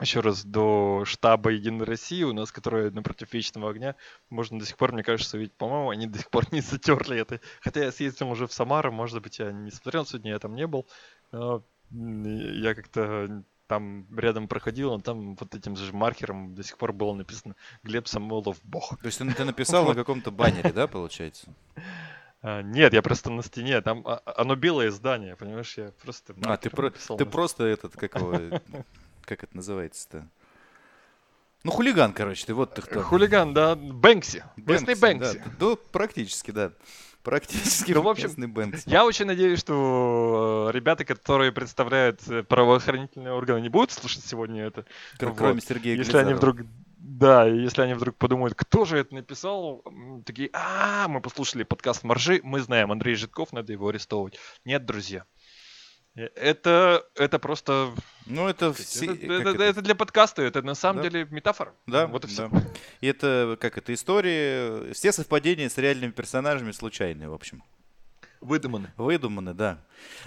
еще 0.00 0.20
раз, 0.20 0.44
до 0.44 1.02
штаба 1.04 1.50
Единой 1.50 1.84
России 1.84 2.22
у 2.22 2.32
нас, 2.32 2.52
которая 2.52 2.90
напротив 2.90 3.32
Вечного 3.32 3.70
Огня, 3.70 3.96
можно 4.30 4.58
до 4.58 4.64
сих 4.64 4.76
пор, 4.76 4.92
мне 4.92 5.02
кажется, 5.02 5.38
ведь, 5.38 5.52
по-моему, 5.52 5.90
они 5.90 6.06
до 6.06 6.18
сих 6.18 6.30
пор 6.30 6.46
не 6.52 6.60
затерли 6.60 7.18
это. 7.18 7.40
Хотя 7.60 7.84
я 7.84 7.92
съездил 7.92 8.30
уже 8.30 8.46
в 8.46 8.52
Самару, 8.52 8.92
может 8.92 9.22
быть, 9.22 9.38
я 9.38 9.50
не 9.52 9.70
смотрел 9.70 10.06
сегодня, 10.06 10.32
я 10.32 10.38
там 10.38 10.54
не 10.54 10.66
был. 10.66 10.86
Но 11.32 11.62
я 11.90 12.74
как-то 12.74 13.42
там 13.66 14.06
рядом 14.16 14.48
проходил, 14.48 14.92
он 14.92 15.02
там 15.02 15.34
вот 15.34 15.54
этим 15.54 15.76
же 15.76 15.92
маркером 15.92 16.54
до 16.54 16.62
сих 16.62 16.78
пор 16.78 16.92
было 16.92 17.14
написано 17.14 17.54
«Глеб 17.82 18.08
Самойлов 18.08 18.58
Бог». 18.62 18.98
То 18.98 19.06
есть 19.06 19.18
ты 19.18 19.44
написал 19.44 19.86
на 19.86 19.94
каком-то 19.94 20.30
баннере, 20.30 20.72
да, 20.72 20.86
получается? 20.86 21.52
А, 22.40 22.62
нет, 22.62 22.92
я 22.92 23.02
просто 23.02 23.30
на 23.30 23.42
стене, 23.42 23.80
там 23.80 24.02
а, 24.06 24.22
оно 24.36 24.54
белое 24.54 24.90
здание, 24.90 25.34
понимаешь, 25.34 25.76
я 25.76 25.92
просто... 26.02 26.34
А, 26.44 26.56
ты, 26.56 26.70
про, 26.70 26.90
ты 26.90 27.26
просто 27.26 27.64
этот, 27.64 27.94
как 27.94 28.14
его, 28.14 28.60
как 29.24 29.42
это 29.42 29.56
называется-то? 29.56 30.28
Ну, 31.64 31.72
хулиган, 31.72 32.12
короче, 32.12 32.46
ты 32.46 32.54
вот 32.54 32.74
ты 32.74 32.82
кто. 32.82 33.02
Хулиган, 33.02 33.52
да, 33.52 33.74
Бэнкси, 33.74 34.44
местный 34.56 34.94
Бэнкси. 34.94 35.42
Да, 35.58 35.70
да, 35.70 35.76
практически, 35.90 36.52
да. 36.52 36.72
Практически 37.24 37.92
ну, 37.92 38.02
в 38.02 38.08
общем, 38.08 38.30
Бэнкси. 38.52 38.84
Я 38.86 39.04
очень 39.04 39.26
надеюсь, 39.26 39.58
что 39.58 40.70
ребята, 40.72 41.04
которые 41.04 41.50
представляют 41.50 42.26
э, 42.28 42.44
правоохранительные 42.44 43.32
органы, 43.32 43.60
не 43.60 43.68
будут 43.68 43.90
слушать 43.90 44.24
сегодня 44.24 44.64
это. 44.64 44.86
Кроме 45.18 45.54
вот. 45.54 45.64
Сергея 45.64 45.96
Если 45.96 46.16
они 46.16 46.32
вдруг 46.32 46.58
да, 47.18 47.46
если 47.46 47.82
они 47.82 47.94
вдруг 47.94 48.16
подумают, 48.16 48.54
кто 48.54 48.84
же 48.84 48.96
это 48.98 49.12
написал, 49.12 49.82
такие, 50.24 50.50
а, 50.52 51.08
мы 51.08 51.20
послушали 51.20 51.64
подкаст 51.64 52.04
Маржи, 52.04 52.40
мы 52.44 52.60
знаем, 52.60 52.92
Андрей 52.92 53.16
Житков, 53.16 53.52
надо 53.52 53.72
его 53.72 53.88
арестовывать. 53.88 54.38
Нет, 54.64 54.86
друзья. 54.86 55.24
Э, 56.14 56.28
это, 56.36 57.04
это 57.16 57.40
просто... 57.40 57.92
Ну, 58.26 58.46
это, 58.46 58.72
все, 58.72 59.14
это, 59.14 59.32
это, 59.32 59.50
это, 59.50 59.62
это 59.64 59.82
для 59.82 59.96
подкаста, 59.96 60.42
это 60.42 60.62
на 60.62 60.76
самом 60.76 61.02
да. 61.02 61.08
деле 61.08 61.26
метафора. 61.28 61.74
Да, 61.88 62.06
вот 62.06 62.24
и 62.24 62.28
все. 62.28 62.48
Да. 62.50 62.62
И 63.00 63.08
это, 63.08 63.58
как 63.60 63.78
это, 63.78 63.92
истории, 63.92 64.92
все 64.92 65.10
совпадения 65.10 65.68
с 65.68 65.76
реальными 65.76 66.12
персонажами 66.12 66.70
случайные, 66.70 67.28
в 67.28 67.34
общем. 67.34 67.64
Выдуманы. 68.40 68.92
Выдуманы, 68.96 69.54
да. 69.54 69.78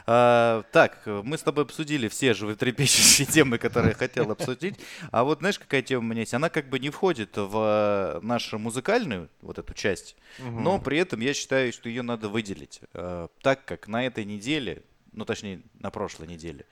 А, 0.06 0.63
так, 0.71 1.02
мы 1.06 1.38
с 1.38 1.43
тобой 1.43 1.63
обсудили 1.63 2.08
все 2.08 2.34
животрепещущие 2.34 3.26
темы, 3.32 3.58
которые 3.58 3.91
я 3.91 3.95
хотел 3.95 4.32
обсудить. 4.32 4.76
А 5.12 5.24
вот 5.24 5.39
знаешь, 5.39 5.60
какая 5.60 5.82
тема 5.82 6.02
у 6.02 6.08
меня 6.08 6.21
есть? 6.21 6.34
Она 6.34 6.50
как 6.50 6.69
бы 6.69 6.80
не 6.80 6.89
входит 6.89 7.38
в 7.38 8.19
нашу 8.21 8.60
музыкальную 8.60 9.30
вот 9.41 9.60
эту 9.60 9.74
часть, 9.74 10.15
угу. 10.39 10.60
но 10.60 10.80
при 10.80 10.97
этом 10.97 11.19
я 11.21 11.34
считаю, 11.34 11.71
что 11.71 11.89
ее 11.89 12.02
надо 12.02 12.30
выделить. 12.30 12.82
А, 12.93 13.30
так 13.41 13.65
как 13.65 13.88
на 13.88 14.06
этой 14.06 14.26
неделе, 14.26 14.84
ну 15.13 15.26
точнее 15.26 15.62
на 15.80 15.89
прошлой 15.89 16.28
неделе, 16.28 16.65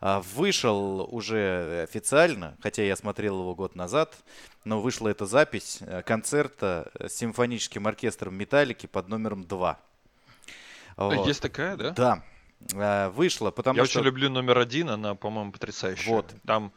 а, 0.00 0.20
вышел 0.34 1.06
уже 1.10 1.82
официально, 1.82 2.56
хотя 2.60 2.82
я 2.82 2.96
смотрел 2.96 3.40
его 3.40 3.54
год 3.54 3.74
назад, 3.74 4.16
но 4.64 4.80
вышла 4.80 5.08
эта 5.08 5.26
запись 5.26 5.78
э, 5.80 6.02
концерта 6.02 6.90
с 6.98 7.12
симфоническим 7.12 7.86
оркестром 7.86 8.34
«Металлики» 8.34 8.86
под 8.86 9.08
номером 9.08 9.44
2. 9.44 9.78
Вот. 10.96 11.26
Есть 11.26 11.42
такая, 11.42 11.76
да? 11.76 11.90
Да. 11.90 12.22
Э, 12.74 13.08
вышла, 13.10 13.50
потому 13.50 13.78
Я 13.78 13.84
что... 13.84 13.98
очень 14.00 14.06
люблю 14.06 14.30
номер 14.30 14.58
один, 14.58 14.90
она, 14.90 15.14
по-моему, 15.14 15.52
потрясающая. 15.52 16.12
Вот. 16.12 16.34
Там, 16.46 16.72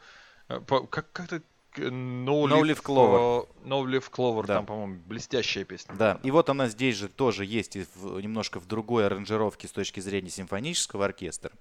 э, 0.48 0.60
как, 0.66 1.10
как-то 1.12 1.42
No, 1.76 2.46
no 2.46 2.62
Leaf 2.62 2.82
Clover. 2.82 3.46
No 3.64 3.84
Leaf 3.84 4.10
Clover, 4.10 4.46
да. 4.46 4.56
там, 4.56 4.66
по-моему, 4.66 5.00
блестящая 5.06 5.64
песня. 5.64 5.94
Да, 5.94 6.18
и 6.22 6.30
вот 6.30 6.48
она 6.48 6.68
здесь 6.68 6.96
же 6.96 7.08
тоже 7.08 7.44
есть 7.44 7.76
в, 7.94 8.20
немножко 8.20 8.58
в 8.58 8.66
другой 8.66 9.06
аранжировке 9.06 9.68
с 9.68 9.72
точки 9.72 10.00
зрения 10.00 10.30
симфонического 10.30 11.04
оркестра. 11.04 11.52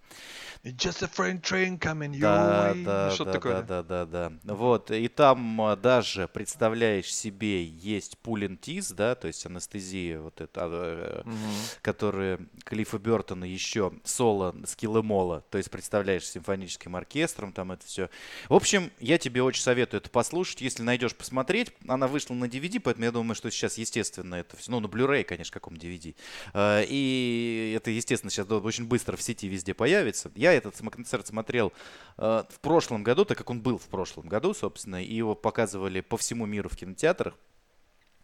Just 0.64 1.04
a 1.04 1.08
friend 1.08 1.42
train 1.42 1.80
coming 1.80 2.12
your 2.12 2.22
да, 2.22 2.74
way. 2.74 2.84
Да, 2.84 3.12
Что 3.12 3.26
да, 3.26 3.32
такое? 3.32 3.62
да, 3.62 3.84
да, 3.84 4.06
да, 4.06 4.30
да. 4.44 4.56
Вот, 4.56 4.92
и 4.92 5.08
там 5.08 5.62
а, 5.62 5.76
даже, 5.76 6.28
представляешь 6.28 7.14
себе, 7.14 7.64
есть 7.64 8.18
пулин 8.18 8.58
тиз, 8.58 8.92
да, 8.92 9.16
то 9.16 9.28
есть 9.28 9.46
анестезия 9.46 10.20
вот 10.20 10.42
эта, 10.42 11.24
угу. 11.26 11.34
которая 11.82 12.40
Клиффа 12.64 12.98
Бертона 12.98 13.46
еще 13.46 13.94
соло 14.04 14.56
с 14.66 14.76
Килэмола, 14.76 15.44
то 15.50 15.58
есть 15.58 15.70
представляешь 15.70 16.28
симфоническим 16.28 16.96
оркестром, 16.96 17.54
там 17.54 17.72
это 17.72 17.86
все. 17.86 18.10
В 18.48 18.54
общем, 18.54 18.92
я 19.00 19.18
тебе 19.18 19.44
очень 19.44 19.62
советую 19.62 19.99
это 20.00 20.10
послушать, 20.10 20.62
если 20.62 20.82
найдешь 20.84 21.16
посмотреть. 21.16 21.72
Она 21.88 22.08
вышла 22.08 22.34
на 22.34 22.46
DVD, 22.46 22.80
поэтому 22.80 23.06
я 23.06 23.12
думаю, 23.12 23.36
что 23.36 23.52
сейчас, 23.52 23.78
естественно, 23.78 24.36
это 24.36 24.58
все, 24.58 24.72
ну, 24.72 24.80
на 24.80 24.88
Blu-ray, 24.88 25.24
конечно, 25.24 25.54
каком 25.54 25.76
DVD. 25.76 26.16
А, 26.54 26.82
и 26.82 27.74
это, 27.76 27.92
естественно, 27.92 28.32
сейчас 28.32 28.50
очень 28.50 28.86
быстро 28.86 29.16
в 29.16 29.22
сети 29.22 29.48
везде 29.48 29.74
появится. 29.74 30.32
Я 30.36 30.54
этот 30.54 30.76
концерт 30.92 31.28
смотрел 31.28 31.72
а, 32.18 32.48
в 32.50 32.60
прошлом 32.60 33.04
году, 33.04 33.26
так 33.26 33.38
как 33.38 33.50
он 33.50 33.62
был 33.62 33.78
в 33.78 33.88
прошлом 33.88 34.28
году, 34.28 34.54
собственно, 34.54 35.04
и 35.04 35.14
его 35.14 35.36
показывали 35.36 36.02
по 36.02 36.18
всему 36.18 36.46
миру 36.46 36.70
в 36.70 36.76
кинотеатрах. 36.76 37.36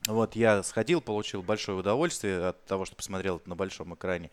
Вот, 0.07 0.35
я 0.35 0.61
сходил, 0.61 1.01
получил 1.01 1.41
большое 1.41 1.77
удовольствие 1.79 2.47
от 2.47 2.63
того, 2.65 2.85
что 2.85 2.95
посмотрел 2.95 3.37
это 3.37 3.49
на 3.49 3.55
большом 3.55 3.95
экране. 3.95 4.29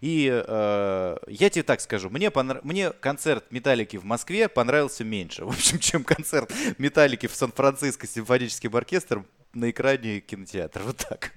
И 0.00 0.28
э, 0.28 1.16
я 1.28 1.50
тебе 1.50 1.62
так 1.62 1.80
скажу, 1.80 2.10
мне, 2.10 2.30
понрав... 2.32 2.64
мне 2.64 2.90
концерт 2.90 3.44
Металлики 3.50 3.96
в 3.96 4.04
Москве 4.04 4.48
понравился 4.48 5.04
меньше, 5.04 5.44
в 5.46 5.50
общем, 5.50 5.78
чем 5.78 6.02
концерт 6.02 6.52
Металлики 6.78 7.28
в 7.28 7.34
Сан-Франциско 7.34 8.06
с 8.06 8.10
симфоническим 8.10 8.74
оркестром 8.74 9.26
на 9.52 9.70
экране 9.70 10.20
кинотеатра. 10.20 10.82
Вот 10.82 10.96
так. 10.96 11.32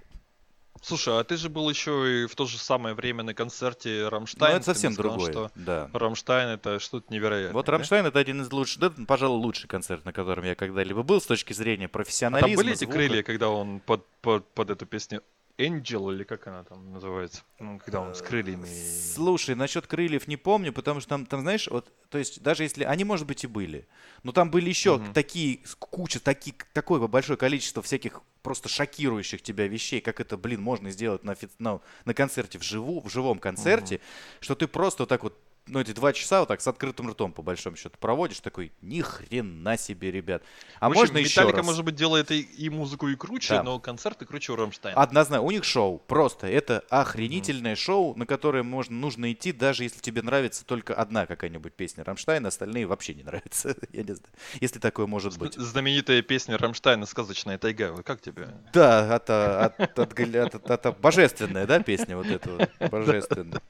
Слушай, 0.82 1.20
а 1.20 1.24
ты 1.24 1.38
же 1.38 1.50
был 1.50 1.70
еще 1.70 2.24
и 2.24 2.28
в 2.28 2.36
то 2.36 2.46
же 2.46 2.58
самое 2.58 2.96
время 2.96 3.24
на 3.24 3.34
концерте 3.34 4.08
Рамштайн. 4.10 4.52
Ну, 4.52 4.58
это 4.58 4.66
совсем 4.66 4.94
сказал, 4.94 5.12
другое, 5.14 5.32
что 5.32 5.52
да. 5.56 5.90
Рамштайн 5.94 6.50
это 6.50 6.80
что-то 6.80 7.12
невероятное. 7.12 7.54
Вот 7.54 7.70
Рамштайн 7.70 8.04
да? 8.04 8.10
это 8.10 8.20
один 8.20 8.42
из 8.42 8.52
лучших, 8.52 8.80
да, 8.80 8.92
пожалуй, 9.08 9.40
лучший 9.40 9.68
концерт, 9.68 10.06
на 10.06 10.14
котором 10.14 10.44
я 10.44 10.56
когда-либо 10.56 11.04
был 11.04 11.22
с 11.22 11.26
точки 11.26 11.54
зрения 11.54 11.88
профессионализма. 11.88 12.48
А 12.48 12.56
там 12.56 12.64
были 12.64 12.74
эти 12.74 12.86
крылья, 12.86 13.24
когда 13.24 13.50
он 13.50 13.80
под, 13.80 14.06
под, 14.22 14.48
под 14.54 14.70
эту 14.70 14.86
песню 14.86 15.24
Angel, 15.58 16.14
или 16.14 16.24
как 16.24 16.48
она 16.48 16.64
там 16.64 16.92
называется? 16.92 17.44
Ну, 17.60 17.80
когда 17.80 18.02
он 18.02 18.14
с 18.14 18.22
крыльями. 18.22 18.66
Слушай, 18.66 19.56
насчет 19.56 19.88
крыльев 19.88 20.28
не 20.28 20.36
помню, 20.36 20.74
потому 20.74 21.00
что 21.00 21.10
там, 21.10 21.26
там 21.26 21.42
знаешь, 21.42 21.68
вот, 21.70 21.92
то 22.10 22.18
есть 22.18 22.42
даже 22.42 22.64
если, 22.64 22.84
они, 22.84 23.04
может 23.04 23.26
быть, 23.26 23.44
и 23.44 23.48
были, 23.48 23.88
но 24.24 24.32
там 24.32 24.52
были 24.52 24.68
еще 24.68 24.96
угу. 24.96 25.14
такие, 25.14 25.60
куча, 25.80 26.20
такие, 26.20 26.56
такое 26.74 27.00
большое 27.08 27.38
количество 27.38 27.82
всяких 27.82 28.22
просто 28.42 28.70
шокирующих 28.70 29.42
тебя 29.42 29.68
вещей, 29.68 30.02
как 30.02 30.20
это, 30.20 30.38
блин, 30.38 30.62
можно 30.62 30.92
сделать 30.92 31.24
на, 31.24 31.36
на, 31.60 31.80
на 32.04 32.14
концерте 32.14 32.60
вживую, 32.60 33.02
в 33.02 33.10
живом 33.10 33.40
концерте, 33.40 33.96
угу. 33.96 34.04
что 34.42 34.56
ты 34.56 34.68
просто 34.68 35.06
так 35.06 35.24
вот 35.24 35.40
ну, 35.68 35.80
эти 35.80 35.92
два 35.92 36.14
часа 36.14 36.42
вот 36.42 36.48
так 36.48 36.62
с 36.62 36.68
открытым 36.68 37.10
ртом, 37.10 37.32
по 37.32 37.42
большому 37.42 37.76
счету, 37.76 37.98
проводишь, 38.00 38.40
такой, 38.40 38.72
ни 38.82 39.02
хрена 39.02 39.78
себе, 39.78 40.12
ребят. 40.12 40.44
А 40.80 40.88
общем, 40.88 41.00
можно 41.00 41.18
еще 41.18 41.40
Металлика, 41.40 41.58
раз? 41.58 41.66
может 41.66 41.86
быть, 41.86 41.96
делает 41.96 42.32
и, 42.32 42.42
и 42.42 42.70
музыку, 42.70 43.08
и 43.08 43.16
круче, 43.16 43.56
да. 43.56 43.64
но 43.64 43.80
концерты 43.80 44.26
круче 44.26 44.54
у 44.54 44.56
Рамштайна. 44.56 45.02
Однозначно, 45.02 45.42
у 45.42 45.52
них 45.52 45.64
шоу, 45.64 45.98
просто, 46.00 46.48
это 46.48 46.84
охренительное 46.90 47.74
mm. 47.74 47.78
шоу, 47.78 48.16
на 48.16 48.26
которое 48.26 48.64
можно, 48.64 48.96
нужно 48.96 49.32
идти, 49.32 49.52
даже 49.52 49.84
если 49.84 50.00
тебе 50.00 50.22
нравится 50.22 50.66
только 50.66 50.94
одна 50.94 51.26
какая-нибудь 51.26 51.74
песня 51.74 52.04
Рамштайна, 52.04 52.50
остальные 52.50 52.86
вообще 52.86 53.16
не 53.16 53.24
нравятся, 53.24 53.76
я 53.92 54.04
не 54.04 54.14
знаю, 54.14 54.34
если 54.62 54.80
такое 54.80 55.08
может 55.08 55.38
быть. 55.38 55.56
Знаменитая 55.56 56.22
песня 56.22 56.58
Рамштайна 56.58 57.06
«Сказочная 57.06 57.58
тайга», 57.58 57.96
как 58.04 58.22
тебе? 58.22 58.50
Да, 58.72 59.16
это, 59.16 59.66
от, 59.66 61.00
божественная, 61.00 61.66
да, 61.66 61.80
песня 61.82 62.18
вот 62.18 62.28
эта 62.28 62.70
божественная. 62.90 63.62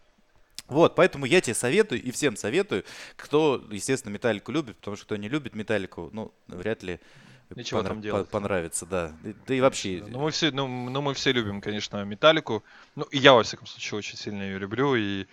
Вот, 0.67 0.95
поэтому 0.95 1.25
я 1.25 1.41
тебе 1.41 1.53
советую 1.53 2.01
и 2.01 2.11
всем 2.11 2.35
советую, 2.35 2.83
кто, 3.15 3.63
естественно, 3.71 4.11
Металлику 4.13 4.51
любит, 4.51 4.77
потому 4.77 4.97
что 4.97 5.05
кто 5.05 5.15
не 5.15 5.29
любит 5.29 5.53
Металлику, 5.55 6.09
ну, 6.11 6.33
вряд 6.47 6.81
ли 6.83 6.99
Ничего 7.55 7.81
понра- 7.81 7.87
там 7.87 8.01
делать. 8.01 8.25
по- 8.27 8.31
понравится, 8.39 8.85
да. 8.87 9.15
Да- 9.23 9.33
Да 9.45 9.53
и 9.53 9.61
вообще, 9.61 10.03
Ну 10.07 10.19
мы 10.19 10.31
все, 10.31 10.49
ну, 10.51 10.67
ну, 10.89 11.01
мы 11.01 11.13
все 11.13 11.31
любим, 11.31 11.61
конечно, 11.61 12.03
Металлику. 12.03 12.63
Ну, 12.95 13.03
и 13.11 13.19
я, 13.19 13.33
во 13.33 13.43
всяком 13.43 13.67
случае, 13.67 13.99
очень 13.99 14.17
сильно 14.17 14.41
ее 14.41 14.57
люблю. 14.57 14.95
И 14.95 15.27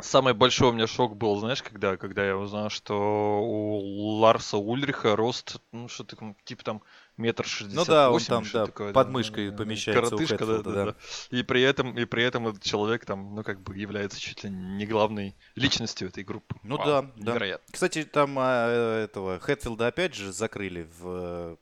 самый 0.00 0.32
большой 0.34 0.70
у 0.70 0.72
меня 0.72 0.86
шок 0.86 1.16
был, 1.16 1.38
знаешь, 1.38 1.62
когда, 1.62 1.96
когда 1.98 2.26
я 2.26 2.36
узнал, 2.38 2.70
что 2.70 3.40
у 3.42 4.16
Ларса 4.18 4.56
Ульриха 4.56 5.16
рост, 5.16 5.58
ну, 5.72 5.88
что 5.88 6.04
то 6.04 6.34
типа 6.44 6.64
там 6.64 6.82
метр 7.16 7.46
шестьдесят 7.46 7.76
Ну 7.76 7.84
да, 7.84 8.10
он 8.10 8.20
там, 8.20 8.44
что 8.44 8.60
да, 8.60 8.66
такое, 8.66 8.92
под 8.92 9.06
да, 9.06 9.12
мышкой 9.12 9.50
да, 9.50 9.56
помещается 9.56 10.14
у 10.14 10.18
коротышка, 10.18 10.38
да, 10.38 10.44
Хэтфилда, 10.44 10.70
да, 10.72 10.84
да. 10.84 10.92
да. 10.92 11.38
И 11.38 11.42
при 11.42 11.62
этом, 11.62 11.96
и 11.98 12.04
при 12.04 12.22
этом 12.22 12.48
этот 12.48 12.62
человек 12.62 13.04
там, 13.04 13.34
ну, 13.34 13.42
как 13.42 13.60
бы 13.60 13.76
является 13.76 14.20
чуть 14.20 14.44
ли 14.44 14.50
не 14.50 14.86
главной 14.86 15.34
личностью 15.54 16.08
этой 16.08 16.24
группы. 16.24 16.56
Ну 16.62 16.76
Вау, 16.76 16.86
да, 16.86 17.02
да. 17.16 17.32
Невероятно. 17.32 17.72
Кстати, 17.72 18.04
там 18.04 18.36
а, 18.38 18.68
э, 18.68 19.04
этого 19.04 19.38
Хэтфилда 19.40 19.86
опять 19.86 20.14
же 20.14 20.32
закрыли 20.32 20.88
в 20.98 21.56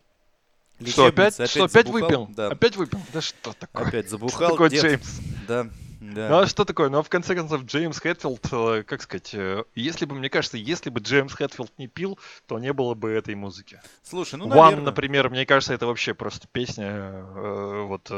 э, 0.80 0.84
Что, 0.86 1.06
опять, 1.06 1.38
лечебнице, 1.38 1.46
что, 1.46 1.64
опять 1.64 1.86
забухал. 1.86 2.08
выпил? 2.08 2.34
Да, 2.34 2.48
Опять 2.48 2.76
выпил? 2.76 3.00
Да 3.12 3.20
что 3.20 3.52
такое? 3.52 3.86
опять 3.86 4.06
Что 4.06 4.18
забухал. 4.18 4.50
такое 4.50 4.70
дед. 4.70 4.82
Джеймс? 4.82 5.20
Да, 5.46 5.68
да. 6.12 6.28
Ну 6.28 6.38
а 6.38 6.46
что 6.46 6.64
такое? 6.64 6.88
Ну 6.88 6.98
а 6.98 7.02
в 7.02 7.08
конце 7.08 7.34
концов 7.34 7.64
Джеймс 7.64 7.98
Хэтфилд, 7.98 8.48
э, 8.52 8.82
как 8.84 9.02
сказать, 9.02 9.34
э, 9.34 9.64
если 9.74 10.04
бы, 10.04 10.14
мне 10.14 10.28
кажется, 10.28 10.56
если 10.56 10.90
бы 10.90 11.00
Джеймс 11.00 11.32
Хэтфилд 11.32 11.72
не 11.78 11.86
пил, 11.86 12.18
то 12.46 12.58
не 12.58 12.72
было 12.72 12.94
бы 12.94 13.10
этой 13.10 13.34
музыки. 13.34 13.80
Слушай, 14.02 14.36
ну, 14.36 14.46
One, 14.46 14.48
наверное, 14.48 14.84
например, 14.86 15.30
мне 15.30 15.46
кажется, 15.46 15.74
это 15.74 15.86
вообще 15.86 16.14
просто 16.14 16.48
песня, 16.48 16.86
э, 16.86 17.82
вот, 17.86 18.10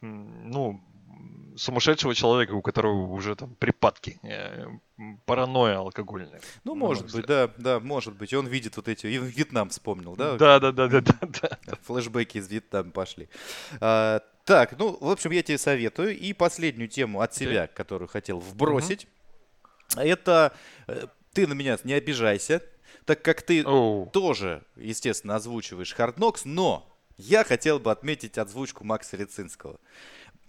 ну, 0.00 0.80
сумасшедшего 1.56 2.14
человека, 2.14 2.52
у 2.52 2.62
которого 2.62 3.12
уже 3.12 3.36
там 3.36 3.54
припадки, 3.54 4.18
паранойя 5.24 5.78
алкогольная. 5.78 6.40
ну, 6.64 6.74
может 6.74 7.12
быть, 7.12 7.26
да, 7.26 7.50
да, 7.56 7.80
может 7.80 8.14
быть. 8.16 8.34
Он 8.34 8.46
видит 8.46 8.76
вот 8.76 8.88
эти, 8.88 9.06
и 9.06 9.18
Вьетнам 9.18 9.70
вспомнил, 9.70 10.16
да? 10.16 10.36
Да, 10.36 10.58
да, 10.58 10.72
да, 10.72 10.88
да, 10.88 11.00
да, 11.00 11.14
да. 11.22 11.78
Флэшбэки 11.82 12.38
из 12.38 12.48
Вьетнама 12.48 12.90
пошли. 12.90 13.28
Так, 14.44 14.78
ну, 14.78 14.96
в 15.00 15.08
общем, 15.10 15.30
я 15.30 15.42
тебе 15.42 15.58
советую. 15.58 16.16
И 16.18 16.32
последнюю 16.32 16.88
тему 16.88 17.20
от 17.20 17.34
себя, 17.34 17.66
которую 17.66 18.08
хотел 18.08 18.38
вбросить, 18.38 19.06
это 19.96 20.52
э, 20.86 21.06
ты 21.32 21.46
на 21.46 21.54
меня 21.54 21.78
не 21.84 21.94
обижайся, 21.94 22.62
так 23.06 23.22
как 23.22 23.42
ты 23.42 23.64
Оу. 23.64 24.06
тоже, 24.10 24.62
естественно, 24.76 25.36
озвучиваешь 25.36 25.94
Hard 25.96 26.16
Knocks, 26.16 26.42
но 26.44 26.90
я 27.16 27.44
хотел 27.44 27.78
бы 27.78 27.90
отметить 27.90 28.38
озвучку 28.38 28.84
Макса 28.84 29.16
Лицинского. 29.16 29.78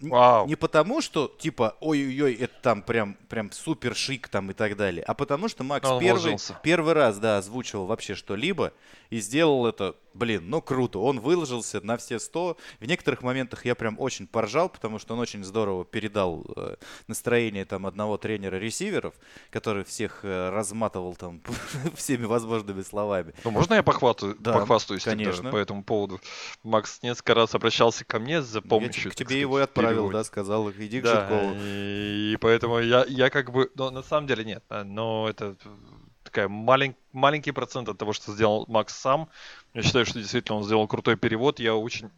Вау. 0.00 0.46
Не 0.46 0.56
потому, 0.56 1.00
что 1.00 1.28
типа, 1.38 1.76
ой-ой-ой, 1.80 2.34
это 2.34 2.54
там 2.62 2.82
прям, 2.82 3.14
прям 3.28 3.50
супер 3.50 3.94
шик 3.96 4.28
там 4.28 4.50
и 4.50 4.54
так 4.54 4.76
далее, 4.76 5.02
а 5.04 5.14
потому 5.14 5.48
что 5.48 5.64
Макс 5.64 5.88
Он 5.88 6.00
первый, 6.00 6.20
вложился. 6.20 6.58
первый 6.62 6.92
раз, 6.92 7.18
да, 7.18 7.38
озвучивал 7.38 7.86
вообще 7.86 8.14
что-либо 8.14 8.72
и 9.08 9.20
сделал 9.20 9.66
это, 9.66 9.94
блин, 10.14 10.50
ну 10.50 10.60
круто. 10.60 10.98
Он 10.98 11.20
выложился 11.20 11.80
на 11.80 11.96
все 11.96 12.18
100. 12.18 12.56
В 12.80 12.84
некоторых 12.86 13.22
моментах 13.22 13.64
я 13.64 13.74
прям 13.74 13.98
очень 13.98 14.26
поржал, 14.26 14.68
потому 14.68 14.98
что 14.98 15.14
он 15.14 15.20
очень 15.20 15.44
здорово 15.44 15.84
передал 15.84 16.44
э, 16.56 16.76
настроение 17.06 17.64
там 17.64 17.86
одного 17.86 18.16
тренера 18.18 18.56
ресиверов, 18.56 19.14
который 19.50 19.84
всех 19.84 20.20
э, 20.24 20.50
разматывал 20.50 21.14
там 21.14 21.40
всеми 21.96 22.24
возможными 22.24 22.82
словами. 22.82 23.32
Ну, 23.44 23.50
можно 23.52 23.74
я 23.74 23.82
похватаю, 23.82 24.36
Да, 24.40 24.52
похвастаюсь 24.54 25.04
конечно. 25.04 25.50
по 25.50 25.56
этому 25.56 25.84
поводу? 25.84 26.20
Макс 26.64 27.00
несколько 27.02 27.34
раз 27.34 27.54
обращался 27.54 28.04
ко 28.04 28.18
мне 28.18 28.42
за 28.42 28.58
Я 28.58 28.62
помощью. 28.68 29.10
к 29.10 29.14
так 29.14 29.26
тебе 29.28 29.40
его 29.40 29.58
и 29.60 29.62
в 29.62 29.64
отправил, 29.88 30.10
да, 30.10 30.24
сказал, 30.24 30.70
иди 30.70 31.00
к 31.00 31.04
Да, 31.04 31.20
Житкову. 31.28 31.54
и, 31.56 32.32
и 32.32 32.36
поэтому 32.36 32.78
я, 32.78 33.04
я 33.08 33.30
как 33.30 33.50
бы, 33.50 33.70
но 33.74 33.90
на 33.90 34.02
самом 34.02 34.26
деле 34.26 34.44
нет, 34.44 34.64
а, 34.68 34.84
но 34.84 35.28
это 35.28 35.56
э, 35.64 35.68
такая 36.24 36.48
малень, 36.48 36.94
маленький 37.12 37.52
процент 37.52 37.88
от 37.88 37.98
того, 37.98 38.12
что 38.12 38.32
сделал 38.32 38.64
Макс 38.68 38.94
сам. 38.94 39.28
Я 39.74 39.82
считаю, 39.82 40.06
что 40.06 40.18
действительно 40.18 40.58
он 40.58 40.64
сделал 40.64 40.86
крутой 40.88 41.16
перевод. 41.16 41.60
Я 41.60 41.74
очень 41.74 42.10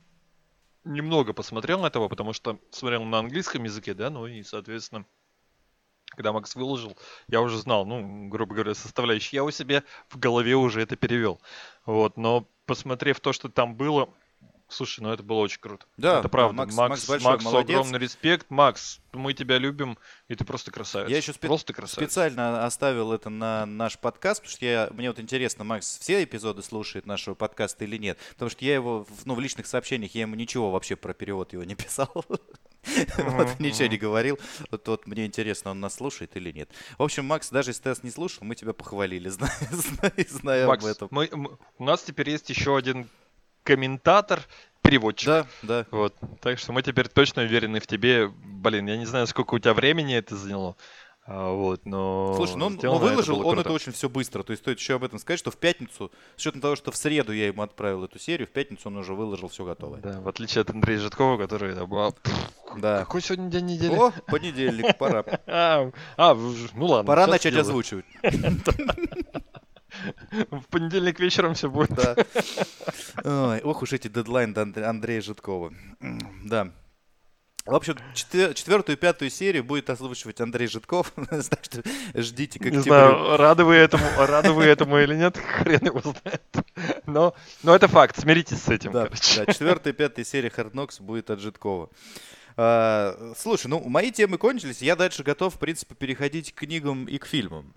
немного 0.85 1.33
посмотрел 1.33 1.85
этого, 1.85 2.09
потому 2.09 2.33
что 2.33 2.59
смотрел 2.71 3.05
на 3.05 3.19
английском 3.19 3.65
языке, 3.65 3.95
да, 3.95 4.11
ну 4.11 4.27
и, 4.27 4.43
соответственно, 4.43 5.05
когда 6.11 6.33
Макс 6.33 6.55
выложил, 6.57 6.97
я 7.29 7.41
уже 7.43 7.59
знал, 7.59 7.85
ну, 7.85 8.29
грубо 8.29 8.55
говоря, 8.55 8.75
составляющие. 8.75 9.37
Я 9.37 9.45
у 9.45 9.51
себя 9.51 9.83
в 10.09 10.19
голове 10.19 10.57
уже 10.57 10.81
это 10.81 10.97
перевел. 10.97 11.41
Вот, 11.85 12.17
но 12.17 12.49
посмотрев 12.67 13.21
то, 13.21 13.33
что 13.33 13.49
там 13.49 13.75
было, 13.75 14.09
слушай, 14.69 15.01
ну 15.01 15.11
это 15.13 15.23
было 15.23 15.39
очень 15.39 15.61
круто. 15.61 15.87
Да, 15.97 16.15
это 16.15 16.23
да, 16.25 16.29
правда. 16.29 16.55
Макс- 16.57 16.75
Макс, 16.75 16.91
Макс 16.91 17.09
большой 17.09 17.31
Максу 17.33 17.45
молодец. 17.51 17.71
огромный 17.77 17.99
респект. 17.99 18.51
Макс, 18.51 19.01
мы 19.13 19.33
тебя 19.35 19.59
любим, 19.59 19.99
и 20.29 20.35
ты 20.35 20.45
просто 20.45 20.71
красавец. 20.71 21.09
Я 21.11 21.17
еще 21.17 21.33
спе- 21.33 21.47
просто 21.47 21.73
красавец. 21.73 22.09
Специально 22.11 22.65
оставил 22.65 23.13
это 23.13 23.31
на 23.31 23.67
наш 23.67 23.99
подкаст, 23.99 24.41
потому 24.43 24.57
что 24.57 24.65
я, 24.67 24.89
мне 24.93 25.09
вот 25.11 25.19
интересно, 25.19 25.65
Макс 25.65 25.99
все 25.99 26.23
эпизоды 26.23 26.63
слушает 26.63 27.07
нашего 27.07 27.35
подкаста 27.35 27.85
или 27.85 27.97
нет. 27.97 28.19
Потому 28.35 28.51
что 28.51 28.65
я 28.65 28.75
его, 28.75 29.07
ну, 29.25 29.35
в 29.35 29.41
личных 29.41 29.67
сообщениях, 29.67 30.15
я 30.15 30.23
ему 30.23 30.35
ничего 30.35 30.71
вообще 30.71 30.97
про 30.97 31.15
перевод 31.15 31.53
его 31.53 31.65
не 31.65 31.75
писал. 31.75 32.13
Вот, 33.19 33.59
ничего 33.59 33.87
не 33.89 33.99
говорил. 33.99 34.39
Вот 34.71 34.87
вот 34.89 35.07
мне 35.07 35.27
интересно, 35.27 35.73
он 35.73 35.81
нас 35.81 35.97
слушает 35.97 36.37
или 36.37 36.53
нет. 36.53 36.71
В 36.97 37.03
общем, 37.03 37.25
Макс, 37.27 37.51
даже 37.51 37.71
если 37.71 37.83
ты 37.83 37.89
нас 37.91 38.03
не 38.03 38.11
слушал, 38.11 38.45
мы 38.45 38.55
тебя 38.55 38.73
похвалили, 38.73 39.29
зная, 39.29 39.51
зная- 39.71 40.29
зная 40.29 40.63
об 40.65 40.69
Макс, 40.69 40.85
этом. 40.87 41.09
мы- 41.11 41.29
мы- 41.33 41.59
у 41.79 41.85
нас 41.85 42.03
теперь 42.03 42.31
есть 42.31 42.49
еще 42.49 42.77
один 42.77 43.09
комментатор, 43.69 44.41
переводчик. 44.81 45.27
Да, 45.27 45.47
да. 45.63 45.87
Вот. 45.91 46.15
Так 46.41 46.59
что 46.59 46.73
мы 46.73 46.83
теперь 46.83 47.07
точно 47.09 47.43
уверены 47.43 47.81
в 47.81 47.87
тебе. 47.87 48.29
Блин, 48.29 48.87
я 48.87 48.97
не 48.97 49.05
знаю, 49.05 49.27
сколько 49.27 49.55
у 49.55 49.59
тебя 49.59 49.75
времени 49.75 50.17
это 50.17 50.37
заняло. 50.37 50.75
А, 51.27 51.53
вот, 51.53 51.85
но... 51.85 52.33
Слушай, 52.37 52.57
ну 52.57 52.67
он, 52.69 52.79
это 52.79 52.89
выложил 52.89 53.37
было 53.37 53.49
он 53.49 53.59
это 53.59 53.71
очень 53.71 53.93
все 53.93 54.09
быстро. 54.09 54.43
То 54.43 54.53
есть 54.53 54.63
стоит 54.63 54.79
еще 54.79 54.95
об 54.95 55.05
этом 55.05 55.19
сказать, 55.19 55.39
что 55.39 55.51
в 55.51 55.59
пятницу, 55.59 56.11
с 56.37 56.41
учетом 56.41 56.63
того, 56.63 56.75
что 56.75 56.91
в 56.91 56.97
среду 56.97 57.33
я 57.33 57.49
ему 57.49 57.61
отправил 57.61 58.03
эту 58.05 58.19
серию, 58.19 58.49
в 58.49 58.51
пятницу 58.51 58.89
он 58.89 58.97
уже 58.97 59.13
выложил 59.13 59.49
все 59.49 59.67
готовое. 59.67 60.01
Да, 60.01 60.23
в 60.23 60.29
отличие 60.29 60.63
от 60.63 60.71
Андрея 60.71 60.99
Житкова, 60.99 61.37
который... 61.37 61.75
там, 61.75 61.95
а, 61.95 62.15
Да. 62.79 63.01
Какой 63.01 63.21
сегодня 63.21 63.51
день 63.51 63.67
недели? 63.67 63.95
О, 63.95 64.11
понедельник, 64.27 64.97
пора. 64.97 65.23
А, 65.47 65.91
а, 66.17 66.35
ну 66.35 66.87
ладно. 66.87 67.07
Пора 67.07 67.27
начать 67.27 67.55
озвучивать. 67.55 68.07
В 70.51 70.63
понедельник 70.71 71.21
вечером 71.21 71.55
все 71.55 71.69
будет. 71.71 71.91
Да. 71.95 72.17
Ой, 73.25 73.61
ох 73.63 73.83
уж 73.83 73.93
эти 73.93 74.09
дедлайны 74.09 74.57
Андрея 74.59 75.21
Житкова. 75.21 75.73
Да. 76.45 76.73
В 77.67 77.75
общем, 77.75 77.97
четвер- 78.15 78.55
четвертую 78.55 78.97
и 78.97 78.99
пятую 78.99 79.31
серию 79.31 79.63
будет 79.63 79.91
озвучивать 79.91 80.41
Андрей 80.41 80.69
Житков. 80.69 81.13
Так 81.51 81.65
что 81.65 81.83
ждите 82.15 82.59
к 82.59 82.65
Не 82.65 82.79
знаю, 82.79 83.37
рады 83.37 83.65
вы 83.65 83.75
этому, 83.75 84.05
рады 84.17 84.53
вы 84.53 84.65
этому 84.65 84.99
или 84.99 85.15
нет, 85.15 85.37
хрен 85.59 85.85
его 85.85 86.01
знает. 86.01 86.43
Но, 87.05 87.35
но 87.63 87.75
это 87.75 87.87
факт, 87.87 88.19
смиритесь 88.19 88.63
с 88.63 88.69
этим, 88.71 88.93
Да, 88.93 89.05
короче. 89.05 89.45
да, 89.45 89.53
четвертая 89.53 89.93
и 89.93 89.97
пятая 89.97 90.25
серия 90.25 90.49
Hard 90.49 90.73
Knocks 90.73 91.03
будет 91.03 91.29
от 91.29 91.41
Житкова. 91.41 91.91
А, 92.57 93.35
слушай, 93.37 93.67
ну 93.67 93.81
мои 93.87 94.11
темы 94.13 94.39
кончились, 94.39 94.81
я 94.81 94.97
дальше 94.97 95.23
готов, 95.23 95.55
в 95.57 95.59
принципе, 95.59 95.95
переходить 95.95 96.53
к 96.55 96.61
книгам 96.61 97.05
и 97.05 97.19
к 97.19 97.27
фильмам. 97.27 97.75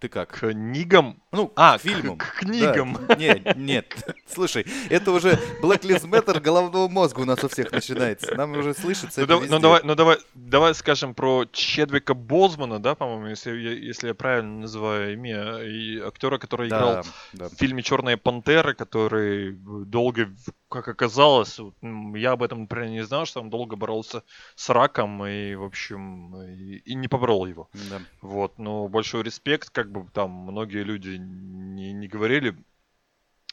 Ты 0.00 0.08
как? 0.08 0.28
К 0.30 0.52
нигам. 0.52 1.20
Ну, 1.32 1.52
А, 1.56 1.76
к 1.76 1.82
фильмам. 1.82 2.18
к- 2.18 2.32
к 2.32 2.38
книгам. 2.40 2.96
Да. 3.08 3.14
Нет, 3.18 3.56
нет. 3.56 3.96
Слушай, 4.32 4.64
это 4.90 5.10
уже 5.10 5.32
Black 5.60 5.80
Lives 5.82 6.08
Matter 6.08 6.38
головного 6.40 6.86
мозга 6.88 7.20
у 7.20 7.24
нас 7.24 7.42
у 7.42 7.48
всех 7.48 7.72
начинается. 7.72 8.32
Нам 8.36 8.52
уже 8.52 8.74
слышится 8.74 9.20
Ну, 9.20 9.24
это 9.24 9.40
дав- 9.40 9.50
ну, 9.50 9.58
давай, 9.58 9.80
ну 9.82 9.94
давай, 9.96 10.18
давай 10.34 10.74
скажем 10.76 11.14
про 11.14 11.46
Чедвика 11.50 12.14
Бозмана, 12.14 12.78
да, 12.78 12.94
по-моему, 12.94 13.26
если 13.26 13.50
если 13.50 14.08
я 14.08 14.14
правильно 14.14 14.60
называю 14.60 15.14
имя, 15.14 15.58
и 15.64 15.98
актера, 15.98 16.38
который 16.38 16.68
играл 16.68 17.02
Да, 17.02 17.02
да. 17.32 17.48
в 17.48 17.54
фильме 17.58 17.82
Черная 17.82 18.16
пантера, 18.16 18.74
который 18.74 19.50
долго, 19.52 20.28
как 20.68 20.88
оказалось, 20.88 21.58
я 21.82 22.32
об 22.32 22.42
этом, 22.42 22.62
например, 22.62 22.90
не 22.90 23.04
знал, 23.04 23.26
что 23.26 23.40
он 23.40 23.50
долго 23.50 23.76
боролся 23.76 24.22
с 24.54 24.68
раком 24.68 25.24
и, 25.26 25.54
в 25.54 25.64
общем, 25.64 26.36
и, 26.42 26.76
и 26.76 26.94
не 26.94 27.08
поборол 27.08 27.46
его. 27.46 27.68
Да. 27.90 28.00
Вот, 28.20 28.58
но 28.58 28.88
большой 28.88 29.22
респект, 29.22 29.70
как 29.70 29.90
бы 29.90 30.06
там 30.12 30.30
многие 30.30 30.82
люди 30.82 31.16
не, 31.18 31.92
не 31.92 32.08
говорили 32.08 32.56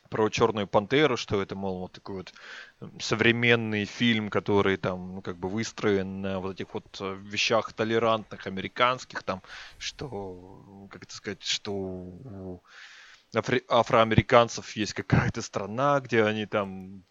про 0.10 0.30
Черную 0.30 0.68
пантеру, 0.68 1.18
что 1.18 1.42
это, 1.42 1.56
мол, 1.56 1.80
вот 1.80 1.94
такой 1.94 2.18
вот 2.18 2.34
современный 3.00 3.86
фильм, 3.86 4.30
который 4.30 4.78
там, 4.78 5.16
ну, 5.16 5.22
как 5.22 5.38
бы 5.38 5.50
выстроен 5.50 6.22
на 6.22 6.40
вот 6.40 6.54
этих 6.54 6.74
вот 6.74 6.86
э, 7.00 7.18
вещах 7.22 7.74
толерантных, 7.74 8.46
американских, 8.48 9.24
там, 9.24 9.42
что, 9.78 10.88
как 10.92 11.04
это 11.04 11.16
сказать, 11.16 11.44
что 11.44 12.62
афроамериканцев 13.70 14.76
есть 14.76 14.94
какая-то 14.94 15.42
страна, 15.42 16.00
где 16.00 16.24
они 16.24 16.46
там 16.46 17.04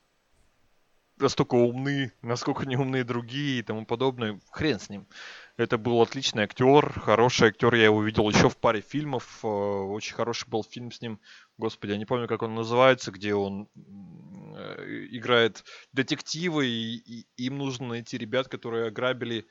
настолько 1.19 1.55
умны, 1.55 2.13
насколько 2.23 2.67
не 2.67 2.77
умны 2.77 3.05
другие 3.05 3.61
и 3.61 3.63
тому 3.63 3.87
подобное. 3.87 4.41
Хрен 4.51 4.81
с 4.81 4.89
ним. 4.89 5.07
Это 5.57 5.79
был 5.79 6.03
отличный 6.03 6.45
актер, 6.45 6.99
хороший 7.01 7.49
актер. 7.49 7.75
Я 7.75 7.85
его 7.85 8.03
видел 8.03 8.29
еще 8.29 8.49
в 8.49 8.57
паре 8.57 8.81
фильмов. 8.81 9.41
Э, 9.45 9.47
Очень 9.47 10.15
хороший 10.15 10.49
был 10.49 10.65
фильм 10.65 10.91
с 10.91 11.01
ним. 11.01 11.21
Господи, 11.59 11.93
я 11.93 11.99
не 11.99 12.05
помню, 12.05 12.27
как 12.27 12.43
он 12.43 12.55
называется, 12.55 13.13
где 13.13 13.35
он 13.35 13.69
э, 13.77 15.07
играет 15.11 15.65
детектива, 15.93 16.61
и, 16.63 16.97
и 16.97 17.27
им 17.37 17.59
нужно 17.59 17.89
найти 17.89 18.19
ребят, 18.19 18.49
которые 18.49 18.89
ограбили 18.89 19.47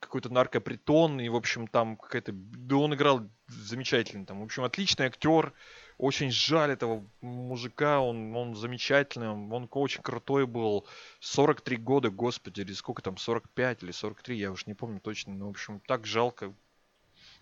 какой-то 0.00 0.30
наркопритон, 0.30 1.20
и, 1.20 1.28
в 1.28 1.36
общем, 1.36 1.66
там 1.66 1.96
какая-то... 1.96 2.32
Да 2.32 2.76
он 2.76 2.94
играл 2.94 3.28
замечательно, 3.48 4.26
там, 4.26 4.40
в 4.40 4.44
общем, 4.44 4.64
отличный 4.64 5.06
актер, 5.06 5.52
очень 5.98 6.30
жаль 6.30 6.72
этого 6.72 7.04
мужика, 7.20 8.00
он, 8.00 8.34
он 8.34 8.56
замечательный, 8.56 9.28
он 9.28 9.68
очень 9.70 10.02
крутой 10.02 10.46
был, 10.46 10.86
43 11.20 11.76
года, 11.76 12.10
господи, 12.10 12.60
или 12.60 12.72
сколько 12.72 13.02
там, 13.02 13.16
45 13.16 13.82
или 13.82 13.92
43, 13.92 14.36
я 14.36 14.50
уж 14.50 14.66
не 14.66 14.74
помню 14.74 15.00
точно, 15.00 15.34
но, 15.34 15.46
в 15.46 15.50
общем, 15.50 15.80
так 15.86 16.06
жалко, 16.06 16.54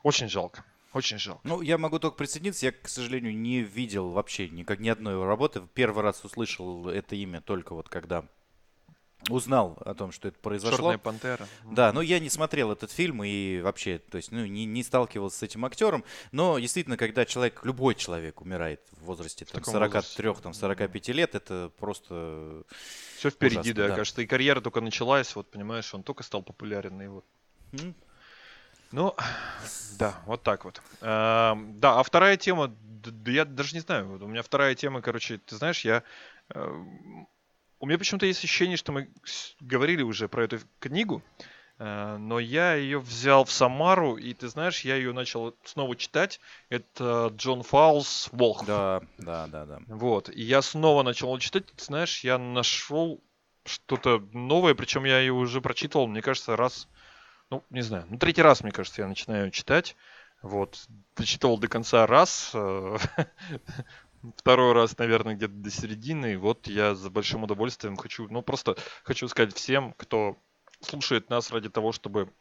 очень 0.02 0.28
жалко. 0.28 0.64
Очень 0.92 1.18
жалко. 1.18 1.40
Ну, 1.44 1.62
я 1.62 1.78
могу 1.78 2.00
только 2.00 2.16
присоединиться. 2.16 2.66
Я, 2.66 2.72
к 2.72 2.88
сожалению, 2.88 3.36
не 3.36 3.60
видел 3.60 4.10
вообще 4.10 4.48
никак 4.48 4.80
ни 4.80 4.88
одной 4.88 5.14
его 5.14 5.24
работы. 5.24 5.62
Первый 5.72 6.02
раз 6.02 6.24
услышал 6.24 6.88
это 6.88 7.14
имя 7.14 7.40
только 7.40 7.74
вот 7.74 7.88
когда 7.88 8.24
узнал 9.28 9.76
о 9.84 9.94
том, 9.94 10.12
что 10.12 10.28
это 10.28 10.38
произошло. 10.38 10.76
Черная 10.76 10.98
пантера. 10.98 11.46
Да, 11.64 11.92
но 11.92 12.00
я 12.00 12.18
не 12.18 12.30
смотрел 12.30 12.72
этот 12.72 12.90
фильм 12.90 13.22
и 13.22 13.60
вообще, 13.60 13.98
то 13.98 14.16
есть, 14.16 14.32
ну, 14.32 14.46
не, 14.46 14.64
не 14.64 14.82
сталкивался 14.82 15.38
с 15.38 15.42
этим 15.42 15.64
актером. 15.64 16.04
Но 16.32 16.58
действительно, 16.58 16.96
когда 16.96 17.24
человек, 17.24 17.60
любой 17.64 17.94
человек 17.94 18.40
умирает 18.40 18.80
в 18.92 19.04
возрасте 19.04 19.44
там, 19.44 19.62
43, 19.62 20.34
там, 20.42 20.54
45 20.54 21.08
лет, 21.08 21.34
это 21.34 21.70
просто 21.78 22.64
Все 23.18 23.30
впереди, 23.30 23.58
ужасно, 23.58 23.74
да, 23.74 23.88
да, 23.88 23.96
кажется. 23.96 24.22
И 24.22 24.26
карьера 24.26 24.60
только 24.60 24.80
началась, 24.80 25.34
вот, 25.36 25.50
понимаешь, 25.50 25.92
он 25.94 26.02
только 26.02 26.22
стал 26.22 26.42
популярен. 26.42 27.00
И 27.02 27.06
вот. 27.08 27.24
Mm. 27.72 27.94
Ну, 28.92 29.14
да, 29.98 30.20
вот 30.26 30.42
так 30.42 30.64
вот. 30.64 30.82
А, 31.00 31.56
да, 31.74 32.00
а 32.00 32.02
вторая 32.02 32.36
тема, 32.36 32.74
да, 32.78 33.30
я 33.30 33.44
даже 33.44 33.74
не 33.74 33.80
знаю, 33.80 34.18
у 34.20 34.26
меня 34.26 34.42
вторая 34.42 34.74
тема, 34.74 35.00
короче, 35.00 35.38
ты 35.38 35.56
знаешь, 35.56 35.84
я 35.84 36.02
э, 36.52 36.84
у 37.80 37.86
меня 37.86 37.98
почему-то 37.98 38.26
есть 38.26 38.44
ощущение, 38.44 38.76
что 38.76 38.92
мы 38.92 39.08
говорили 39.60 40.02
уже 40.02 40.28
про 40.28 40.44
эту 40.44 40.58
книгу, 40.78 41.22
э, 41.78 42.16
но 42.18 42.38
я 42.38 42.74
ее 42.74 43.00
взял 43.00 43.44
в 43.44 43.50
Самару, 43.50 44.16
и 44.16 44.34
ты 44.34 44.48
знаешь, 44.48 44.82
я 44.82 44.96
ее 44.96 45.12
начал 45.12 45.56
снова 45.64 45.96
читать. 45.96 46.40
Это 46.68 47.32
Джон 47.34 47.62
Фаулс 47.62 48.28
«Волк». 48.32 48.64
Да, 48.66 49.00
да, 49.18 49.46
да, 49.46 49.64
да. 49.64 49.80
Вот, 49.88 50.28
и 50.28 50.42
я 50.42 50.60
снова 50.60 51.02
начал 51.02 51.36
читать, 51.38 51.66
ты 51.66 51.84
знаешь, 51.84 52.22
я 52.22 52.36
нашел 52.36 53.22
что-то 53.64 54.22
новое, 54.32 54.74
причем 54.74 55.04
я 55.04 55.18
ее 55.18 55.32
уже 55.32 55.62
прочитывал, 55.62 56.06
мне 56.06 56.20
кажется, 56.20 56.56
раз, 56.56 56.86
ну, 57.48 57.64
не 57.70 57.82
знаю, 57.82 58.04
ну, 58.10 58.18
третий 58.18 58.42
раз, 58.42 58.62
мне 58.62 58.72
кажется, 58.72 59.02
я 59.02 59.08
начинаю 59.08 59.50
читать. 59.50 59.96
Вот, 60.42 60.86
дочитывал 61.16 61.58
до 61.58 61.68
конца 61.68 62.06
раз, 62.06 62.52
э, 62.54 62.96
второй 64.36 64.72
раз, 64.72 64.96
наверное, 64.98 65.34
где-то 65.34 65.54
до 65.54 65.70
середины. 65.70 66.34
И 66.34 66.36
вот 66.36 66.66
я 66.66 66.94
с 66.94 67.08
большим 67.08 67.44
удовольствием 67.44 67.96
хочу, 67.96 68.28
ну 68.28 68.42
просто 68.42 68.76
хочу 69.04 69.28
сказать 69.28 69.54
всем, 69.54 69.92
кто 69.94 70.36
слушает 70.80 71.30
нас 71.30 71.50
ради 71.50 71.68
того, 71.68 71.92
чтобы 71.92 72.32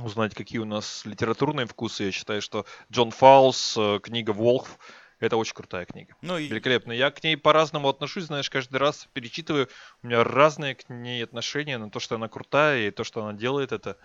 узнать, 0.00 0.34
какие 0.34 0.58
у 0.58 0.64
нас 0.64 1.04
литературные 1.04 1.66
вкусы. 1.66 2.04
Я 2.04 2.12
считаю, 2.12 2.42
что 2.42 2.66
Джон 2.90 3.10
Фаус, 3.10 3.76
э, 3.76 4.00
книга 4.02 4.30
«Волхв», 4.30 4.78
это 5.20 5.36
очень 5.36 5.54
крутая 5.54 5.84
книга. 5.84 6.14
Ну, 6.22 6.38
и... 6.38 6.46
Великолепно. 6.46 6.92
Я 6.92 7.10
к 7.10 7.24
ней 7.24 7.36
по-разному 7.36 7.88
отношусь, 7.88 8.24
знаешь, 8.24 8.48
каждый 8.50 8.76
раз 8.76 9.08
перечитываю. 9.12 9.68
У 10.02 10.06
меня 10.06 10.22
разные 10.22 10.76
к 10.76 10.88
ней 10.88 11.24
отношения 11.24 11.76
на 11.78 11.90
то, 11.90 11.98
что 11.98 12.14
она 12.14 12.28
крутая, 12.28 12.88
и 12.88 12.90
то, 12.92 13.02
что 13.02 13.24
она 13.24 13.36
делает, 13.36 13.72
это 13.72 13.98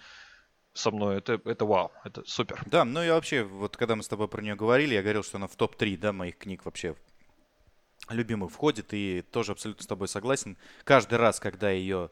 со 0.73 0.91
мной, 0.91 1.17
это, 1.17 1.39
это 1.45 1.65
вау, 1.65 1.91
это 2.03 2.23
супер. 2.25 2.61
Да, 2.65 2.83
ну 2.83 3.03
и 3.03 3.09
вообще, 3.09 3.43
вот 3.43 3.77
когда 3.77 3.95
мы 3.95 4.03
с 4.03 4.07
тобой 4.07 4.27
про 4.27 4.41
нее 4.41 4.55
говорили, 4.55 4.95
я 4.95 5.01
говорил, 5.01 5.23
что 5.23 5.37
она 5.37 5.47
в 5.47 5.55
топ-3, 5.55 5.97
да, 5.97 6.13
моих 6.13 6.37
книг 6.37 6.65
вообще 6.65 6.95
любимых 8.09 8.51
входит, 8.51 8.93
и 8.93 9.21
тоже 9.21 9.51
абсолютно 9.53 9.83
с 9.83 9.87
тобой 9.87 10.07
согласен. 10.07 10.57
Каждый 10.83 11.19
раз, 11.19 11.39
когда 11.39 11.69
ее 11.69 12.09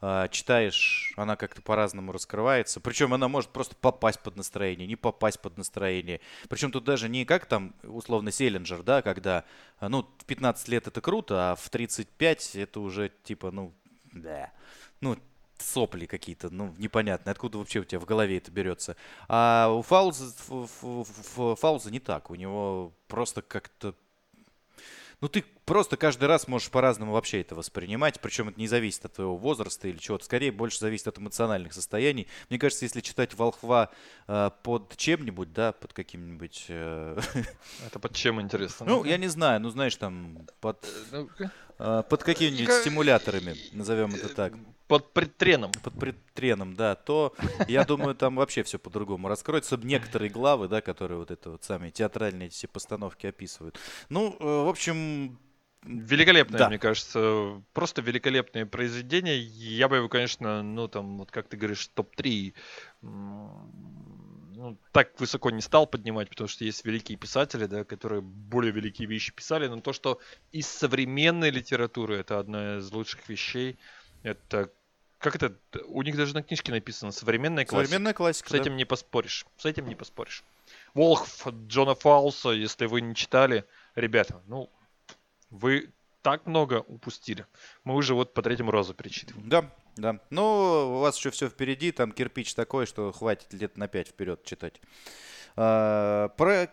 э, 0.00 0.28
читаешь, 0.30 1.14
она 1.16 1.36
как-то 1.36 1.62
по-разному 1.62 2.12
раскрывается. 2.12 2.80
Причем 2.80 3.14
она 3.14 3.28
может 3.28 3.50
просто 3.50 3.76
попасть 3.76 4.20
под 4.20 4.36
настроение, 4.36 4.86
не 4.86 4.96
попасть 4.96 5.40
под 5.40 5.56
настроение. 5.56 6.20
Причем 6.48 6.72
тут 6.72 6.84
даже 6.84 7.08
не 7.08 7.24
как 7.24 7.46
там, 7.46 7.74
условно, 7.82 8.32
Селлинджер, 8.32 8.82
да, 8.82 9.02
когда, 9.02 9.44
ну, 9.80 10.02
в 10.18 10.24
15 10.24 10.68
лет 10.68 10.86
это 10.88 11.00
круто, 11.00 11.52
а 11.52 11.54
в 11.54 11.68
35 11.70 12.56
это 12.56 12.80
уже 12.80 13.10
типа, 13.22 13.50
ну, 13.50 13.72
да. 14.12 14.52
Ну, 15.00 15.16
сопли 15.60 16.06
какие-то, 16.06 16.50
ну, 16.50 16.74
непонятные, 16.78 17.32
откуда 17.32 17.58
вообще 17.58 17.80
у 17.80 17.84
тебя 17.84 18.00
в 18.00 18.04
голове 18.04 18.38
это 18.38 18.50
берется. 18.50 18.96
А 19.28 19.68
у 19.70 19.82
Фауза, 19.82 20.32
Фауза 21.56 21.90
не 21.90 22.00
так, 22.00 22.30
у 22.30 22.34
него 22.34 22.92
просто 23.08 23.42
как-то 23.42 23.94
ну, 25.20 25.28
ты 25.28 25.44
просто 25.66 25.98
каждый 25.98 26.24
раз 26.24 26.48
можешь 26.48 26.70
по-разному 26.70 27.12
вообще 27.12 27.42
это 27.42 27.54
воспринимать, 27.54 28.20
причем 28.20 28.48
это 28.48 28.58
не 28.58 28.66
зависит 28.66 29.04
от 29.04 29.12
твоего 29.14 29.36
возраста 29.36 29.86
или 29.86 29.98
чего-то, 29.98 30.24
скорее 30.24 30.50
больше 30.50 30.78
зависит 30.78 31.08
от 31.08 31.18
эмоциональных 31.18 31.74
состояний. 31.74 32.26
Мне 32.48 32.58
кажется, 32.58 32.86
если 32.86 33.02
читать 33.02 33.34
«Волхва» 33.34 33.90
э, 34.26 34.50
под 34.62 34.96
чем-нибудь, 34.96 35.52
да, 35.52 35.72
под 35.72 35.92
каким-нибудь... 35.92 36.64
Э... 36.68 37.20
Это 37.86 37.98
под 37.98 38.14
чем, 38.14 38.40
интересно? 38.40 38.86
Ну, 38.86 39.04
я 39.04 39.18
не 39.18 39.28
знаю, 39.28 39.60
ну, 39.60 39.68
знаешь, 39.68 39.94
там, 39.96 40.46
под, 40.60 40.86
э, 41.12 41.26
э 41.78 42.02
под 42.08 42.22
какими-нибудь 42.24 42.72
стимуляторами, 42.80 43.56
назовем 43.72 44.14
это 44.14 44.30
так 44.30 44.54
под 44.90 45.12
предтреном. 45.12 45.70
Под 45.84 45.94
предтреном, 45.94 46.74
да, 46.74 46.96
то 46.96 47.32
я 47.68 47.84
думаю, 47.84 48.16
там 48.16 48.34
вообще 48.34 48.64
все 48.64 48.78
по-другому 48.78 49.28
раскроется. 49.28 49.76
Некоторые 49.76 50.30
главы, 50.30 50.66
да, 50.66 50.80
которые 50.80 51.18
вот 51.18 51.30
это 51.30 51.50
вот 51.50 51.62
сами 51.62 51.90
театральные 51.90 52.50
все 52.50 52.66
постановки 52.66 53.28
описывают. 53.28 53.78
Ну, 54.08 54.36
э, 54.38 54.44
в 54.44 54.68
общем, 54.68 55.38
Великолепное, 55.82 56.58
да. 56.58 56.68
мне 56.68 56.78
кажется, 56.78 57.62
просто 57.72 58.02
великолепное 58.02 58.66
произведение. 58.66 59.38
Я 59.40 59.88
бы 59.88 59.96
его, 59.96 60.10
конечно, 60.10 60.62
ну 60.62 60.88
там, 60.88 61.16
вот 61.16 61.30
как 61.30 61.48
ты 61.48 61.56
говоришь, 61.56 61.86
топ-3 61.94 62.54
ну, 63.00 64.78
так 64.92 65.18
высоко 65.18 65.50
не 65.50 65.62
стал 65.62 65.86
поднимать, 65.86 66.28
потому 66.28 66.48
что 66.48 66.66
есть 66.66 66.84
великие 66.84 67.16
писатели, 67.16 67.64
да, 67.64 67.84
которые 67.84 68.20
более 68.20 68.72
великие 68.72 69.08
вещи 69.08 69.32
писали, 69.32 69.68
но 69.68 69.80
то, 69.80 69.94
что 69.94 70.20
из 70.52 70.66
современной 70.66 71.48
литературы 71.48 72.16
это 72.16 72.38
одна 72.38 72.76
из 72.76 72.92
лучших 72.92 73.26
вещей, 73.30 73.78
это 74.22 74.70
как 75.20 75.36
это? 75.36 75.54
У 75.86 76.02
них 76.02 76.16
даже 76.16 76.34
на 76.34 76.42
книжке 76.42 76.72
написано 76.72 77.12
современная 77.12 77.66
классика. 77.66 77.86
Современная 77.86 78.14
классика. 78.14 78.48
С 78.48 78.54
этим 78.54 78.72
да. 78.72 78.78
не 78.78 78.84
поспоришь. 78.86 79.46
С 79.58 79.66
этим 79.66 79.86
не 79.86 79.94
поспоришь. 79.94 80.42
Волхв 80.94 81.46
Джона 81.66 81.94
Фауса, 81.94 82.50
если 82.50 82.86
вы 82.86 83.02
не 83.02 83.14
читали, 83.14 83.66
ребята, 83.94 84.42
ну, 84.46 84.70
вы 85.50 85.92
так 86.22 86.46
много 86.46 86.84
упустили. 86.88 87.46
Мы 87.84 87.94
уже 87.94 88.14
вот 88.14 88.32
по 88.32 88.40
третьему 88.40 88.70
разу 88.70 88.94
перечитываем. 88.94 89.48
Да, 89.48 89.70
да. 89.96 90.20
Ну, 90.30 90.96
у 90.96 91.00
вас 91.00 91.18
еще 91.18 91.30
все 91.30 91.50
впереди, 91.50 91.92
там 91.92 92.12
кирпич 92.12 92.54
такой, 92.54 92.86
что 92.86 93.12
хватит 93.12 93.52
лет 93.52 93.76
на 93.76 93.88
пять 93.88 94.08
вперед 94.08 94.42
читать. 94.44 94.80
А, 95.54 96.28
про 96.30 96.68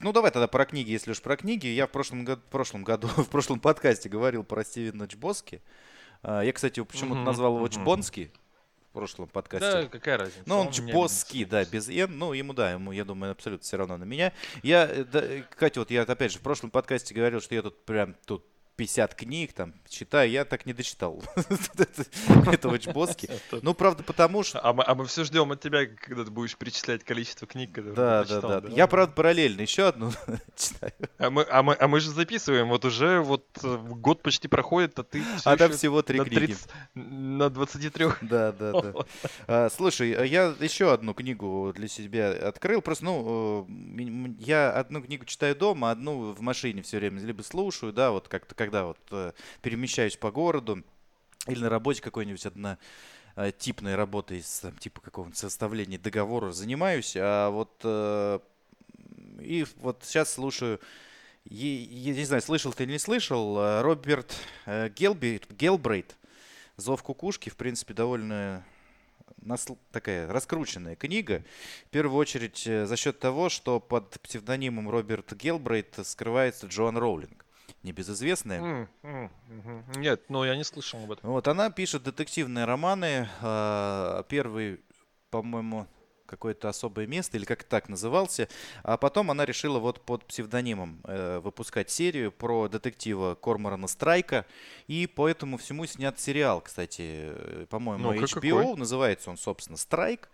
ну, 0.00 0.12
давай 0.12 0.30
тогда 0.30 0.46
про 0.46 0.66
книги, 0.66 0.90
если 0.90 1.12
уж 1.12 1.22
про 1.22 1.38
книги. 1.38 1.66
Я 1.66 1.86
в 1.86 1.90
прошлом, 1.90 2.26
году, 2.26 2.42
в 2.42 2.50
прошлом 2.50 2.84
году, 2.84 3.08
в 3.16 3.30
прошлом 3.30 3.58
подкасте 3.58 4.10
говорил 4.10 4.44
про 4.44 4.64
Стивена 4.64 5.08
Чбоски. 5.08 5.62
А, 5.62 5.89
я, 6.22 6.52
кстати, 6.52 6.82
почему-то 6.82 7.20
назвал 7.22 7.56
его 7.56 7.68
Чбонский 7.68 8.30
в 8.90 8.92
прошлом 8.92 9.28
подкасте. 9.28 9.82
Да, 9.82 9.86
какая 9.86 10.18
разница? 10.18 10.42
Ну, 10.46 10.58
он, 10.58 10.66
он 10.66 10.72
Чбоски, 10.72 11.44
да, 11.44 11.64
без 11.64 11.88
«н». 11.88 12.18
Ну, 12.18 12.32
ему, 12.32 12.52
да, 12.52 12.72
ему, 12.72 12.90
я 12.90 13.04
думаю, 13.04 13.32
абсолютно 13.32 13.64
все 13.64 13.76
равно 13.76 13.96
на 13.96 14.04
меня. 14.04 14.32
Я, 14.64 14.86
э, 14.86 15.04
да, 15.04 15.22
Катя, 15.56 15.80
вот 15.80 15.92
я, 15.92 16.02
опять 16.02 16.32
же, 16.32 16.38
в 16.38 16.42
прошлом 16.42 16.70
подкасте 16.70 17.14
говорил, 17.14 17.40
что 17.40 17.54
я 17.54 17.62
тут 17.62 17.84
прям 17.84 18.16
тут 18.26 18.44
50 18.80 19.14
книг, 19.14 19.52
там, 19.52 19.74
читаю, 19.90 20.30
я 20.30 20.46
так 20.46 20.64
не 20.64 20.72
дочитал 20.72 21.22
этого 22.46 22.78
Чбоски. 22.78 23.28
Ну, 23.62 23.74
правда, 23.74 24.02
потому 24.02 24.42
что... 24.42 24.60
А 24.64 24.72
мы, 24.72 24.82
а 24.86 24.94
мы 24.94 25.04
все 25.04 25.24
ждем 25.24 25.52
от 25.52 25.60
тебя, 25.60 25.84
когда 25.84 26.24
ты 26.24 26.30
будешь 26.30 26.56
перечислять 26.56 27.04
количество 27.04 27.46
книг, 27.46 27.72
которые 27.72 27.94
да, 27.94 28.24
ты 28.24 28.40
да, 28.40 28.60
да, 28.60 28.68
Я, 28.70 28.86
правда, 28.86 29.12
параллельно 29.12 29.60
еще 29.60 29.88
одну 29.88 30.12
читаю. 30.56 30.92
А 31.18 31.28
мы, 31.28 31.44
а, 31.50 31.62
мы, 31.62 31.74
а 31.74 31.88
мы 31.88 32.00
же 32.00 32.10
записываем, 32.10 32.68
вот 32.68 32.86
уже 32.86 33.20
вот 33.20 33.44
э, 33.62 33.76
год 33.76 34.22
почти 34.22 34.48
проходит, 34.48 34.98
а 34.98 35.02
ты 35.02 35.22
А 35.44 35.56
там 35.58 35.72
всего 35.72 36.00
три 36.00 36.20
книги. 36.20 36.56
На 36.94 37.50
23. 37.50 38.06
Да, 38.22 38.52
да, 38.52 38.80
да. 38.80 38.92
А, 39.46 39.68
слушай, 39.68 40.12
а 40.12 40.24
я 40.24 40.54
еще 40.58 40.92
одну 40.92 41.12
книгу 41.12 41.72
для 41.76 41.88
себя 41.88 42.30
открыл. 42.30 42.80
Просто, 42.80 43.04
ну, 43.04 43.66
э, 43.68 44.34
я 44.38 44.70
одну 44.70 45.02
книгу 45.02 45.26
читаю 45.26 45.54
дома, 45.54 45.90
одну 45.90 46.32
в 46.32 46.40
машине 46.40 46.82
все 46.82 46.98
время 46.98 47.20
либо 47.20 47.42
слушаю, 47.42 47.92
да, 47.92 48.10
вот 48.10 48.28
как-то, 48.28 48.54
как 48.54 48.69
когда 48.70 48.84
вот 48.84 48.98
э, 49.10 49.32
перемещаюсь 49.62 50.16
по 50.16 50.30
городу 50.30 50.84
или 51.48 51.58
на 51.58 51.68
работе 51.68 52.00
какой-нибудь 52.00 52.46
одна 52.46 52.78
э, 53.34 53.50
типной 53.58 53.96
работой 53.96 54.44
там, 54.62 54.76
типа 54.78 55.00
какого-нибудь 55.00 55.36
составления 55.36 55.98
договора 55.98 56.52
занимаюсь, 56.52 57.16
а 57.18 57.50
вот 57.50 57.80
э, 57.82 58.38
и 59.40 59.66
вот 59.78 60.04
сейчас 60.04 60.34
слушаю, 60.34 60.78
я, 61.46 62.14
не 62.14 62.24
знаю, 62.24 62.42
слышал 62.42 62.72
ты 62.72 62.84
или 62.84 62.92
не 62.92 62.98
слышал, 63.00 63.82
Роберт 63.82 64.36
Гелби, 64.66 65.40
Гелбрейт, 65.50 66.16
«Зов 66.76 67.02
кукушки», 67.02 67.48
в 67.48 67.56
принципе, 67.56 67.94
довольно 67.94 68.64
такая 69.90 70.30
раскрученная 70.30 70.94
книга. 70.94 71.42
В 71.86 71.90
первую 71.90 72.18
очередь 72.18 72.62
за 72.62 72.96
счет 72.96 73.18
того, 73.18 73.48
что 73.48 73.80
под 73.80 74.20
псевдонимом 74.20 74.90
Роберт 74.90 75.32
Гелбрейт 75.32 75.98
скрывается 76.04 76.66
Джоан 76.66 76.98
Роулинг 76.98 77.46
небезызвестная. 77.82 78.60
Mm, 78.60 78.88
mm, 79.02 79.30
mm. 79.48 79.98
Нет, 79.98 80.22
но 80.28 80.44
я 80.44 80.56
не 80.56 80.64
слышал 80.64 81.02
об 81.02 81.12
этом. 81.12 81.30
Вот, 81.30 81.48
она 81.48 81.70
пишет 81.70 82.02
детективные 82.02 82.64
романы. 82.64 83.28
А, 83.40 84.22
первый 84.24 84.80
по-моему, 85.30 85.86
какое-то 86.26 86.68
особое 86.68 87.06
место, 87.06 87.36
или 87.36 87.44
как 87.44 87.64
так 87.64 87.88
назывался. 87.88 88.48
А 88.82 88.96
потом 88.96 89.30
она 89.30 89.44
решила 89.44 89.78
вот 89.78 90.04
под 90.04 90.24
псевдонимом 90.26 91.00
э, 91.04 91.40
выпускать 91.40 91.90
серию 91.90 92.30
про 92.30 92.68
детектива 92.68 93.34
Корморана 93.34 93.88
Страйка. 93.88 94.46
И 94.86 95.06
по 95.06 95.28
этому 95.28 95.56
всему 95.56 95.86
снят 95.86 96.18
сериал, 96.20 96.60
кстати, 96.60 97.02
э, 97.02 97.66
по-моему, 97.68 98.12
Ну-ка, 98.12 98.24
HBO. 98.24 98.60
какой? 98.60 98.76
Называется 98.76 99.30
он, 99.30 99.36
собственно, 99.36 99.76
Страйк. 99.76 100.30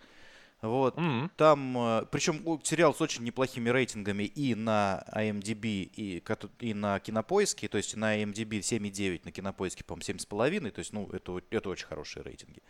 Вот. 0.63 0.97
М. 0.97 1.31
Там, 1.37 1.77
э, 1.79 2.07
причем 2.11 2.61
сериал 2.65 2.95
с 2.95 3.01
очень 3.01 3.23
неплохими 3.25 3.69
рейтингами 3.69 4.25
и 4.25 4.55
на 4.55 5.05
IMDb, 5.15 5.83
и, 5.83 6.21
кото- 6.21 6.51
и 6.61 6.73
на 6.75 6.99
Кинопоиске, 6.99 7.69
то 7.69 7.77
есть 7.77 7.95
на 7.97 8.17
IMDb 8.23 8.61
7,9, 8.63 9.25
на 9.25 9.33
Кинопоиске, 9.33 9.85
по-моему, 9.85 10.03
7,5, 10.03 10.71
то 10.71 10.79
есть, 10.79 10.93
ну, 10.93 11.09
это, 11.13 11.41
это 11.51 11.69
очень 11.69 11.87
хорошие 11.87 12.23
рейтинги. 12.23 12.63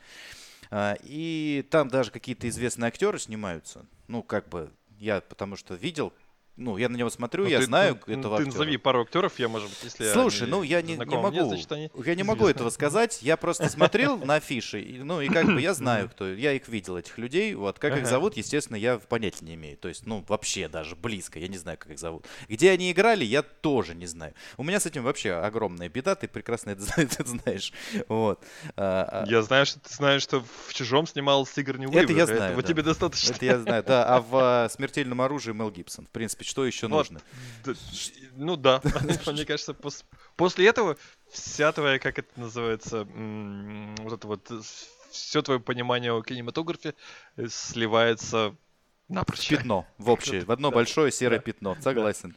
А, 0.70 0.96
И 1.04 1.64
там 1.70 1.88
даже 1.88 2.10
какие-то 2.10 2.48
известные 2.48 2.88
актеры 2.88 3.18
снимаются, 3.18 3.86
ну, 4.08 4.22
как 4.22 4.48
бы, 4.48 4.70
я 4.98 5.20
потому 5.20 5.56
что 5.56 5.74
видел, 5.74 6.12
ну, 6.56 6.76
я 6.78 6.88
на 6.88 6.96
него 6.96 7.10
смотрю, 7.10 7.44
Ну, 7.44 7.50
я 7.50 7.58
ты- 7.58 7.66
знаю 7.66 7.98
ты, 8.04 8.12
этого 8.12 8.36
Ты 8.38 8.42
актера. 8.44 8.58
назови 8.58 8.76
пару 8.78 9.02
актеров, 9.02 9.38
я, 9.38 9.48
может 9.48 9.68
быть, 9.68 9.78
если 9.84 10.10
Слушай, 10.12 10.48
ну 10.48 10.62
я 10.62 10.80
не, 10.82 10.90
не 10.90 10.94
знакомы 10.96 11.30
мне, 11.30 11.40
могу, 11.40 11.50
значит, 11.50 11.70
они 11.72 11.90
я 12.04 12.14
не 12.14 12.22
могу 12.22 12.46
этого 12.46 12.70
сказать. 12.70 13.18
Я 13.22 13.36
просто 13.36 13.68
смотрел 13.68 14.16
на 14.24 14.36
афиши, 14.36 15.00
ну 15.02 15.20
и 15.20 15.28
как 15.28 15.46
бы 15.46 15.60
я 15.60 15.74
знаю, 15.74 16.08
кто, 16.08 16.26
я 16.28 16.52
их 16.52 16.66
видел 16.68 16.96
этих 16.96 17.18
людей. 17.18 17.54
Вот 17.54 17.78
как 17.78 17.96
их 17.98 18.06
зовут, 18.06 18.36
естественно, 18.36 18.76
я 18.76 18.98
понятия 18.98 19.44
не 19.44 19.54
имею. 19.54 19.76
То 19.76 19.88
есть, 19.88 20.06
ну 20.06 20.24
вообще 20.28 20.68
даже 20.68 20.96
близко, 20.96 21.38
я 21.38 21.48
не 21.48 21.58
знаю, 21.58 21.76
как 21.78 21.90
их 21.92 21.98
зовут. 21.98 22.26
Где 22.48 22.70
они 22.70 22.90
играли, 22.90 23.24
я 23.24 23.42
тоже 23.42 23.94
не 23.94 24.06
знаю. 24.06 24.32
У 24.56 24.62
меня 24.62 24.80
с 24.80 24.86
этим 24.86 25.02
вообще 25.02 25.32
огромная 25.32 25.88
беда, 25.88 26.14
ты 26.14 26.26
прекрасно 26.28 26.70
это 26.70 26.82
зна- 26.82 26.94
это 27.04 27.24
знаешь. 27.26 27.72
Вот. 28.08 28.42
А, 28.76 29.24
а, 29.24 29.26
Я 29.28 29.42
знаю, 29.42 29.66
что 29.66 29.78
ты 29.80 29.92
знаешь, 29.94 30.22
что 30.22 30.42
в 30.68 30.72
«Чужом» 30.72 31.06
снимался 31.06 31.52
Сигарни 31.54 31.86
Это 31.86 31.98
Уивер. 31.98 32.16
я 32.16 32.26
знаю, 32.26 32.42
Этого 32.52 32.62
да. 32.62 32.68
тебе 32.68 32.82
достаточно. 32.82 33.32
Это 33.32 33.44
я 33.44 33.58
знаю, 33.58 33.84
да. 33.86 34.06
А 34.06 34.20
в 34.20 34.68
смертельном 34.72 35.20
оружии 35.20 35.52
Мел 35.52 35.70
Гибсон. 35.70 36.06
В 36.06 36.10
принципе, 36.10 36.45
что 36.46 36.64
еще 36.64 36.86
Вот. 36.88 37.10
нужно? 37.10 37.20
Ну 38.36 38.56
да, 38.56 38.80
мне 39.26 39.44
кажется, 39.44 39.72
пос- 39.72 40.04
после 40.36 40.68
этого 40.68 40.96
вся 41.30 41.72
твоя, 41.72 41.98
как 41.98 42.18
это 42.18 42.38
называется, 42.38 43.04
вот 43.04 44.12
это 44.12 44.26
вот, 44.28 44.52
все 45.10 45.42
твое 45.42 45.58
понимание 45.58 46.12
о 46.12 46.22
кинематографе 46.22 46.94
э, 47.36 47.48
сливается 47.48 48.56
напрочь. 49.08 49.48
Пятно 49.48 49.86
в 49.98 50.10
общее, 50.10 50.44
в 50.44 50.50
одно 50.50 50.70
большое 50.70 51.12
серое 51.12 51.38
пятно, 51.38 51.76
согласен. 51.80 52.34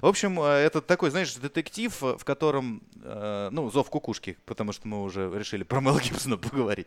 В 0.00 0.06
общем, 0.06 0.40
э, 0.40 0.44
это 0.44 0.80
такой, 0.80 1.10
знаешь, 1.10 1.34
детектив, 1.34 2.02
э, 2.02 2.16
в 2.16 2.24
котором, 2.24 2.82
э, 3.02 3.48
ну, 3.50 3.70
зов 3.70 3.90
кукушки, 3.90 4.38
потому 4.44 4.72
что 4.72 4.88
мы 4.88 5.02
уже 5.02 5.30
решили 5.34 5.62
про 5.62 5.80
Мела 5.80 6.00
Гибсона 6.00 6.36
поговорить, 6.38 6.86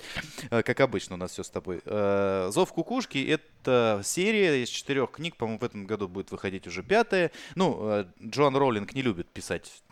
как 0.50 0.80
обычно 0.80 1.16
у 1.16 1.18
нас 1.18 1.32
все 1.32 1.44
с 1.44 1.50
тобой. 1.50 1.82
Зов 1.86 2.74
кукушки— 2.74 3.18
это 3.28 4.02
серия 4.04 4.64
из 4.64 4.70
четырех 4.70 5.12
книг, 5.12 5.36
по-моему, 5.36 5.60
в 5.60 5.64
этом 5.64 5.86
году 5.86 6.08
будет 6.08 6.32
выходить 6.32 6.68
уже 6.68 6.84
пятая. 6.84 7.32
Ну, 7.56 8.06
Джоан 8.24 8.56
Роллинг 8.56 8.94
не 8.94 9.02
любит 9.02 9.30
писать 9.30 9.84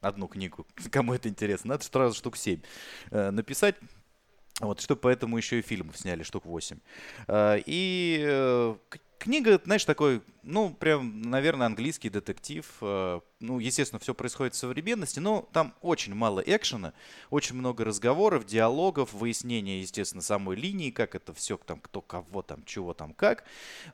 одну 0.00 0.26
книгу, 0.28 0.66
кому 0.90 1.14
это 1.14 1.28
интересно, 1.28 1.70
надо 1.70 1.84
сразу 1.84 2.16
штук 2.16 2.36
семь 2.36 2.60
написать. 3.10 3.76
Вот, 4.60 4.80
что 4.80 4.96
поэтому 4.96 5.36
еще 5.36 5.58
и 5.58 5.62
фильмов 5.62 5.98
сняли, 5.98 6.22
штук 6.22 6.44
8. 6.44 6.78
И 7.66 8.24
э, 8.24 8.74
книга, 9.22 9.60
знаешь, 9.64 9.84
такой, 9.84 10.20
ну, 10.42 10.70
прям, 10.74 11.22
наверное, 11.22 11.66
английский 11.66 12.10
детектив. 12.10 12.66
Э, 12.80 13.20
Ну, 13.40 13.58
естественно, 13.58 13.98
все 13.98 14.14
происходит 14.14 14.54
в 14.54 14.58
современности, 14.58 15.20
но 15.20 15.48
там 15.52 15.74
очень 15.80 16.14
мало 16.14 16.40
экшена, 16.40 16.92
очень 17.30 17.56
много 17.56 17.84
разговоров, 17.84 18.44
диалогов, 18.46 19.12
выяснения, 19.12 19.80
естественно, 19.80 20.22
самой 20.22 20.56
линии, 20.56 20.90
как 20.90 21.14
это 21.14 21.32
все, 21.34 21.56
там, 21.56 21.80
кто 21.80 22.00
кого 22.00 22.42
там, 22.42 22.64
чего 22.64 22.94
там, 22.94 23.14
как. 23.14 23.44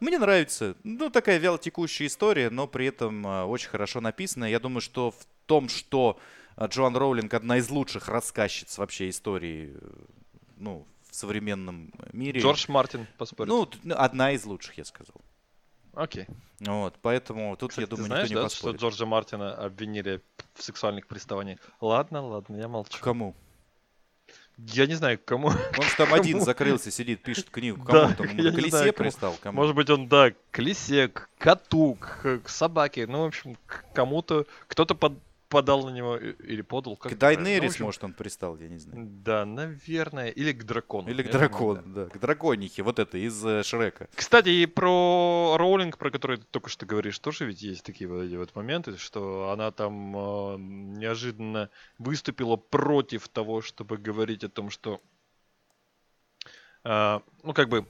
Мне 0.01 0.19
нравится, 0.19 0.77
ну, 0.85 1.11
такая 1.11 1.39
вялотекущая 1.39 2.07
история, 2.09 2.51
но 2.51 2.67
при 2.67 2.87
этом 2.87 3.27
э, 3.27 3.45
очень 3.45 3.69
хорошо 3.69 4.01
написанная. 4.01 4.51
Я 4.51 4.61
думаю, 4.61 4.81
что 4.81 5.11
в 5.11 5.27
том, 5.47 5.69
что 5.69 6.19
Джоан 6.61 6.97
Роулинг 6.97 7.33
одна 7.35 7.59
из 7.59 7.71
лучших 7.71 8.09
рассказчиц 8.09 8.79
вообще 8.79 9.09
истории, 9.09 9.77
э, 9.81 9.91
ну, 10.59 10.87
в 11.11 11.15
современном 11.15 11.93
мире. 12.13 12.41
Джордж 12.41 12.67
Мартин 12.69 13.07
поспорит. 13.17 13.49
Ну, 13.49 13.69
ну, 13.83 13.95
одна 13.97 14.33
из 14.33 14.45
лучших, 14.45 14.79
я 14.79 14.85
сказал. 14.85 15.17
Окей. 15.95 16.27
Вот, 16.61 16.95
поэтому 17.03 17.57
тут, 17.57 17.71
Кстати, 17.71 17.87
я 17.87 17.89
думаю, 17.89 18.05
ты 18.05 18.09
знаешь, 18.09 18.29
никто 18.31 18.41
не 18.41 18.45
да, 18.45 18.49
что 18.51 18.57
поспорит. 18.59 18.81
Джорджа 18.81 19.07
Мартина 19.07 19.55
обвинили 19.55 20.23
в 20.55 20.63
сексуальных 20.63 21.07
приставаниях? 21.07 21.59
Ладно, 21.81 22.25
ладно, 22.25 22.57
я 22.57 22.69
молчу. 22.69 22.99
Кому? 23.01 23.35
Я 24.59 24.87
не 24.87 24.95
знаю, 24.95 25.19
к 25.19 25.25
кому. 25.25 25.49
Он 25.49 25.85
же 25.85 25.97
там 25.97 26.13
один 26.13 26.35
Кому? 26.35 26.45
закрылся, 26.45 26.91
сидит, 26.91 27.23
пишет 27.23 27.49
книгу. 27.49 27.85
Кому 27.85 28.09
Да, 28.09 28.15
там? 28.15 28.27
я 28.27 28.35
не 28.35 28.51
колесе 28.51 28.71
знаю, 28.71 28.93
пристал? 28.93 29.37
Кому? 29.41 29.57
Может 29.57 29.77
быть, 29.77 29.89
он, 29.89 30.09
да, 30.09 30.33
к 30.51 30.59
лисе, 30.59 31.07
к 31.09 31.31
коту, 31.39 31.95
к, 31.95 32.41
к 32.41 32.49
собаке. 32.49 33.07
Ну, 33.07 33.23
в 33.23 33.27
общем, 33.27 33.57
к 33.67 33.85
кому-то. 33.95 34.47
Кто-то 34.67 34.97
под- 34.97 35.19
подал 35.49 35.85
на 35.87 35.91
него 35.91 36.17
или 36.17 36.63
подал. 36.63 36.97
Как 36.97 37.13
К 37.13 37.19
правильно? 37.19 37.41
Ну, 37.41 37.45
Дайнерис, 37.45 37.73
общем, 37.73 37.85
может, 37.87 38.05
он 38.05 38.13
пристал, 38.13 38.57
я 38.59 38.69
не 38.69 38.79
знаю. 38.79 39.07
Да, 39.11 39.45
наверное. 39.45 40.29
Или 40.29 40.53
к 40.53 40.65
дракону. 40.65 41.09
Или 41.09 41.23
к 41.23 41.31
дракону, 41.31 41.83
да. 41.87 42.05
да. 42.05 42.11
К 42.11 42.19
драконихе, 42.19 42.83
вот 42.83 42.99
это, 42.99 43.19
из 43.19 43.45
э, 43.45 43.63
Шрека. 43.63 44.09
Кстати, 44.15 44.51
и 44.51 44.67
про 44.67 45.57
Роулинг, 45.59 45.99
про 45.99 46.11
который 46.11 46.39
ты 46.39 46.45
только 46.51 46.71
что 46.71 46.87
говоришь, 46.87 47.19
тоже 47.19 47.47
ведь 47.47 47.63
есть 47.63 47.85
такие 47.85 48.09
вот 48.09 48.23
эти 48.23 48.35
вот 48.35 48.55
моменты, 48.55 48.97
что 48.97 49.51
она 49.51 49.71
там 49.71 50.17
э, 50.17 50.57
неожиданно 50.59 51.71
выступила 51.99 52.57
против 52.57 53.29
того, 53.29 53.63
чтобы 53.63 53.97
говорить 53.97 54.45
о 54.45 54.49
том, 54.49 54.71
что, 54.71 55.01
э, 56.85 57.21
ну, 57.43 57.55
как 57.55 57.69
бы, 57.69 57.87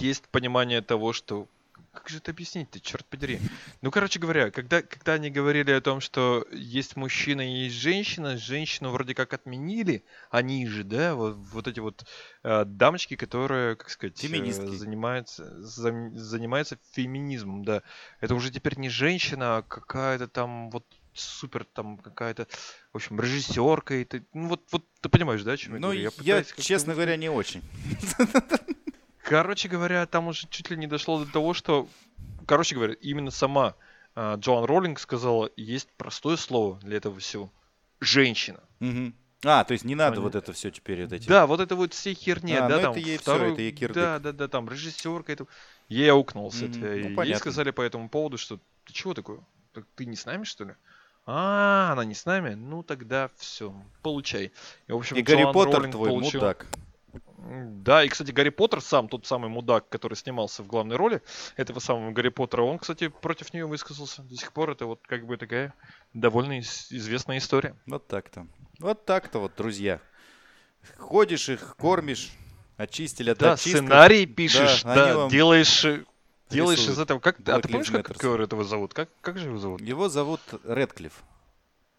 есть 0.00 0.26
понимание 0.28 0.80
того, 0.82 1.12
что 1.12 1.46
как 1.92 2.08
же 2.08 2.18
это 2.18 2.30
объяснить-то, 2.30 2.80
черт 2.80 3.04
подери? 3.06 3.40
Ну, 3.82 3.90
короче 3.90 4.18
говоря, 4.18 4.50
когда, 4.50 4.82
когда 4.82 5.14
они 5.14 5.30
говорили 5.30 5.70
о 5.72 5.80
том, 5.80 6.00
что 6.00 6.46
есть 6.52 6.96
мужчина 6.96 7.40
и 7.40 7.64
есть 7.64 7.76
женщина, 7.76 8.36
женщину 8.36 8.90
вроде 8.90 9.14
как 9.14 9.32
отменили, 9.32 10.04
они 10.30 10.66
же, 10.66 10.84
да, 10.84 11.14
вот, 11.14 11.36
вот 11.36 11.66
эти 11.68 11.80
вот 11.80 12.04
э, 12.42 12.64
дамочки, 12.64 13.16
которые, 13.16 13.76
как 13.76 13.90
сказать, 13.90 14.22
э, 14.22 14.26
Феминистки. 14.26 14.74
занимаются, 14.76 15.44
зам- 15.60 16.16
занимаются 16.16 16.78
феминизмом, 16.92 17.64
да. 17.64 17.82
Это 18.20 18.34
уже 18.34 18.50
теперь 18.50 18.78
не 18.78 18.88
женщина, 18.88 19.58
а 19.58 19.62
какая-то 19.62 20.28
там 20.28 20.70
вот 20.70 20.84
супер 21.14 21.64
там 21.64 21.98
какая-то, 21.98 22.46
в 22.92 22.96
общем, 22.96 23.20
режиссерка. 23.20 23.94
И 23.96 24.04
ты, 24.04 24.24
ну 24.32 24.48
вот, 24.48 24.62
вот 24.70 24.84
ты 25.00 25.08
понимаешь, 25.08 25.42
да, 25.42 25.52
о 25.52 25.56
чем 25.56 25.74
я 25.74 25.80
Ну, 25.80 25.86
говорю? 25.88 26.00
я, 26.00 26.10
пытаюсь 26.10 26.46
как-то 26.48 26.62
честно 26.62 26.94
говоря, 26.94 27.16
не 27.16 27.28
очень. 27.28 27.62
Короче 29.28 29.68
говоря, 29.68 30.06
там 30.06 30.28
уже 30.28 30.46
чуть 30.48 30.70
ли 30.70 30.76
не 30.76 30.86
дошло 30.86 31.22
до 31.24 31.30
того, 31.30 31.52
что, 31.52 31.86
короче 32.46 32.74
говоря, 32.74 32.94
именно 32.94 33.30
сама 33.30 33.74
а, 34.14 34.36
Джоан 34.36 34.64
Роллинг 34.64 34.98
сказала, 34.98 35.50
есть 35.56 35.88
простое 35.96 36.36
слово 36.36 36.78
для 36.80 36.96
этого 36.96 37.18
всего. 37.18 37.52
Женщина. 38.00 38.60
Мгм. 38.80 39.14
А, 39.44 39.64
то 39.64 39.72
есть 39.72 39.84
не 39.84 39.94
надо 39.94 40.16
Понятно. 40.16 40.22
вот 40.22 40.34
это 40.34 40.52
все 40.52 40.70
теперь 40.70 41.02
вот 41.04 41.12
эти. 41.12 41.28
Да, 41.28 41.46
вот 41.46 41.60
это 41.60 41.76
вот 41.76 41.92
все 41.92 42.14
херни, 42.14 42.54
А, 42.54 42.68
да, 42.68 42.76
ну 42.76 42.82
там 42.82 42.90
это 42.92 43.00
ей 43.00 43.18
второй- 43.18 43.52
это 43.52 43.62
ей 43.62 43.72
кирдык. 43.72 43.94
Да, 44.02 44.18
да, 44.18 44.32
да, 44.32 44.48
там 44.48 44.68
режиссерка, 44.68 45.32
это... 45.32 45.46
Ей 45.88 46.10
аукнулся. 46.10 46.64
Мгм, 46.64 46.84
это, 46.84 46.86
ну, 46.86 47.08
ей 47.08 47.14
понятно. 47.14 47.38
сказали 47.38 47.70
по 47.70 47.82
этому 47.82 48.08
поводу, 48.08 48.38
что 48.38 48.58
ты 48.84 48.92
чего 48.92 49.14
такое? 49.14 49.40
Так 49.74 49.84
ты 49.94 50.06
не 50.06 50.16
с 50.16 50.24
нами, 50.26 50.44
что 50.44 50.64
ли? 50.64 50.74
А, 51.26 51.90
она 51.92 52.04
не 52.06 52.14
с 52.14 52.24
нами? 52.24 52.54
Ну 52.54 52.82
тогда 52.82 53.30
все, 53.36 53.74
получай. 54.02 54.52
И, 54.86 54.92
в 54.92 54.96
общем, 54.96 55.16
И 55.16 55.22
Гарри 55.22 55.44
Поттер 55.52 55.74
Роулинг 55.74 55.92
твой 55.92 56.08
получила- 56.08 56.40
мудак. 56.40 56.66
Да, 57.40 58.02
и, 58.02 58.08
кстати, 58.08 58.32
Гарри 58.32 58.48
Поттер 58.48 58.80
сам, 58.80 59.08
тот 59.08 59.24
самый 59.26 59.48
мудак, 59.48 59.88
который 59.88 60.14
снимался 60.14 60.62
в 60.62 60.66
главной 60.66 60.96
роли 60.96 61.22
этого 61.56 61.78
самого 61.78 62.10
Гарри 62.10 62.30
Поттера, 62.30 62.62
он, 62.62 62.78
кстати, 62.78 63.08
против 63.08 63.54
нее 63.54 63.64
высказался. 63.66 64.22
До 64.22 64.34
сих 64.34 64.52
пор 64.52 64.70
это 64.70 64.86
вот 64.86 65.00
как 65.06 65.24
бы 65.24 65.36
такая 65.36 65.72
довольно 66.12 66.58
известная 66.58 67.38
история. 67.38 67.76
Вот 67.86 68.08
так-то. 68.08 68.46
Вот 68.80 69.04
так-то 69.04 69.38
вот, 69.38 69.52
друзья. 69.56 70.00
Ходишь 70.96 71.48
их, 71.48 71.76
кормишь, 71.76 72.30
очистили 72.76 73.30
от 73.30 73.38
Да, 73.38 73.52
очистков. 73.52 73.82
сценарий 73.82 74.26
пишешь, 74.26 74.82
Да, 74.82 74.94
да, 74.94 75.28
делаешь, 75.28 75.84
э, 75.84 76.04
делаешь 76.50 76.80
из 76.88 76.98
этого. 76.98 77.20
Как, 77.20 77.36
а 77.48 77.60
ты 77.60 77.68
помнишь, 77.68 77.90
как 77.90 78.10
Matters. 78.10 78.42
этого 78.42 78.64
зовут? 78.64 78.94
Как, 78.94 79.08
как 79.20 79.38
же 79.38 79.46
его 79.48 79.58
зовут? 79.58 79.80
Его 79.80 80.08
зовут 80.08 80.40
Редклифф. 80.64 81.22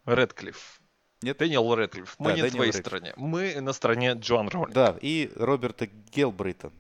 Редклифф. 0.06 0.79
Нет? 1.22 1.38
Дэниел 1.38 1.74
Редклифф. 1.76 2.16
Мы 2.18 2.30
Да, 2.30 2.36
не 2.36 2.42
на 2.42 2.48
Дэниел 2.48 2.56
твоей 2.56 2.72
Рэдклифф. 2.72 2.86
стороне. 2.88 3.14
Мы 3.18 3.62
на 3.62 3.74
стороне 3.74 4.14
Джоан 4.14 4.48
Роулинг. 4.50 4.74
Да, 4.74 4.96
и 5.02 5.32
Роберта 5.36 5.88
Гелбрейта. 6.12 6.72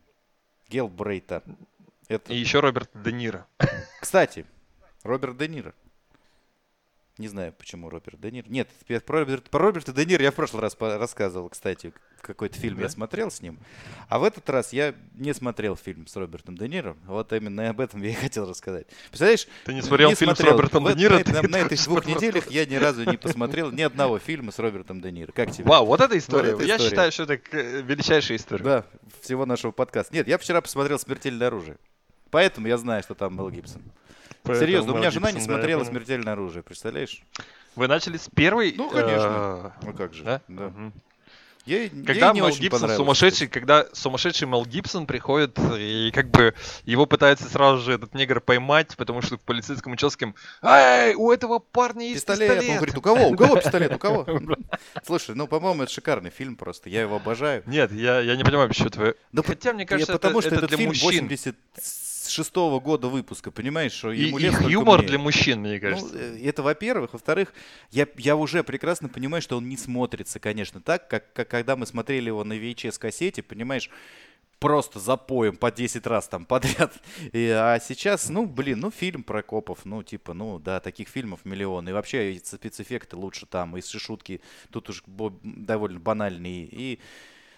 Гелбрейта. 0.70 1.44
Это... 2.08 2.34
И 2.34 2.38
еще 2.38 2.60
Роберт 2.60 2.90
Де 2.94 3.12
Ниро. 3.12 3.46
Кстати, 4.00 4.46
Роберт 5.04 5.38
Де 5.38 5.48
Ниро. 5.48 5.74
Не 7.20 7.28
знаю, 7.28 7.52
почему 7.52 7.90
Роберт 7.90 8.20
Де 8.22 8.32
Ниро. 8.32 8.46
Нет, 8.48 8.70
про, 9.06 9.20
Роберт, 9.20 9.50
про 9.50 9.60
Роберта 9.66 9.92
Де 9.92 10.06
Ниро 10.06 10.24
я 10.24 10.32
в 10.32 10.36
прошлый 10.36 10.62
раз 10.62 10.78
рассказывал, 10.80 11.50
кстати. 11.50 11.94
какой-то 12.22 12.58
фильм 12.58 12.78
Да? 12.78 12.84
я 12.84 12.90
смотрел 12.90 13.30
с 13.30 13.42
ним. 13.42 13.60
А 14.08 14.20
в 14.20 14.24
этот 14.24 14.50
раз 14.50 14.72
я 14.72 14.96
не 15.16 15.34
смотрел 15.34 15.76
фильм 15.76 16.08
с 16.08 16.16
Робертом 16.16 16.58
Де 16.58 16.70
Ниро. 16.70 16.96
Вот 17.06 17.34
именно 17.34 17.70
об 17.70 17.82
этом 17.82 18.02
я 18.04 18.12
и 18.12 18.14
хотел 18.14 18.50
рассказать. 18.50 18.88
Представляешь? 19.10 19.48
Ты 19.66 19.74
не 19.74 19.82
смотрел 19.82 20.16
фильм 20.16 20.34
с 20.34 20.38
смотрел. 20.38 20.54
Робертом 20.58 20.84
Вот 20.84 20.96
Де 20.96 21.00
Ниро, 21.04 21.20
На, 21.20 21.34
на- 21.34 21.42
не 21.42 21.48
на 21.50 21.58
этих 21.58 21.84
двух 21.84 22.04
смотреть. 22.04 22.16
неделях 22.16 22.52
я 22.52 22.66
ни 22.66 22.76
разу 22.76 23.04
не 23.04 23.18
посмотрел 23.18 23.70
ни 23.72 23.82
одного 23.82 24.18
фильма 24.18 24.54
с 24.54 24.60
Робертом 24.60 25.02
Де 25.02 25.12
Ниро. 25.12 25.34
Как 25.34 25.52
тебе? 25.52 25.66
Вау, 25.66 25.86
вот 25.86 26.00
эта 26.00 26.18
история. 26.18 26.52
это 26.54 26.64
Я 26.64 26.76
история. 26.78 26.90
считаю, 26.90 27.12
что 27.12 27.24
это 27.24 27.40
э, 27.52 27.82
величайшая 27.82 28.38
история. 28.38 28.64
Да, 28.64 28.86
всего 29.22 29.46
нашего 29.46 29.72
подкаста. 29.72 30.16
Нет, 30.16 30.26
я 30.30 30.38
вчера 30.38 30.62
посмотрел 30.62 30.98
«Смертельное 30.98 31.48
оружие». 31.48 31.76
Поэтому 32.32 32.68
я 32.68 32.78
знаю, 32.78 33.04
что 33.04 33.14
там 33.14 33.36
Мел 33.36 33.50
Гибсон. 33.50 33.82
Поэтому 34.50 34.68
Серьезно, 34.68 34.94
у 34.94 34.98
меня 34.98 35.12
жена 35.12 35.32
не 35.32 35.40
да, 35.40 35.44
смотрела. 35.46 35.84
«Смертельное 35.84 36.34
оружие», 36.34 36.64
представляешь? 36.64 37.22
Вы 37.76 37.88
начали 37.88 38.18
с 38.18 38.28
первой? 38.30 38.74
Ну, 38.76 38.90
конечно. 38.90 39.74
э, 39.82 39.86
Ну 39.86 39.94
как 39.94 40.14
же. 40.14 40.24
Да? 40.24 40.42
Да. 40.48 40.68
Мгм. 40.70 40.94
Ей, 41.66 41.92
ей 41.94 42.04
Когда 42.04 42.34
не 42.34 42.42
Мел 42.42 42.50
Гибсон 42.50 42.90
сумасшедший, 42.90 43.48
когда 43.48 43.86
сумасшедший 43.94 44.48
Мел 44.48 44.66
Гибсон 44.66 45.06
приходит 45.06 45.58
и 45.78 46.10
как 46.14 46.32
бы 46.32 46.56
его 46.86 47.06
пытается 47.06 47.48
сразу 47.48 47.80
же 47.84 47.94
этот 47.94 48.16
негр 48.16 48.42
поймать, 48.42 48.96
потому 48.98 49.22
что 49.22 49.38
в 49.38 49.42
полицейском 49.42 49.94
участке 49.94 50.34
Эй, 50.64 51.14
у 51.14 51.32
этого 51.32 51.60
парня 51.60 52.08
есть 52.08 52.26
Пистолет. 52.26 52.50
пистолет. 52.50 52.70
Он 52.72 52.76
говорит, 52.78 52.98
у 52.98 53.02
кого? 53.02 53.28
У 53.28 53.36
кого 53.36 53.56
пистолет? 53.58 53.94
У 53.94 54.00
кого? 54.00 54.26
Слушай, 55.06 55.36
ну, 55.36 55.46
по-моему, 55.48 55.84
это 55.84 55.92
шикарный 55.92 56.32
фильм 56.32 56.56
просто. 56.56 56.90
Я 56.90 57.02
его 57.02 57.18
обожаю. 57.18 57.62
Нет, 57.68 57.92
я, 57.92 58.20
я 58.20 58.36
не 58.36 58.44
понимаю, 58.44 58.70
твое. 58.74 59.14
Да 59.32 59.44
Хотя, 59.44 59.74
мне 59.74 59.84
Я- 59.84 59.88
кажется, 59.88 60.14
потому 60.14 60.40
это, 60.40 60.48
что 60.48 60.56
это 60.56 60.66
этот 60.66 60.70
для 60.70 60.78
фильм 60.78 60.90
мужчин. 60.90 61.28
86 62.30 62.56
года 62.84 63.08
выпуска, 63.08 63.52
понимаешь, 63.52 63.92
что 63.92 64.12
ему 64.12 64.38
и 64.38 64.44
лет 64.44 64.54
столько 64.54 64.72
юмор 64.72 65.00
мне. 65.00 65.08
для 65.08 65.20
мужчин, 65.20 65.60
мне 65.62 65.74
Ну, 65.76 65.80
кажется. 65.82 66.18
э, 66.18 66.40
это 66.44 66.64
во-первых. 66.64 67.14
Во-вторых, 67.14 67.54
я, 67.92 68.08
я 68.18 68.36
уже 68.36 68.64
прекрасно 68.64 69.10
понимаю, 69.10 69.42
что 69.42 69.58
он 69.58 69.68
не 69.68 69.78
смотрится, 69.78 70.40
конечно, 70.40 70.82
так, 70.82 71.08
как, 71.10 71.34
как 71.34 71.48
когда 71.50 71.76
мы 71.76 71.86
смотрели 71.86 72.28
его 72.28 72.44
на 72.44 72.54
VHS-кассете, 72.54 73.42
понимаешь, 73.44 73.90
просто 74.60 75.00
запоем 75.00 75.56
по 75.56 75.72
10 75.72 76.06
раз 76.06 76.28
там 76.28 76.46
подряд. 76.46 76.94
И, 77.34 77.48
а 77.48 77.80
сейчас, 77.80 78.30
ну, 78.30 78.46
блин, 78.46 78.82
ну, 78.82 78.92
фильм 78.92 79.24
про 79.24 79.42
копов, 79.42 79.80
ну, 79.86 80.04
типа, 80.04 80.34
ну, 80.34 80.60
да, 80.60 80.80
таких 80.80 81.08
фильмов 81.08 81.40
миллион. 81.46 81.88
И 81.90 81.92
вообще 81.94 82.34
и 82.34 82.40
спецэффекты 82.44 83.16
лучше 83.16 83.46
там, 83.46 83.78
и 83.78 83.82
шутки 83.82 84.42
тут 84.72 84.90
уж 84.90 85.04
довольно 85.44 86.00
банальные. 86.00 86.68
И, 86.72 87.00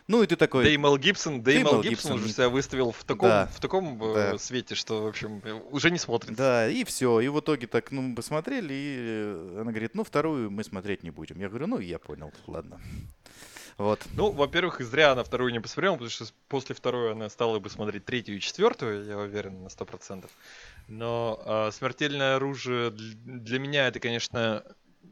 ну, 0.07 0.23
и 0.23 0.27
ты 0.27 0.35
такой... 0.35 0.63
Да 0.63 0.69
и 0.69 0.77
Мел 0.77 0.97
Гибсон, 0.97 1.41
да 1.41 1.51
и 1.51 1.59
Мел 1.59 1.81
Гибсон 1.81 2.13
уже 2.13 2.29
себя 2.29 2.49
выставил 2.49 2.91
в 2.91 3.03
таком, 3.03 3.29
Да, 3.29 3.47
в 3.47 3.59
таком 3.59 4.01
э, 4.03 4.13
да. 4.13 4.37
свете, 4.37 4.75
что, 4.75 5.03
в 5.03 5.07
общем, 5.07 5.41
э, 5.43 5.53
уже 5.71 5.91
не 5.91 5.97
смотрится. 5.97 6.35
Да, 6.35 6.67
и 6.69 6.83
все. 6.83 7.19
И 7.19 7.27
в 7.27 7.39
итоге 7.39 7.67
так, 7.67 7.91
ну, 7.91 8.01
мы 8.01 8.15
посмотрели, 8.15 8.73
и 8.73 8.95
э, 8.99 9.57
она 9.61 9.71
говорит, 9.71 9.95
ну, 9.95 10.03
вторую 10.03 10.51
мы 10.51 10.63
смотреть 10.63 11.03
не 11.03 11.11
будем. 11.11 11.39
Я 11.39 11.49
говорю, 11.49 11.67
ну, 11.67 11.79
я 11.79 11.99
понял, 11.99 12.31
ладно. 12.47 12.79
Вот. 13.77 14.01
Ну, 14.13 14.31
во-первых, 14.31 14.79
зря 14.81 15.13
она 15.13 15.23
вторую 15.23 15.51
не 15.51 15.59
посмотрела, 15.59 15.93
потому 15.93 16.09
что 16.09 16.25
после 16.49 16.75
второй 16.75 17.13
она 17.13 17.29
стала 17.29 17.59
бы 17.59 17.69
смотреть 17.69 18.05
третью 18.05 18.37
и 18.37 18.39
четвертую, 18.39 19.05
я 19.05 19.17
уверен, 19.17 19.63
на 19.63 19.69
сто 19.69 19.85
процентов. 19.85 20.29
Но 20.87 21.41
а, 21.45 21.71
«Смертельное 21.71 22.35
оружие» 22.35 22.89
дл- 22.89 23.15
для 23.23 23.59
меня 23.59 23.87
это, 23.87 23.99
конечно, 23.99 24.63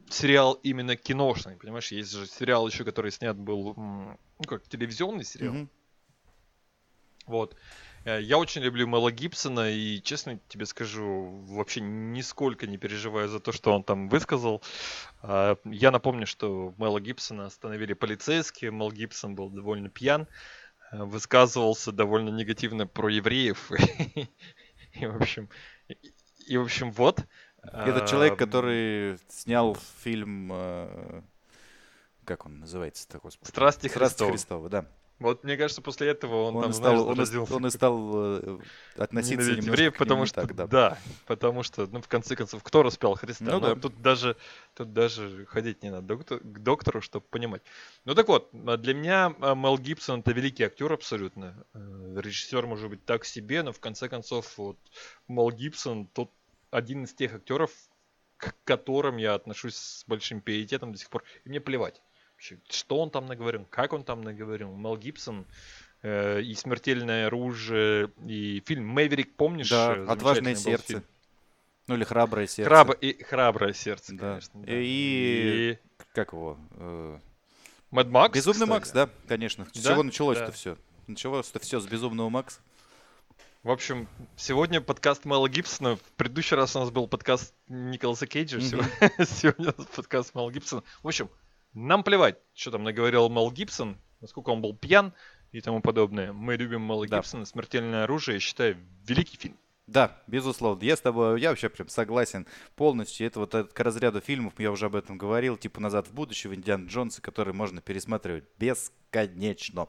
сериал 0.08 0.54
именно 0.62 0.96
киношный, 0.96 1.56
понимаешь? 1.56 1.92
Есть 1.92 2.12
же 2.12 2.26
сериал 2.26 2.66
еще, 2.66 2.84
который 2.84 3.10
снят 3.10 3.36
был, 3.36 3.74
ну, 3.76 4.18
как 4.46 4.68
телевизионный 4.68 5.24
сериал. 5.24 5.54
Мгм. 5.54 5.70
Вот. 7.26 7.56
Э, 8.04 8.20
Я 8.20 8.38
очень 8.38 8.62
люблю 8.62 8.86
Мэла 8.86 9.12
Гибсона 9.12 9.70
и, 9.70 10.00
честно 10.02 10.40
тебе 10.48 10.66
скажу, 10.66 11.44
вообще 11.46 11.80
нисколько 11.80 12.66
не 12.66 12.78
переживаю 12.78 13.28
за 13.28 13.40
то, 13.40 13.52
что 13.52 13.72
он 13.72 13.84
там 13.84 14.08
высказал. 14.08 14.62
А, 15.22 15.56
Я 15.64 15.90
напомню, 15.90 16.26
что 16.26 16.74
Мэла 16.78 17.00
Гибсона 17.00 17.46
остановили 17.46 17.92
полицейские, 17.92 18.70
Мел 18.72 18.90
Гибсон 18.90 19.34
был 19.34 19.50
довольно 19.50 19.90
пьян, 19.90 20.26
э, 20.92 21.04
высказывался 21.04 21.92
довольно 21.92 22.30
негативно 22.30 22.86
про 22.86 23.08
евреев. 23.08 23.70
И, 24.94 25.06
в 25.06 25.16
общем, 25.22 25.48
и, 26.50 26.56
в 26.56 26.62
общем, 26.62 26.90
вот. 26.90 27.24
Это 27.62 28.06
человек, 28.06 28.34
А, 28.34 28.36
который 28.36 29.18
снял 29.28 29.76
фильм, 30.02 30.50
э, 30.52 31.22
как 32.24 32.46
он 32.46 32.60
называется-то, 32.60 33.18
господи? 33.18 33.48
Страсти 33.50 33.88
Страсти 33.88 33.98
Христовы. 33.98 34.32
Христовы, 34.32 34.68
да. 34.68 34.86
Вот 35.18 35.44
мне 35.44 35.58
кажется, 35.58 35.82
после 35.82 36.08
этого 36.08 36.44
он, 36.44 36.56
Он, 36.56 36.62
там, 36.62 36.70
и 36.70 36.74
знаешь, 36.74 36.98
стал, 36.98 37.08
он, 37.50 37.52
он 37.56 37.66
и 37.66 37.70
стал 37.70 38.10
э, 38.14 38.58
относиться 38.96 39.50
немножко 39.50 39.70
евреев, 39.72 39.92
к 39.92 39.96
нему 39.96 40.04
потому 40.06 40.24
что 40.24 40.40
так, 40.40 40.54
да. 40.54 40.66
да. 40.66 40.98
потому 41.26 41.62
что, 41.62 41.86
ну, 41.88 42.00
в 42.00 42.08
конце 42.08 42.36
концов, 42.36 42.62
кто 42.62 42.82
распял 42.82 43.14
Христа? 43.16 43.44
Ну 43.44 43.60
Ну, 43.60 43.60
да. 43.60 43.74
тут 43.74 44.00
даже 44.00 44.36
тут 44.74 44.94
даже 44.94 45.44
ходить 45.44 45.82
не 45.82 45.90
надо 45.90 46.06
доктор- 46.14 46.40
к 46.40 46.58
доктору, 46.60 47.02
чтобы 47.02 47.26
понимать. 47.28 47.60
Ну 48.06 48.14
так 48.14 48.28
вот, 48.28 48.48
а 48.66 48.78
для 48.78 48.94
меня 48.94 49.34
а, 49.40 49.54
Мел 49.54 49.76
Гибсон 49.76 50.20
это 50.20 50.32
великий 50.32 50.64
актер 50.64 50.90
абсолютно. 50.90 51.66
Э, 51.74 52.14
Режиссер 52.18 52.66
может 52.66 52.88
быть 52.88 53.04
так 53.04 53.26
себе, 53.26 53.62
но 53.62 53.72
в 53.72 53.78
конце 53.80 54.08
концов 54.08 54.56
вот 54.56 54.78
Мел 55.28 55.50
Гибсон 55.50 56.06
тот 56.06 56.30
один 56.70 57.04
из 57.04 57.14
тех 57.14 57.34
актеров, 57.34 57.70
к 58.36 58.54
которым 58.64 59.16
я 59.16 59.34
отношусь 59.34 59.76
с 59.76 60.04
большим 60.06 60.40
пиететом 60.40 60.92
до 60.92 60.98
сих 60.98 61.10
пор. 61.10 61.24
И 61.44 61.48
мне 61.48 61.60
плевать. 61.60 62.00
вообще, 62.32 62.58
Что 62.68 62.98
он 63.00 63.10
там 63.10 63.26
наговорил, 63.26 63.66
как 63.68 63.92
он 63.92 64.02
там 64.04 64.22
наговорил. 64.22 64.74
Мел 64.74 64.96
Гибсон 64.96 65.46
э, 66.02 66.40
и 66.40 66.54
«Смертельное 66.54 67.26
оружие», 67.26 68.10
и 68.26 68.62
фильм 68.66 68.86
«Мэверик», 68.86 69.34
помнишь? 69.36 69.68
Да, 69.68 69.94
э, 69.96 70.06
«Отважное 70.06 70.54
сердце». 70.54 70.86
фильм? 70.86 71.04
Ну 71.86 71.96
или 71.96 72.04
храброе 72.04 72.46
сердце. 72.46 72.70
Храб- 72.70 72.98
и 73.00 73.22
«Храброе 73.22 73.72
сердце», 73.74 74.14
Да. 74.14 74.30
конечно. 74.30 74.62
да. 74.62 74.72
И- 74.74 75.76
Как 76.14 76.32
его? 76.32 76.56
Э, 76.76 77.18
«Мэд 77.90 78.06
Макс», 78.08 78.34
Безумный 78.34 78.60
кстати. 78.66 78.70
Макс, 78.70 78.90
да, 78.92 79.10
конечно. 79.28 79.66
С 79.74 79.82
Да? 79.82 79.92
чего 79.92 80.02
началось-то 80.02 80.46
Да. 80.46 80.52
все? 80.52 80.78
Началось-то 81.08 81.58
все 81.58 81.80
с 81.80 81.86
Безумного 81.86 82.30
Макса. 82.30 82.60
В 83.62 83.70
общем, 83.70 84.08
сегодня 84.36 84.80
подкаст 84.80 85.26
Мэла 85.26 85.46
Гибсона. 85.46 85.96
В 85.96 86.02
предыдущий 86.16 86.56
раз 86.56 86.74
у 86.76 86.78
нас 86.78 86.90
был 86.90 87.06
подкаст 87.06 87.54
Николаса 87.68 88.26
Кейджа. 88.26 88.56
Мгм. 88.56 88.86
Сегодня, 89.26 89.74
у 89.76 89.80
нас 89.82 89.86
подкаст 89.94 90.34
Мэла 90.34 90.50
Гибсона. 90.50 90.82
В 91.02 91.08
общем, 91.08 91.28
нам 91.74 92.02
плевать, 92.02 92.38
что 92.54 92.70
там 92.70 92.84
наговорил 92.84 93.28
Мел 93.28 93.50
Гибсон, 93.50 93.98
насколько 94.22 94.48
он 94.48 94.62
был 94.62 94.74
пьян 94.74 95.12
и 95.52 95.60
тому 95.60 95.82
подобное. 95.82 96.32
Мы 96.32 96.56
любим 96.56 96.80
Мэла 96.80 97.06
Да. 97.06 97.18
Гибсона. 97.18 97.44
«Смертельное 97.44 98.04
оружие», 98.04 98.36
я 98.36 98.40
считаю, 98.40 98.78
великий 99.04 99.36
фильм. 99.36 99.58
Да, 99.86 100.22
безусловно. 100.26 100.82
Я 100.82 100.96
с 100.96 101.02
тобой, 101.02 101.38
я 101.38 101.50
вообще 101.50 101.68
прям 101.68 101.90
согласен 101.90 102.46
полностью. 102.76 103.26
Это 103.26 103.40
вот 103.40 103.52
к 103.74 103.80
разряду 103.80 104.22
фильмов, 104.22 104.54
я 104.56 104.70
уже 104.70 104.86
об 104.86 104.96
этом 104.96 105.18
говорил, 105.18 105.58
типа 105.58 105.82
«Назад 105.82 106.06
в 106.06 106.14
будущее», 106.14 106.54
Индиана 106.54 106.86
Джонса, 106.86 107.20
который 107.20 107.52
можно 107.52 107.82
пересматривать 107.82 108.44
бесконечно. 108.58 109.86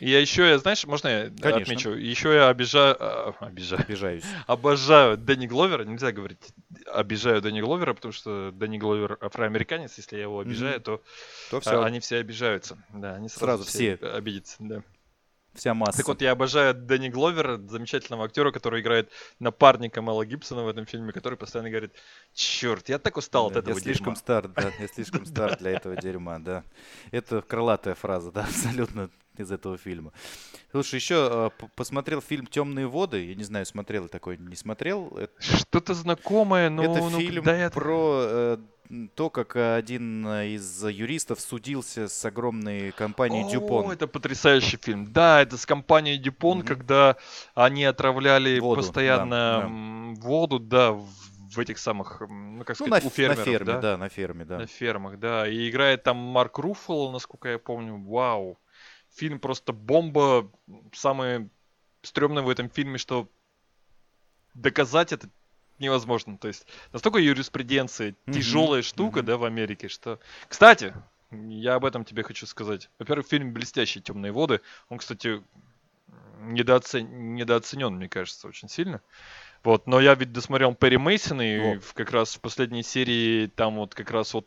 И 0.00 0.10
я 0.10 0.20
еще, 0.20 0.48
я, 0.48 0.58
знаешь, 0.58 0.84
можно 0.86 1.08
я 1.08 1.30
Конечно. 1.40 1.72
отмечу? 1.74 1.90
Еще 1.90 2.34
я 2.34 2.48
обижаю, 2.48 2.96
а, 2.98 3.34
обижаю, 3.40 3.82
Обижаюсь. 3.82 4.24
обожаю 4.46 5.16
Дэнни 5.16 5.46
Гловера. 5.46 5.84
Нельзя 5.84 6.12
говорить 6.12 6.52
обижаю 6.92 7.40
Дэнни 7.42 7.60
Гловера, 7.60 7.94
потому 7.94 8.12
что 8.12 8.50
Дэнни 8.52 8.78
Гловер 8.78 9.18
афроамериканец. 9.20 9.96
Если 9.98 10.16
я 10.16 10.22
его 10.22 10.40
обижаю, 10.40 10.74
Мгм. 10.74 10.82
то 10.82 11.02
То 11.50 11.56
а, 11.58 11.60
все, 11.60 11.82
они 11.82 12.00
все 12.00 12.18
обижаются. 12.18 12.78
Да, 12.92 13.14
они 13.14 13.28
Сразу 13.28 13.64
сразу, 13.64 13.64
все 13.64 13.94
обидятся. 13.94 14.56
Да. 14.60 14.82
вся 15.54 15.74
масса. 15.74 15.98
Так 15.98 16.08
вот, 16.08 16.22
я 16.22 16.32
обожаю 16.32 16.74
Дэнни 16.74 17.08
Гловера, 17.08 17.56
замечательного 17.58 18.24
актера, 18.26 18.50
который 18.52 18.80
играет 18.80 19.10
напарника 19.38 20.02
Мэла 20.02 20.26
Гибсона 20.26 20.62
в 20.64 20.68
этом 20.68 20.86
фильме, 20.86 21.12
который 21.12 21.38
постоянно 21.38 21.70
говорит, 21.70 21.92
черт, 22.34 22.88
я 22.88 22.98
так 22.98 23.16
устал 23.16 23.50
Да, 23.50 23.58
от 23.58 23.62
этого 23.62 23.74
я 23.74 23.80
слишком 23.80 24.14
дерьма». 24.14 24.16
стар, 24.16 24.48
да, 24.48 24.72
я 24.78 24.88
слишком 24.88 25.24
стар 25.26 25.56
для 25.58 25.70
этого 25.70 25.96
дерьма, 25.96 26.38
да. 26.38 26.62
Это 27.10 27.42
крылатая 27.42 27.94
фраза, 27.94 28.30
да, 28.32 28.42
абсолютно 28.48 29.10
из 29.40 29.50
этого 29.52 29.76
фильма. 29.78 30.12
Слушай, 30.70 30.96
еще 30.96 31.50
посмотрел 31.74 32.20
фильм 32.20 32.46
«Темные 32.46 32.86
воды». 32.86 33.26
Я 33.26 33.34
не 33.34 33.44
знаю, 33.44 33.66
смотрел 33.66 34.08
такой, 34.08 34.36
не 34.38 34.56
смотрел. 34.56 35.16
Что-то 35.38 35.94
знакомое, 35.94 36.70
но 36.70 36.82
это 36.82 36.98
ну, 37.08 37.18
фильм 37.18 37.44
да, 37.44 37.70
про 37.70 38.18
э, 38.22 38.58
то, 39.14 39.30
как 39.30 39.56
один 39.56 40.26
из 40.26 40.84
юристов 40.84 41.40
судился 41.40 42.08
с 42.08 42.24
огромной 42.24 42.92
компанией 42.92 43.44
О, 43.44 43.50
Дюпон. 43.50 43.90
это 43.90 44.06
потрясающий 44.06 44.76
фильм. 44.76 45.12
Да, 45.12 45.42
это 45.42 45.56
с 45.56 45.66
компанией 45.66 46.18
Дюпон, 46.18 46.58
Мгм. 46.58 46.66
когда 46.66 47.16
они 47.54 47.84
отравляли 47.84 48.58
Воду, 48.60 48.82
постоянно 48.82 49.30
да, 49.30 49.60
да. 49.62 50.20
воду, 50.20 50.58
да, 50.58 50.92
в, 50.92 51.58
этих 51.58 51.78
самых, 51.78 52.20
ну 52.28 52.64
как 52.64 52.78
Ну, 52.80 52.86
на, 52.86 52.96
сказать, 52.98 53.04
у 53.04 53.08
ф- 53.08 53.12
на 53.18 53.34
фермеров, 53.34 53.44
ферме, 53.44 53.72
да? 53.72 53.80
да? 53.80 53.96
на 53.96 54.08
ферме, 54.08 54.44
да. 54.44 54.58
На 54.58 54.66
фермах, 54.66 55.18
да. 55.18 55.48
И 55.48 55.68
играет 55.70 56.02
там 56.02 56.16
Марк 56.16 56.58
Руффало, 56.58 57.10
насколько 57.12 57.48
я 57.48 57.58
помню. 57.58 57.96
Вау. 57.96 58.58
Фильм 59.16 59.40
просто 59.40 59.72
бомба. 59.72 60.50
Самое 60.92 61.48
стрёмное 62.02 62.42
в 62.42 62.48
этом 62.48 62.68
фильме, 62.68 62.98
что 62.98 63.28
доказать 64.54 65.12
это 65.12 65.28
невозможно. 65.78 66.38
То 66.38 66.48
есть 66.48 66.66
настолько 66.92 67.18
юриспруденция 67.18 68.14
Мгм, 68.26 68.34
тяжелая 68.34 68.82
штука, 68.82 69.18
мгм. 69.18 69.26
да, 69.26 69.36
в 69.36 69.44
Америке, 69.44 69.88
что... 69.88 70.18
Кстати, 70.48 70.94
я 71.30 71.74
об 71.74 71.84
этом 71.84 72.04
тебе 72.04 72.22
хочу 72.22 72.46
сказать. 72.46 72.90
Во-первых, 72.98 73.26
фильм 73.26 73.52
блестящий 73.52 74.00
«Темные 74.00 74.32
воды». 74.32 74.60
Он, 74.88 74.98
кстати, 74.98 75.42
недооцен... 76.40 77.34
недооценен, 77.34 77.94
мне 77.94 78.08
кажется, 78.08 78.48
очень 78.48 78.68
сильно. 78.68 79.00
Вот, 79.64 79.86
но 79.86 80.00
я 80.00 80.14
ведь 80.14 80.32
досмотрел 80.32 80.74
Перри 80.74 80.96
Мейсон, 80.96 81.42
и 81.42 81.80
как 81.94 82.12
раз 82.12 82.36
в 82.36 82.40
последней 82.40 82.82
серии 82.82 83.46
там 83.48 83.76
вот 83.76 83.94
как 83.94 84.10
раз 84.10 84.32
вот 84.34 84.46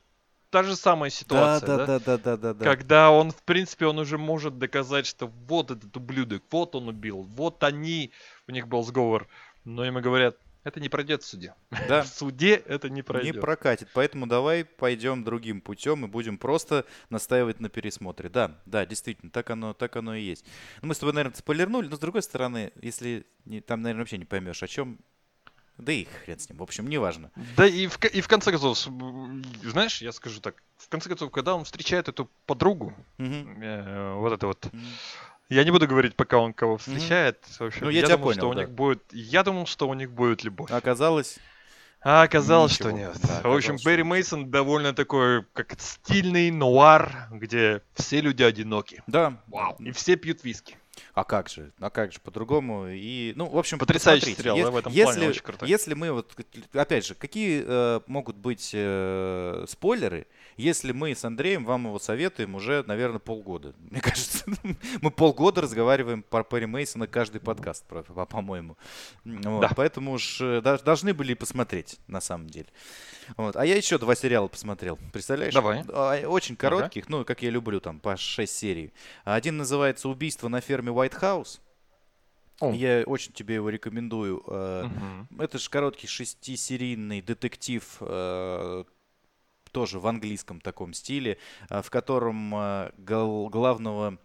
та 0.50 0.64
же 0.64 0.76
самая 0.76 1.10
ситуация, 1.10 1.68
да, 1.68 1.78
да? 1.78 1.86
да, 1.86 2.00
да, 2.00 2.18
да, 2.18 2.38
да, 2.38 2.54
да. 2.54 2.66
Когда 2.66 3.12
он, 3.12 3.32
в 3.32 3.43
принципе, 3.43 3.86
он 3.86 4.00
уже 4.00 4.18
может 4.18 4.58
доказать, 4.58 5.06
что 5.06 5.28
вот 5.28 5.72
этот 5.72 5.95
ублюдок, 5.95 6.43
вот 6.52 6.76
он 6.76 6.88
убил, 6.88 7.22
вот 7.22 7.64
они, 7.64 8.12
у 8.47 8.52
них 8.52 8.68
был 8.68 8.84
сговор. 8.84 9.28
Но 9.66 9.86
ему 9.86 10.00
говорят, 10.02 10.38
это 10.64 10.80
не 10.80 10.89
пройдет 10.89 11.24
в 11.24 11.26
суде. 11.26 11.56
Да. 11.88 12.02
В 12.04 12.08
суде 12.08 12.56
это 12.56 12.89
не 12.89 12.95
Не 12.97 13.02
пройдет. 13.02 13.41
прокатит, 13.41 13.88
поэтому 13.93 14.28
давай 14.28 14.66
пойдем 14.66 15.24
другим 15.24 15.62
путем 15.62 16.06
и 16.06 16.08
будем 16.08 16.38
просто 16.38 16.86
настаивать 17.10 17.60
на 17.60 17.70
пересмотре. 17.70 18.30
Да, 18.30 18.60
да, 18.66 18.86
действительно, 18.86 19.32
так 19.32 19.50
оно, 19.50 19.74
так 19.74 19.95
оно 19.95 20.16
и 20.16 20.22
есть. 20.22 20.45
Ну, 20.82 20.89
мы 20.89 20.95
с 20.95 21.00
тобой, 21.00 21.14
наверное, 21.14 21.38
спойлернули, 21.38 21.88
но 21.88 21.95
с 21.95 22.00
другой 22.00 22.22
стороны, 22.24 22.72
если 22.82 23.26
не- 23.45 23.62
там, 23.62 23.82
наверное, 23.82 24.02
вообще 24.02 24.18
не 24.18 24.26
поймешь, 24.26 24.62
о 24.62 24.68
чем, 24.68 25.00
да 25.80 25.92
и 25.94 26.06
хрен 26.06 26.38
с 26.40 26.50
ним. 26.50 26.58
В 26.60 26.64
общем, 26.64 26.88
неважно. 26.88 27.32
Да 27.58 27.66
и 27.66 27.88
в, 27.88 27.98
и 28.06 28.22
в 28.22 28.28
конце 28.28 28.52
концов, 28.52 28.78
знаешь, 29.64 30.02
я 30.02 30.12
скажу 30.12 30.40
так, 30.42 30.56
в 30.78 30.88
конце 30.90 31.10
концов, 31.10 31.32
когда 31.32 31.56
он 31.56 31.64
встречает 31.64 32.08
эту 32.10 32.30
подругу, 32.46 32.94
Мгм. 33.18 33.62
э, 33.62 34.14
вот 34.16 34.34
это 34.34 34.48
вот, 34.48 34.66
Мгм. 34.72 34.86
я 35.50 35.64
не 35.64 35.72
буду 35.72 35.88
говорить, 35.88 36.16
пока 36.16 36.38
он 36.38 36.54
кого 36.54 36.78
встречает. 36.78 37.44
В 37.46 37.62
общем, 37.62 37.86
Ну, 37.86 37.90
я 37.90 38.02
тебя 38.04 38.18
думал, 38.18 38.32
что 38.34 38.42
понял, 38.42 38.52
у 38.52 38.56
да. 38.56 38.62
них 38.62 38.70
будет, 38.72 39.04
я 39.12 39.44
думал, 39.44 39.66
что 39.66 39.88
у 39.90 39.94
них 39.94 40.12
будет 40.12 40.44
любовь. 40.44 40.70
Оказалось, 40.72 41.40
А 42.02 42.22
оказалось, 42.24 42.72
что 42.74 42.92
Ничего. 42.92 43.08
нет. 43.10 43.18
Да, 43.24 43.28
в 43.28 43.54
общем, 43.54 43.76
оказалось, 43.76 43.82
что 43.82 43.90
Берри. 43.90 44.04
Мейсон 44.04 44.50
довольно 44.50 44.94
такой, 44.94 45.44
как 45.52 45.76
стильный 45.82 46.50
нуар, 46.50 47.28
где 47.30 47.82
все 47.94 48.22
люди 48.22 48.42
одиноки. 48.42 49.04
да. 49.08 49.42
Вау. 49.48 49.76
И 49.80 49.92
все 49.92 50.16
пьют 50.16 50.46
виски. 50.46 50.78
А 51.14 51.24
как 51.24 51.50
же? 51.50 51.72
А 51.80 51.89
как 51.89 52.12
же 52.12 52.20
по-другому? 52.20 52.88
И, 52.89 53.34
ну, 53.36 53.47
в 53.47 53.58
общем, 53.58 53.80
Потрясающий 53.80 54.36
посмотрите. 54.36 54.41
сериал, 54.41 54.58
Ес- 54.58 54.66
да, 54.66 54.72
в 54.72 54.78
этом 54.78 54.93
если, 54.93 55.14
плане 55.14 55.30
очень 55.30 55.41
крутой. 55.41 55.70
Если 55.70 55.93
мы 55.93 56.12
вот, 56.12 56.36
опять 56.74 57.06
же, 57.06 57.16
какие 57.16 57.64
э, 57.66 58.00
могут 58.08 58.36
быть 58.36 58.72
э, 58.74 59.66
спойлеры, 59.68 60.28
если 60.60 60.91
мы 60.91 61.16
с 61.16 61.24
Андреем 61.24 61.64
вам 61.64 61.86
его 61.86 61.99
советуем 61.99 62.53
уже, 62.55 62.84
наверное, 62.86 63.20
полгода. 63.20 63.74
Мне 63.89 64.01
кажется, 64.01 64.43
мы 65.01 65.10
полгода 65.10 65.62
разговариваем 65.62 66.22
про 66.22 66.43
Перри 66.43 66.66
Мейсона 66.66 67.07
каждый 67.07 67.39
подкаст, 67.39 67.86
по-моему. 67.86 68.78
Вот, 69.24 69.62
Да. 69.62 69.72
Поэтому 69.76 70.12
уж 70.12 70.41
э, 70.41 70.62
должны 70.62 71.14
были 71.14 71.34
посмотреть, 71.34 71.97
на 72.07 72.20
самом 72.20 72.49
деле. 72.49 72.68
Вот. 73.38 73.55
А 73.55 73.66
я 73.66 73.76
еще 73.76 73.97
два 73.97 74.16
сериала 74.16 74.47
посмотрел. 74.47 74.99
Представляешь? 75.14 75.53
Давай. 75.53 75.84
А, 75.88 76.28
Очень 76.28 76.57
коротких, 76.57 77.07
ну, 77.07 77.24
как 77.24 77.41
я 77.41 77.49
люблю, 77.49 77.80
там, 77.80 77.99
по 77.99 78.18
6 78.18 78.53
серий. 78.53 78.91
Один 79.24 79.57
называется 79.57 80.10
«Убийство 80.10 80.49
на 80.49 80.60
ферме 80.60 80.91
White 80.91 81.20
House». 81.22 81.60
О. 82.60 82.74
Я 82.74 83.03
очень 83.05 83.32
тебе 83.32 83.55
его 83.55 83.70
рекомендую. 83.70 84.43
Мгм. 84.45 85.30
Это 85.39 85.57
же 85.57 85.70
короткий 85.70 86.07
шестисерийный 86.07 87.22
детектив, 87.22 87.84
э, 88.01 88.84
тоже 89.72 89.99
в 89.99 90.07
английском 90.07 90.61
таком 90.61 90.93
стиле, 90.93 91.38
э, 91.70 91.82
в 91.82 91.89
котором 91.89 92.53
э, 92.55 92.91
главного, 92.97 94.17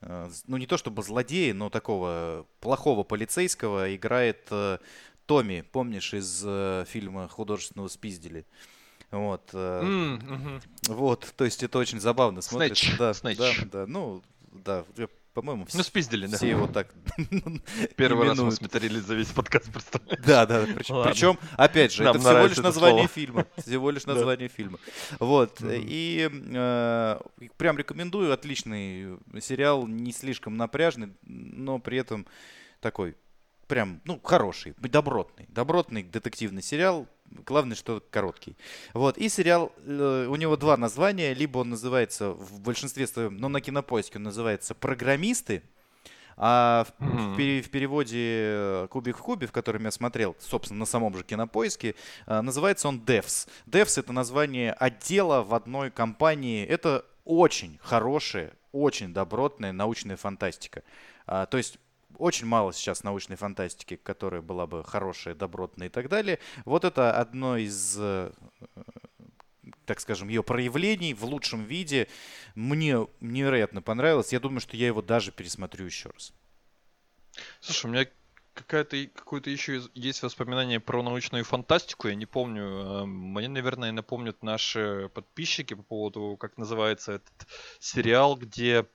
э, 0.00 0.30
ну 0.46 0.56
не 0.56 0.66
то 0.66 0.76
чтобы 0.76 1.02
злодея, 1.02 1.54
но 1.54 1.70
такого 1.70 2.46
плохого 2.60 3.04
полицейского 3.04 3.94
играет 3.94 4.48
э, 4.50 4.78
Томми, 5.26 5.60
помнишь, 5.72 6.12
из 6.14 6.42
э, 6.44 6.84
фильма 6.88 7.28
художественного 7.28 7.88
«Спиздили». 7.88 8.44
Вот, 9.10 9.50
э, 9.52 9.80
М, 9.82 10.14
мгм. 10.14 10.60
вот, 10.88 11.32
то 11.36 11.44
есть 11.44 11.62
это 11.62 11.78
очень 11.78 12.00
забавно 12.00 12.42
смотрится. 12.42 12.86
Снэч, 12.86 12.98
Да, 12.98 13.14
Снэч. 13.14 13.38
да, 13.38 13.52
да, 13.72 13.86
ну, 13.86 14.22
да, 14.52 14.84
по-моему, 15.34 15.66
Ну, 15.72 15.80
вс- 15.80 15.84
спиздили, 15.84 16.26
да. 16.26 16.36
все 16.36 16.48
его 16.50 16.66
так 16.66 16.92
Первый 17.96 18.26
раз 18.28 18.38
мы 18.38 18.50
смотрели 18.52 18.98
за 18.98 19.14
весь 19.14 19.28
подкаст, 19.28 19.72
представляешь? 19.72 20.24
Да, 20.24 20.46
да, 20.46 20.66
причем, 20.74 21.38
опять 21.56 21.92
же, 21.92 22.02
Нам 22.04 22.16
это 22.16 22.24
всего 22.24 22.42
лишь 22.42 22.52
это 22.52 22.62
название 22.62 22.98
слово. 23.04 23.08
фильма. 23.08 23.46
Всего 23.58 23.90
лишь 23.90 24.06
название 24.06 24.48
фильма. 24.48 24.78
Вот. 25.18 25.58
И 25.62 26.28
э, 26.32 27.20
прям 27.56 27.78
рекомендую. 27.78 28.32
Отличный 28.32 29.18
сериал, 29.40 29.86
не 29.86 30.12
слишком 30.12 30.56
напряжный, 30.56 31.12
но 31.22 31.78
при 31.78 31.98
этом 31.98 32.26
такой 32.80 33.16
прям, 33.70 34.00
ну, 34.04 34.20
хороший, 34.22 34.74
добротный. 34.78 35.46
Добротный 35.48 36.02
детективный 36.02 36.62
сериал. 36.62 37.06
Главное, 37.46 37.76
что 37.76 38.02
короткий. 38.10 38.56
Вот. 38.94 39.16
И 39.16 39.28
сериал, 39.28 39.72
э, 39.86 40.26
у 40.28 40.34
него 40.36 40.56
два 40.56 40.76
названия. 40.76 41.32
Либо 41.34 41.58
он 41.58 41.70
называется 41.70 42.32
в 42.32 42.60
большинстве 42.60 43.06
своем, 43.06 43.36
но 43.36 43.48
на 43.48 43.60
кинопоиске 43.60 44.18
он 44.18 44.24
называется 44.24 44.74
«Программисты», 44.74 45.62
а 46.36 46.84
в, 46.98 47.04
в 47.04 47.14
Мгм. 47.14 47.36
пере- 47.36 47.62
в 47.62 47.70
переводе 47.70 48.16
э, 48.18 48.88
«Кубик 48.90 49.16
в 49.18 49.20
кубе», 49.22 49.46
в 49.46 49.52
котором 49.52 49.84
я 49.84 49.90
смотрел, 49.90 50.34
собственно, 50.40 50.80
на 50.80 50.86
самом 50.86 51.16
же 51.16 51.22
кинопоиске, 51.22 51.94
э, 52.26 52.40
называется 52.40 52.88
он 52.88 52.98
DEVS. 52.98 53.48
DEVS— 53.66 54.00
это 54.00 54.12
название 54.12 54.72
отдела 54.72 55.42
в 55.42 55.54
одной 55.54 55.90
компании. 55.90 56.66
Это 56.66 57.04
очень 57.24 57.78
хорошая, 57.82 58.52
очень 58.72 59.12
добротная 59.14 59.72
научная 59.72 60.16
фантастика. 60.16 60.82
А, 61.26 61.46
То 61.46 61.58
есть 61.58 61.78
очень 62.20 62.46
мало 62.46 62.72
сейчас 62.72 63.02
научной 63.02 63.36
фантастики, 63.36 63.96
которая 63.96 64.42
была 64.42 64.66
бы 64.66 64.84
хорошая, 64.84 65.34
добротная 65.34 65.88
и 65.88 65.90
так 65.90 66.08
далее. 66.08 66.38
Вот 66.64 66.84
это 66.84 67.12
одно 67.12 67.56
из, 67.56 67.96
э, 67.98 68.32
так 69.86 70.00
скажем, 70.00 70.28
ее 70.28 70.42
проявлений 70.42 71.14
в 71.14 71.24
лучшем 71.24 71.64
виде. 71.64 72.08
Мне 72.54 73.06
невероятно 73.20 73.82
понравилось. 73.82 74.32
Я 74.32 74.40
думаю, 74.40 74.60
что 74.60 74.76
я 74.76 74.86
его 74.86 75.02
даже 75.02 75.32
пересмотрю 75.32 75.86
еще 75.86 76.10
раз. 76.10 76.32
Слушай, 77.60 77.86
у 77.86 77.88
меня 77.90 78.06
какая-то, 78.54 79.06
какое-то 79.14 79.50
еще 79.50 79.82
есть 79.94 80.22
воспоминание 80.22 80.80
про 80.80 81.02
научную 81.02 81.44
фантастику, 81.44 82.08
я 82.08 82.14
не 82.14 82.26
помню. 82.26 82.62
э, 82.64 83.04
Мне, 83.06 83.48
наверное, 83.48 83.92
напомнят 83.92 84.42
наши 84.42 85.10
подписчики 85.14 85.74
по 85.74 85.82
поводу, 85.82 86.36
как 86.38 86.58
называется 86.58 87.12
этот 87.12 87.48
сериал, 87.78 88.36
где... 88.36 88.86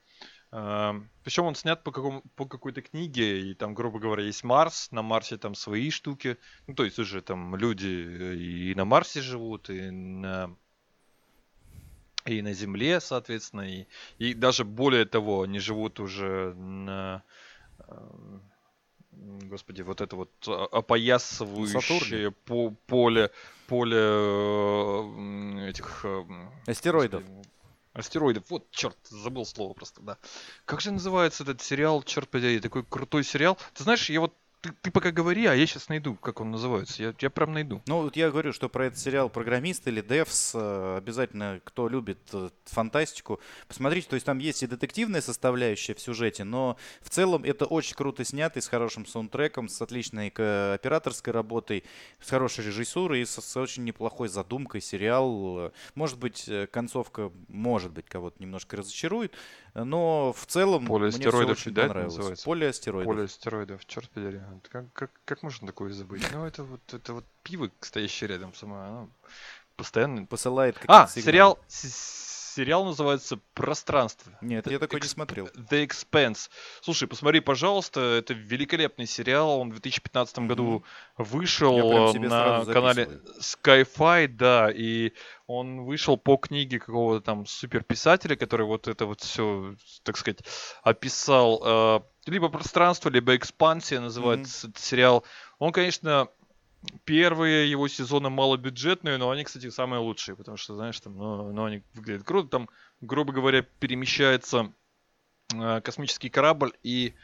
Причем 1.22 1.44
он 1.44 1.54
снят 1.54 1.84
по, 1.84 1.92
какому, 1.92 2.22
по 2.34 2.46
какой-то 2.46 2.80
книге, 2.80 3.50
и 3.50 3.54
там, 3.54 3.74
грубо 3.74 3.98
говоря, 3.98 4.22
есть 4.22 4.42
Марс, 4.42 4.90
на 4.90 5.02
Марсе 5.02 5.36
там 5.36 5.54
свои 5.54 5.90
штуки. 5.90 6.38
Ну, 6.66 6.74
то 6.74 6.84
есть 6.84 6.98
уже 6.98 7.20
там 7.20 7.56
люди 7.56 7.86
э, 7.86 8.34
и 8.36 8.74
на 8.74 8.86
Марсе 8.86 9.20
живут, 9.20 9.68
и 9.68 9.90
на 9.90 10.56
и 12.24 12.40
на 12.42 12.54
Земле, 12.54 13.00
соответственно, 13.00 13.70
и, 13.70 13.86
и 14.18 14.34
даже 14.34 14.64
более 14.64 15.04
того, 15.04 15.42
они 15.42 15.58
живут 15.58 16.00
уже 16.00 16.54
на, 16.54 17.22
господи, 19.12 19.82
вот 19.82 20.00
это 20.00 20.16
вот 20.16 20.30
а, 20.48 20.64
опоясывающее 20.72 22.30
по- 22.30 22.70
поле, 22.86 23.30
поле 23.66 23.98
э, 23.98 25.68
этих 25.68 26.04
э, 26.04 26.24
Астероидов. 26.66 27.22
господи, 27.22 27.55
Астероидов. 27.96 28.44
Вот, 28.50 28.70
черт, 28.70 28.96
забыл 29.08 29.46
слово 29.46 29.72
просто, 29.72 30.02
да. 30.02 30.18
Как 30.66 30.80
же 30.80 30.90
называется 30.92 31.44
этот 31.44 31.62
сериал, 31.62 32.02
черт 32.02 32.28
подери, 32.28 32.60
такой 32.60 32.84
крутой 32.84 33.24
сериал. 33.24 33.56
Ты 33.72 33.84
знаешь, 33.84 34.10
я 34.10 34.20
вот 34.20 34.34
ты, 34.66 34.74
ты 34.82 34.90
пока 34.90 35.10
говори, 35.10 35.46
а 35.46 35.54
я 35.54 35.66
сейчас 35.66 35.88
найду, 35.88 36.14
как 36.14 36.40
он 36.40 36.50
называется. 36.50 37.02
Я, 37.02 37.14
я 37.20 37.30
прям 37.30 37.52
найду. 37.52 37.82
Ну, 37.86 38.02
вот 38.02 38.16
я 38.16 38.30
говорю, 38.30 38.52
что 38.52 38.68
про 38.68 38.86
этот 38.86 38.98
сериал 38.98 39.28
«Программист» 39.28 39.86
или 39.86 40.00
«Девс» 40.00 40.52
э, 40.54 40.96
обязательно, 40.98 41.60
кто 41.64 41.88
любит 41.88 42.18
э, 42.32 42.50
фантастику, 42.64 43.40
посмотрите. 43.68 44.08
То 44.08 44.14
есть 44.14 44.26
там 44.26 44.38
есть 44.38 44.62
и 44.62 44.66
детективная 44.66 45.20
составляющая 45.20 45.94
в 45.94 46.00
сюжете, 46.00 46.44
но 46.44 46.76
в 47.02 47.10
целом 47.10 47.44
это 47.44 47.66
очень 47.66 47.96
круто 47.96 48.24
снято, 48.24 48.58
и 48.58 48.62
с 48.62 48.68
хорошим 48.68 49.06
саундтреком, 49.06 49.68
с 49.68 49.80
отличной 49.80 50.28
операторской 50.28 51.32
работой, 51.32 51.84
с 52.20 52.30
хорошей 52.30 52.64
режиссурой 52.66 53.22
и 53.22 53.24
с, 53.24 53.40
с 53.40 53.56
очень 53.56 53.84
неплохой 53.84 54.28
задумкой 54.28 54.80
сериал. 54.80 55.72
Может 55.94 56.18
быть, 56.18 56.48
э, 56.48 56.66
концовка, 56.66 57.30
может 57.48 57.92
быть, 57.92 58.06
кого-то 58.06 58.36
немножко 58.40 58.76
разочарует, 58.76 59.32
но 59.74 60.32
в 60.32 60.46
целом 60.46 60.86
«Поле 60.86 61.06
мне 61.06 61.16
астероидов» 61.16 61.58
очень 61.58 61.72
да, 61.72 61.82
понравилось. 61.82 62.16
называется? 62.16 62.44
«Поле 62.44 62.68
астероидов». 62.68 63.12
Поле 63.12 63.24
астероидов, 63.24 63.86
черт 63.86 64.10
подери. 64.10 64.40
Как, 64.70 64.92
как, 64.92 65.10
как 65.24 65.42
можно 65.42 65.66
такое 65.66 65.92
забыть? 65.92 66.26
Ну, 66.32 66.44
это 66.44 66.64
вот, 66.64 66.80
это 66.92 67.12
вот 67.14 67.24
пиво, 67.42 67.70
стоящее 67.80 68.28
рядом 68.28 68.54
со 68.54 68.66
мной, 68.66 68.86
оно 68.86 69.08
постоянно... 69.76 70.26
Посылает 70.26 70.76
какие-то 70.76 71.02
А, 71.02 71.06
сигналы. 71.06 71.24
сериал, 71.24 71.58
с- 71.68 72.54
сериал 72.56 72.86
называется 72.86 73.38
«Пространство». 73.52 74.32
Нет, 74.40 74.66
The 74.66 74.72
я 74.72 74.78
такой 74.78 75.00
не 75.00 75.06
Exp- 75.06 75.10
смотрел. 75.10 75.46
The 75.48 75.86
Expanse. 75.86 76.48
Слушай, 76.80 77.06
посмотри, 77.06 77.40
пожалуйста, 77.40 78.00
это 78.00 78.32
великолепный 78.32 79.06
сериал. 79.06 79.60
Он 79.60 79.68
в 79.68 79.72
2015 79.72 80.38
году 80.40 80.82
вышел 81.18 82.14
э, 82.14 82.18
на 82.18 82.64
канале 82.64 83.20
Sky-Fi, 83.40 84.28
да, 84.28 84.70
и 84.74 85.12
он 85.46 85.82
вышел 85.84 86.16
по 86.16 86.38
книге 86.38 86.78
какого-то 86.80 87.22
там 87.24 87.44
суперписателя, 87.44 88.36
который 88.36 88.64
вот 88.66 88.88
это 88.88 89.04
вот 89.04 89.20
все, 89.20 89.76
так 90.02 90.16
сказать, 90.16 90.38
описал. 90.82 92.02
Либо 92.26 92.48
пространство, 92.48 93.08
либо 93.08 93.36
экспансия 93.36 94.00
называется 94.00 94.68
этот 94.68 94.82
сериал. 94.82 95.24
Он, 95.58 95.72
конечно, 95.72 96.28
первые 97.04 97.70
его 97.70 97.88
сезоны 97.88 98.30
малобюджетные, 98.30 99.16
но 99.16 99.30
они, 99.30 99.44
кстати, 99.44 99.70
самые 99.70 100.00
лучшие, 100.00 100.36
потому 100.36 100.56
что, 100.56 100.74
знаешь, 100.74 100.98
там, 101.00 101.16
ну, 101.16 101.52
ну, 101.52 101.64
они 101.64 101.82
выглядят 101.94 102.24
круто. 102.24 102.48
Там, 102.48 102.68
грубо 103.00 103.32
говоря, 103.32 103.62
перемещается 103.62 104.72
э, 105.54 105.80
космический 105.82 106.28
корабль 106.28 106.72
и 106.82 107.14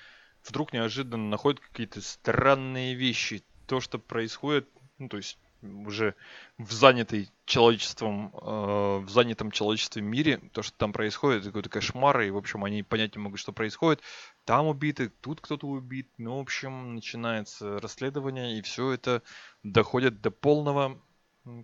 вдруг 0.45 0.73
неожиданно 0.73 1.29
находит 1.29 1.61
какие-то 1.61 2.01
странные 2.01 2.95
вещи. 2.95 3.45
То, 3.67 3.81
что 3.81 3.99
происходит, 3.99 4.69
ну, 4.99 5.09
то 5.09 5.17
есть 5.17 5.39
уже 5.63 6.15
в 6.59 6.73
занятой 6.73 7.31
человечеством, 7.45 8.33
э, 8.35 8.99
в 8.99 9.09
занятом 9.09 9.51
человечеством 9.51 10.05
мире, 10.05 10.39
то, 10.53 10.63
что 10.63 10.77
там 10.77 10.93
происходит, 10.93 11.45
какой-то 11.45 11.69
кошмар, 11.69 12.21
и, 12.21 12.31
в 12.31 12.37
общем, 12.37 12.65
они 12.65 12.83
понять 12.83 13.17
не 13.17 13.23
могут, 13.23 13.41
что 13.41 13.53
происходит. 13.53 14.03
Там 14.45 14.67
убиты, 14.67 15.11
тут 15.21 15.41
кто-то 15.41 15.67
убит, 15.67 16.09
ну, 16.19 16.39
в 16.39 16.41
общем, 16.41 16.95
начинается 16.95 17.81
расследование, 17.81 18.59
и 18.59 18.63
все 18.63 18.93
это 18.93 19.23
доходит 19.63 20.21
до 20.21 20.31
полного, 20.31 21.01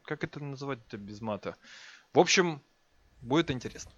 как 0.05 0.25
это 0.25 0.43
называть-то 0.43 0.97
без 0.97 1.21
мата? 1.21 1.57
В 2.13 2.19
общем, 2.19 2.63
Будет 3.21 3.51
интересно. 3.51 3.91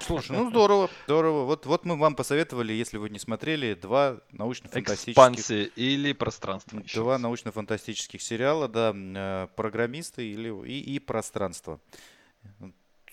Слушай, 0.00 0.32
ну 0.36 0.50
здорово, 0.50 0.90
здорово. 1.06 1.44
Вот, 1.44 1.66
вот 1.66 1.84
мы 1.84 1.96
вам 1.96 2.14
посоветовали, 2.14 2.72
если 2.72 2.98
вы 2.98 3.08
не 3.08 3.18
смотрели, 3.18 3.74
два 3.74 4.20
научно-фантастических... 4.32 5.12
Экспансия 5.12 5.64
или 5.64 6.12
пространство. 6.12 6.82
Два 6.94 7.18
научно-фантастических 7.18 8.20
сериала, 8.20 8.68
да, 8.68 8.92
э, 8.94 9.48
программисты 9.56 10.30
или, 10.30 10.50
и, 10.66 10.80
и 10.80 10.98
пространство. 10.98 11.80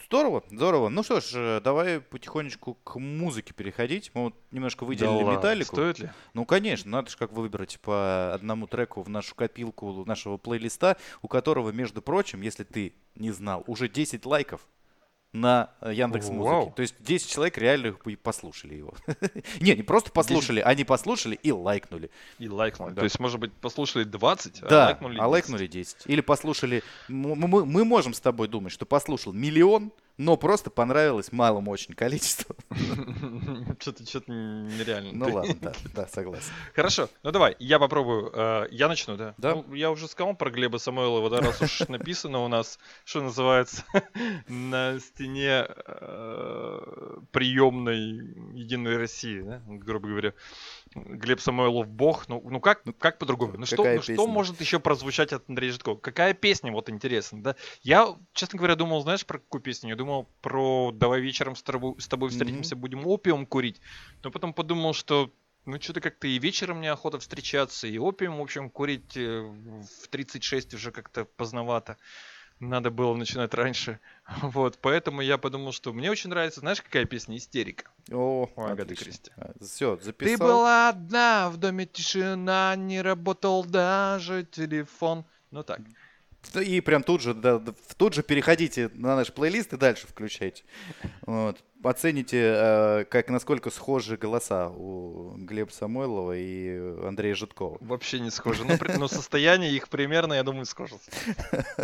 Здорово, 0.05 0.43
здорово. 0.51 0.89
Ну 0.89 1.01
что 1.01 1.19
ж, 1.19 1.31
э, 1.33 1.61
давай 1.63 1.99
потихонечку 1.99 2.75
к 2.75 2.99
музыке 2.99 3.53
переходить. 3.53 4.11
Мы 4.13 4.25
вот 4.25 4.35
немножко 4.51 4.83
выделили 4.83 5.23
да 5.23 5.31
металлику. 5.31 5.75
Стоит 5.75 5.99
ли? 5.99 6.11
Ну, 6.33 6.45
конечно, 6.45 6.91
надо 6.91 7.09
же 7.09 7.17
как 7.17 7.31
выбрать 7.31 7.79
по 7.79 8.33
одному 8.33 8.67
треку 8.67 9.01
в 9.01 9.09
нашу 9.09 9.33
копилку 9.33 10.05
нашего 10.05 10.37
плейлиста, 10.37 10.97
у 11.21 11.27
которого, 11.27 11.71
между 11.71 12.01
прочим, 12.03 12.41
если 12.41 12.63
ты 12.63 12.93
не 13.15 13.31
знал, 13.31 13.63
уже 13.65 13.89
10 13.89 14.25
лайков 14.25 14.61
на 15.35 15.69
э, 15.81 15.93
Яндекс 15.93 16.29
Музыке. 16.29 16.73
То 16.75 16.81
есть 16.81 16.95
10 16.99 17.29
человек 17.29 17.57
реально 17.57 17.95
послушали 18.23 18.75
его. 18.75 18.93
не, 19.59 19.75
не 19.75 19.83
просто 19.83 20.11
послушали, 20.11 20.61
они 20.61 20.83
послушали 20.83 21.37
и 21.41 21.51
лайкнули. 21.51 22.09
И 22.39 22.47
лайкнули. 22.47 22.95
То 22.95 23.03
есть, 23.03 23.19
может 23.19 23.39
быть, 23.39 23.53
послушали 23.53 24.05
20, 24.05 24.63
а 24.63 24.85
лайкнули 24.85 25.13
10. 25.13 25.21
а 25.21 25.27
лайкнули 25.27 25.67
10. 25.67 25.97
Или 26.05 26.21
послушали... 26.21 26.83
Мы 27.07 27.85
можем 27.85 28.13
с 28.13 28.19
тобой 28.19 28.47
думать, 28.47 28.71
что 28.71 28.85
послушал 28.85 29.33
миллион, 29.33 29.91
но 30.17 30.37
просто 30.37 30.69
понравилось 30.69 31.31
малому 31.31 31.71
очень 31.71 31.93
количеству. 31.93 32.55
Что-то 33.79 34.05
что 34.05 34.21
нереально. 34.27 35.11
Ну 35.13 35.33
ладно, 35.33 35.55
да, 35.61 35.73
да, 35.93 36.07
согласен. 36.07 36.51
Хорошо, 36.73 37.09
ну 37.23 37.31
давай, 37.31 37.55
я 37.59 37.79
попробую. 37.79 38.31
Э, 38.33 38.67
я 38.71 38.87
начну, 38.87 39.17
да? 39.17 39.33
Да. 39.37 39.55
Ну, 39.55 39.73
я 39.73 39.91
уже 39.91 40.07
сказал 40.07 40.35
про 40.35 40.49
Глеба 40.49 40.77
Самойлова, 40.77 41.29
да, 41.29 41.41
раз 41.41 41.61
уж 41.61 41.87
написано 41.87 42.39
у 42.39 42.47
нас, 42.47 42.79
что 43.03 43.21
называется, 43.21 43.83
на 44.47 44.99
стене 44.99 45.65
э, 45.67 47.17
приемной 47.31 47.99
Единой 48.53 48.97
России, 48.97 49.43
грубо 49.67 50.07
говоря. 50.07 50.33
Глеб 50.95 51.41
Самойлов 51.41 51.87
бог. 51.87 52.27
Ну, 52.29 52.41
ну 52.49 52.61
как, 52.61 52.85
ну, 52.85 52.93
как 52.93 53.19
по-другому? 53.19 53.55
Ну, 53.57 53.65
что, 53.65 53.83
ну 53.83 54.01
что 54.01 54.27
может 54.27 54.61
еще 54.61 54.79
прозвучать 54.79 55.33
от 55.33 55.47
Андрея 55.49 55.73
Житкова? 55.73 55.97
Какая 55.97 56.33
песня, 56.33 56.71
вот 56.71 56.89
интересно, 56.89 57.43
да? 57.43 57.55
Я, 57.83 58.15
честно 58.33 58.57
говоря, 58.57 58.75
думал, 58.75 59.01
знаешь, 59.01 59.25
про 59.25 59.39
какую 59.39 59.61
песню? 59.61 59.89
Я 59.89 59.95
думал 59.97 60.29
про 60.41 60.91
«Давай 60.93 61.19
вечером 61.19 61.55
с 61.55 61.63
тобой, 61.63 61.95
с 61.99 62.07
тобой 62.07 62.29
встретимся, 62.29 62.75
mm-hmm. 62.75 62.79
будем 62.79 63.05
опиум 63.07 63.45
курить». 63.45 63.81
Но 64.23 64.31
потом 64.31 64.53
подумал, 64.53 64.93
что 64.93 65.31
ну, 65.65 65.81
что-то 65.81 65.99
как-то 65.99 66.27
и 66.27 66.39
вечером 66.39 66.79
неохота 66.79 67.19
встречаться, 67.19 67.87
и 67.87 67.97
опиум, 67.97 68.37
в 68.37 68.41
общем, 68.41 68.69
курить 68.69 69.17
э, 69.17 69.41
в 69.41 70.07
36 70.07 70.75
уже 70.75 70.91
как-то 70.91 71.25
поздновато 71.25 71.97
надо 72.59 72.91
было 72.91 73.15
начинать 73.15 73.53
раньше. 73.53 73.99
Вот, 74.41 74.79
поэтому 74.81 75.21
я 75.21 75.37
подумал, 75.37 75.71
что 75.71 75.93
мне 75.93 76.09
очень 76.09 76.31
нравится, 76.31 76.59
знаешь, 76.59 76.81
какая 76.81 77.05
песня 77.05 77.37
«Истерика». 77.37 77.91
О, 78.11 78.49
Агаты 78.57 78.95
Кристи. 78.95 79.31
А, 79.37 79.53
Все, 79.61 79.97
записал. 80.01 80.37
Ты 80.37 80.43
была 80.43 80.89
одна, 80.89 81.49
в 81.51 81.57
доме 81.57 81.85
тишина, 81.85 82.75
не 82.75 83.01
работал 83.01 83.63
даже 83.63 84.43
телефон. 84.43 85.25
Ну 85.51 85.63
так. 85.63 85.81
И 86.53 86.81
прям 86.81 87.03
тут 87.03 87.21
же, 87.21 87.33
да, 87.33 87.61
тут 87.97 88.13
же 88.13 88.23
переходите 88.23 88.89
на 88.93 89.15
наш 89.15 89.33
плейлист 89.33 89.73
и 89.73 89.77
дальше 89.77 90.07
включайте. 90.07 90.63
Вот. 91.25 91.63
Оцените, 91.83 92.37
э, 92.41 93.05
как, 93.05 93.29
насколько 93.29 93.69
схожи 93.69 94.17
голоса 94.17 94.69
у 94.69 95.35
Глеба 95.37 95.69
Самойлова 95.71 96.35
и 96.35 96.77
Андрея 97.05 97.35
Житкова. 97.35 97.77
Вообще 97.79 98.19
не 98.19 98.31
схожи. 98.31 98.65
Но, 98.65 98.75
ну, 98.79 98.99
но 98.99 99.07
состояние 99.07 99.71
их 99.71 99.89
примерно, 99.89 100.33
я 100.33 100.43
думаю, 100.43 100.65
схоже. 100.65 100.95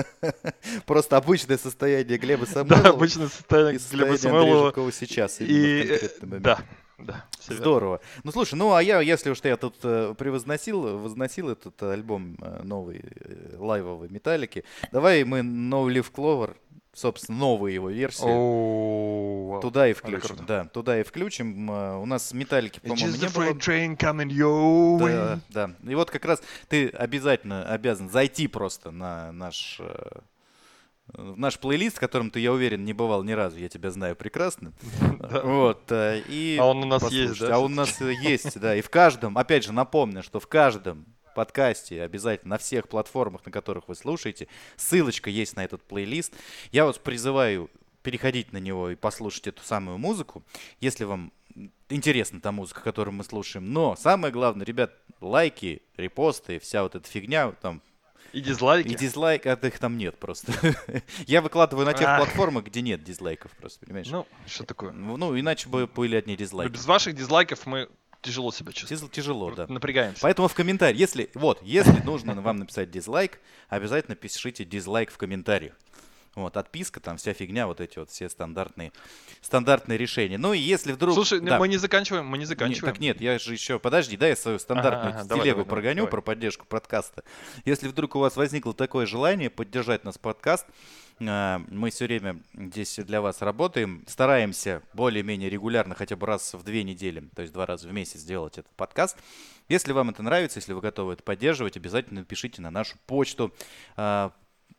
Просто 0.87 1.17
обычное 1.17 1.57
состояние 1.59 2.17
Глеба 2.17 2.45
Самойлова. 2.47 2.83
Да, 2.83 2.89
обычное 2.89 3.27
состояние 3.27 3.79
Глеба 3.91 4.17
Самойлова. 4.17 4.91
сейчас. 4.91 5.39
И, 5.39 5.99
да, 6.21 6.59
да. 7.05 7.25
Здорово. 7.47 8.01
Ну 8.23 8.31
слушай, 8.31 8.55
ну 8.55 8.73
а 8.73 8.81
я, 8.81 9.01
если 9.01 9.29
уж 9.29 9.39
я 9.43 9.57
тут 9.57 9.75
э, 9.83 10.13
превозносил, 10.17 10.99
возносил 10.99 11.49
этот 11.49 11.81
альбом 11.83 12.37
э, 12.41 12.61
новый, 12.63 13.01
э, 13.03 13.55
лайвовый 13.57 14.09
Металлики, 14.09 14.63
давай 14.91 15.23
мы 15.23 15.39
No 15.39 15.87
Leaf 15.87 16.11
Clover, 16.13 16.55
собственно, 16.93 17.37
новую 17.37 17.73
его 17.73 17.89
версию. 17.89 18.29
Oh, 18.29 19.61
туда 19.61 19.87
и 19.87 19.93
включим. 19.93 20.45
Да, 20.45 20.65
туда 20.65 20.99
и 20.99 21.03
включим. 21.03 21.69
У 21.69 22.05
нас 22.05 22.33
металлики, 22.33 22.79
по-моему, 22.79 23.07
не 23.07 23.29
было. 23.29 23.53
Train 23.53 23.97
coming 23.97 24.29
your 24.29 24.99
way. 24.99 25.39
Да, 25.49 25.67
да. 25.67 25.89
И 25.89 25.95
вот 25.95 26.11
как 26.11 26.25
раз 26.25 26.41
ты 26.67 26.89
обязательно 26.89 27.65
обязан 27.65 28.09
зайти 28.09 28.47
просто 28.47 28.91
на 28.91 29.31
наш 29.31 29.77
э, 29.79 30.19
в 31.13 31.37
наш 31.37 31.59
плейлист, 31.59 31.97
в 31.97 31.99
котором 31.99 32.31
ты, 32.31 32.39
я 32.39 32.51
уверен, 32.51 32.85
не 32.85 32.93
бывал 32.93 33.23
ни 33.23 33.31
разу, 33.31 33.57
я 33.59 33.69
тебя 33.69 33.91
знаю 33.91 34.15
прекрасно. 34.15 34.73
Вот, 35.43 35.91
э, 35.91 36.21
и 36.27 36.57
а 36.59 36.65
он 36.65 36.83
у 36.83 36.85
нас 36.85 37.09
есть, 37.11 37.39
да? 37.39 37.55
А 37.55 37.59
он 37.59 37.73
у 37.73 37.75
нас 37.75 37.99
есть, 38.01 38.59
да. 38.59 38.75
И 38.75 38.81
в 38.81 38.89
каждом, 38.89 39.37
опять 39.37 39.63
же, 39.63 39.71
напомню, 39.71 40.23
что 40.23 40.39
в 40.39 40.47
каждом 40.47 41.05
подкасте 41.35 42.01
обязательно 42.03 42.51
на 42.51 42.57
всех 42.57 42.87
платформах, 42.87 43.45
на 43.45 43.51
которых 43.51 43.87
вы 43.87 43.95
слушаете, 43.95 44.47
ссылочка 44.75 45.29
есть 45.29 45.55
на 45.55 45.63
этот 45.63 45.83
плейлист. 45.83 46.33
Я 46.71 46.85
вас 46.85 46.97
призываю 46.97 47.69
переходить 48.03 48.51
на 48.51 48.57
него 48.57 48.89
и 48.89 48.95
послушать 48.95 49.47
эту 49.47 49.63
самую 49.63 49.97
музыку, 49.97 50.43
если 50.79 51.03
вам 51.03 51.31
интересна 51.89 52.41
та 52.41 52.51
музыка, 52.51 52.81
которую 52.81 53.15
мы 53.15 53.23
слушаем. 53.23 53.71
Но 53.73 53.95
самое 53.95 54.33
главное, 54.33 54.65
ребят, 54.65 54.93
лайки, 55.19 55.81
репосты, 55.97 56.59
вся 56.59 56.83
вот 56.83 56.95
эта 56.95 57.07
фигня, 57.07 57.51
там, 57.51 57.81
и 58.33 58.41
дизлайки? 58.41 58.89
И 58.89 58.95
дизлайк, 58.95 59.45
а 59.45 59.53
их 59.53 59.79
там 59.79 59.97
нет 59.97 60.17
просто. 60.17 60.53
Я 61.27 61.41
выкладываю 61.41 61.85
на 61.85 61.93
тех 61.93 62.17
платформах, 62.17 62.65
где 62.65 62.81
нет 62.81 63.03
дизлайков 63.03 63.51
просто, 63.51 63.85
понимаешь? 63.85 64.07
Ну, 64.09 64.27
что 64.47 64.63
такое? 64.63 64.91
Ну, 64.91 65.39
иначе 65.39 65.69
бы 65.69 65.87
были 65.87 66.15
одни 66.15 66.35
дизлайки. 66.35 66.71
Без 66.71 66.85
ваших 66.85 67.15
дизлайков 67.15 67.65
мы 67.65 67.89
тяжело 68.21 68.51
себя 68.51 68.71
чувствуем. 68.71 69.09
Тяжело, 69.09 69.51
да. 69.51 69.65
Напрягаемся. 69.67 70.21
Поэтому 70.21 70.47
в 70.47 70.53
комментарии, 70.53 70.97
если, 70.97 71.29
вот, 71.33 71.61
если 71.63 72.01
нужно 72.03 72.39
вам 72.41 72.57
написать 72.57 72.91
дизлайк, 72.91 73.39
обязательно 73.69 74.15
пишите 74.15 74.63
дизлайк 74.63 75.11
в 75.11 75.17
комментариях. 75.17 75.73
Вот, 76.33 76.55
отписка, 76.55 77.01
там 77.01 77.17
вся 77.17 77.33
фигня, 77.33 77.67
вот 77.67 77.81
эти 77.81 77.99
вот 77.99 78.09
все 78.09 78.29
стандартные, 78.29 78.93
стандартные 79.41 79.97
решения. 79.97 80.37
Ну 80.37 80.53
и 80.53 80.59
если 80.59 80.93
вдруг... 80.93 81.13
Слушай, 81.13 81.41
да. 81.41 81.59
мы 81.59 81.67
не 81.67 81.75
заканчиваем, 81.75 82.25
мы 82.25 82.37
не 82.37 82.45
заканчиваем. 82.45 82.85
Не, 82.85 82.91
так 82.93 83.01
нет, 83.01 83.21
я 83.21 83.37
же 83.37 83.51
еще... 83.51 83.79
Подожди, 83.79 84.15
да, 84.15 84.29
я 84.29 84.37
свою 84.37 84.57
стандартную 84.57 85.13
ага, 85.13 85.23
телегу 85.27 85.59
давай, 85.59 85.65
прогоню 85.65 85.95
давай. 86.03 86.11
про 86.11 86.21
поддержку 86.21 86.65
подкаста. 86.65 87.23
Если 87.65 87.89
вдруг 87.89 88.15
у 88.15 88.19
вас 88.19 88.37
возникло 88.37 88.73
такое 88.73 89.05
желание 89.05 89.49
поддержать 89.49 90.05
нас 90.05 90.17
подкаст, 90.17 90.65
а, 91.27 91.61
мы 91.69 91.89
все 91.89 92.05
время 92.05 92.41
здесь 92.53 92.95
для 92.95 93.21
вас 93.21 93.41
работаем, 93.41 94.03
стараемся 94.07 94.81
более-менее 94.93 95.49
регулярно, 95.49 95.95
хотя 95.95 96.15
бы 96.15 96.25
раз 96.25 96.53
в 96.53 96.63
две 96.63 96.83
недели, 96.83 97.29
то 97.35 97.41
есть 97.41 97.53
два 97.53 97.65
раза 97.65 97.87
в 97.87 97.93
месяц 97.93 98.21
сделать 98.21 98.57
этот 98.57 98.71
подкаст. 98.75 99.17
Если 99.69 99.91
вам 99.91 100.09
это 100.09 100.23
нравится, 100.23 100.59
если 100.59 100.73
вы 100.73 100.81
готовы 100.81 101.13
это 101.13 101.23
поддерживать, 101.23 101.77
обязательно 101.77 102.21
напишите 102.21 102.61
на 102.61 102.71
нашу 102.71 102.97
почту 103.05 103.53
а, 103.95 104.31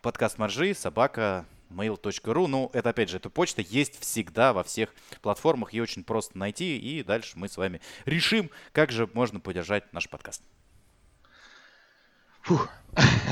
подкаст 0.02 0.36
Маржи, 0.36 0.74
собака, 0.74 1.46
mail.ru. 1.70 2.46
Ну, 2.48 2.70
это, 2.72 2.90
опять 2.90 3.08
же, 3.08 3.16
эта 3.16 3.30
почта 3.30 3.62
есть 3.62 4.00
всегда 4.00 4.52
во 4.52 4.64
всех 4.64 4.94
платформах. 5.22 5.72
Ее 5.72 5.84
очень 5.84 6.04
просто 6.04 6.36
найти. 6.36 6.76
И 6.76 7.02
дальше 7.02 7.32
мы 7.36 7.48
с 7.48 7.56
вами 7.56 7.80
решим, 8.04 8.50
как 8.72 8.90
же 8.90 9.08
можно 9.14 9.40
поддержать 9.40 9.92
наш 9.92 10.08
подкаст. 10.08 10.42
Фух. 12.42 12.68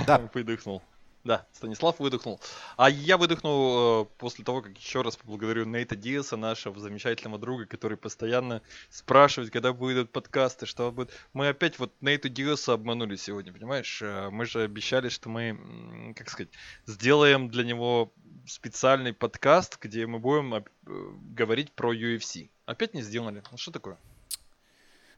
Да. 0.06 0.18
Выдохнул. 0.32 0.82
Да, 1.22 1.46
Станислав 1.52 1.98
выдохнул. 1.98 2.40
А 2.78 2.88
я 2.88 3.18
выдохнул 3.18 4.04
э, 4.04 4.06
после 4.16 4.42
того, 4.42 4.62
как 4.62 4.78
еще 4.78 5.02
раз 5.02 5.16
поблагодарю 5.16 5.66
Нейта 5.66 5.94
Диаса, 5.94 6.38
нашего 6.38 6.80
замечательного 6.80 7.38
друга, 7.38 7.66
который 7.66 7.98
постоянно 7.98 8.62
спрашивает, 8.88 9.52
когда 9.52 9.72
выйдут 9.72 10.12
подкасты, 10.12 10.64
что 10.64 10.90
будет. 10.90 11.10
Мы 11.34 11.48
опять 11.48 11.78
вот 11.78 11.92
Нейту 12.00 12.30
Диаса 12.30 12.72
обманули 12.72 13.16
сегодня, 13.16 13.52
понимаешь? 13.52 14.00
Э, 14.00 14.30
мы 14.30 14.46
же 14.46 14.62
обещали, 14.62 15.10
что 15.10 15.28
мы, 15.28 16.14
как 16.16 16.30
сказать, 16.30 16.52
сделаем 16.86 17.50
для 17.50 17.64
него 17.64 18.12
специальный 18.46 19.12
подкаст, 19.12 19.78
где 19.78 20.06
мы 20.06 20.20
будем 20.20 20.54
э, 20.54 20.62
говорить 20.86 21.70
про 21.72 21.94
UFC. 21.94 22.48
Опять 22.64 22.94
не 22.94 23.02
сделали. 23.02 23.42
Ну 23.50 23.58
что 23.58 23.70
такое? 23.72 23.98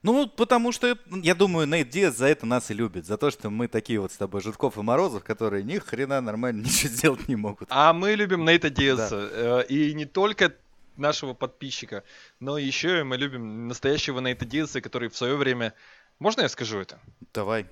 Ну, 0.03 0.27
потому 0.27 0.73
что, 0.73 0.99
я 1.23 1.35
думаю, 1.35 1.69
Нейт 1.69 1.89
Диас 1.89 2.17
за 2.17 2.27
это 2.27 2.45
нас 2.45 2.71
и 2.71 2.75
любит. 2.75 3.07
За 3.07 3.17
то, 3.17 3.31
что 3.31 3.51
мы 3.51 3.69
такие 3.69 4.01
вот 4.01 4.13
с 4.13 4.17
тобой 4.17 4.41
Житков 4.41 4.77
и 4.77 4.83
Морозов, 4.83 5.23
которые 5.23 5.63
ни 5.63 5.79
хрена 5.79 6.21
нормально 6.21 6.63
ничего 6.67 6.93
сделать 6.93 7.29
не 7.29 7.37
могут. 7.37 7.69
А 7.71 7.93
мы 7.93 8.15
любим 8.15 8.45
Нейта 8.45 8.69
Диаса. 8.69 9.31
Да. 9.31 9.63
Э, 9.63 9.67
и 9.67 9.95
не 9.95 10.05
только 10.05 10.55
нашего 10.97 11.35
подписчика, 11.35 12.03
но 12.41 12.59
еще 12.59 13.01
и 13.01 13.03
мы 13.05 13.17
любим 13.17 13.69
настоящего 13.69 14.19
Нейта 14.21 14.45
Диаса, 14.45 14.81
который 14.81 15.09
в 15.09 15.17
свое 15.17 15.37
время... 15.37 15.73
Можно 16.19 16.43
я 16.43 16.49
скажу 16.49 16.79
это? 16.79 17.01
Давай. 17.33 17.67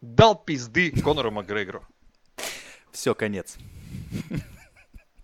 Дал 0.00 0.36
пизды 0.36 0.92
Конору 1.02 1.30
Макгрегору. 1.30 1.86
Все, 2.92 3.14
конец. 3.14 3.56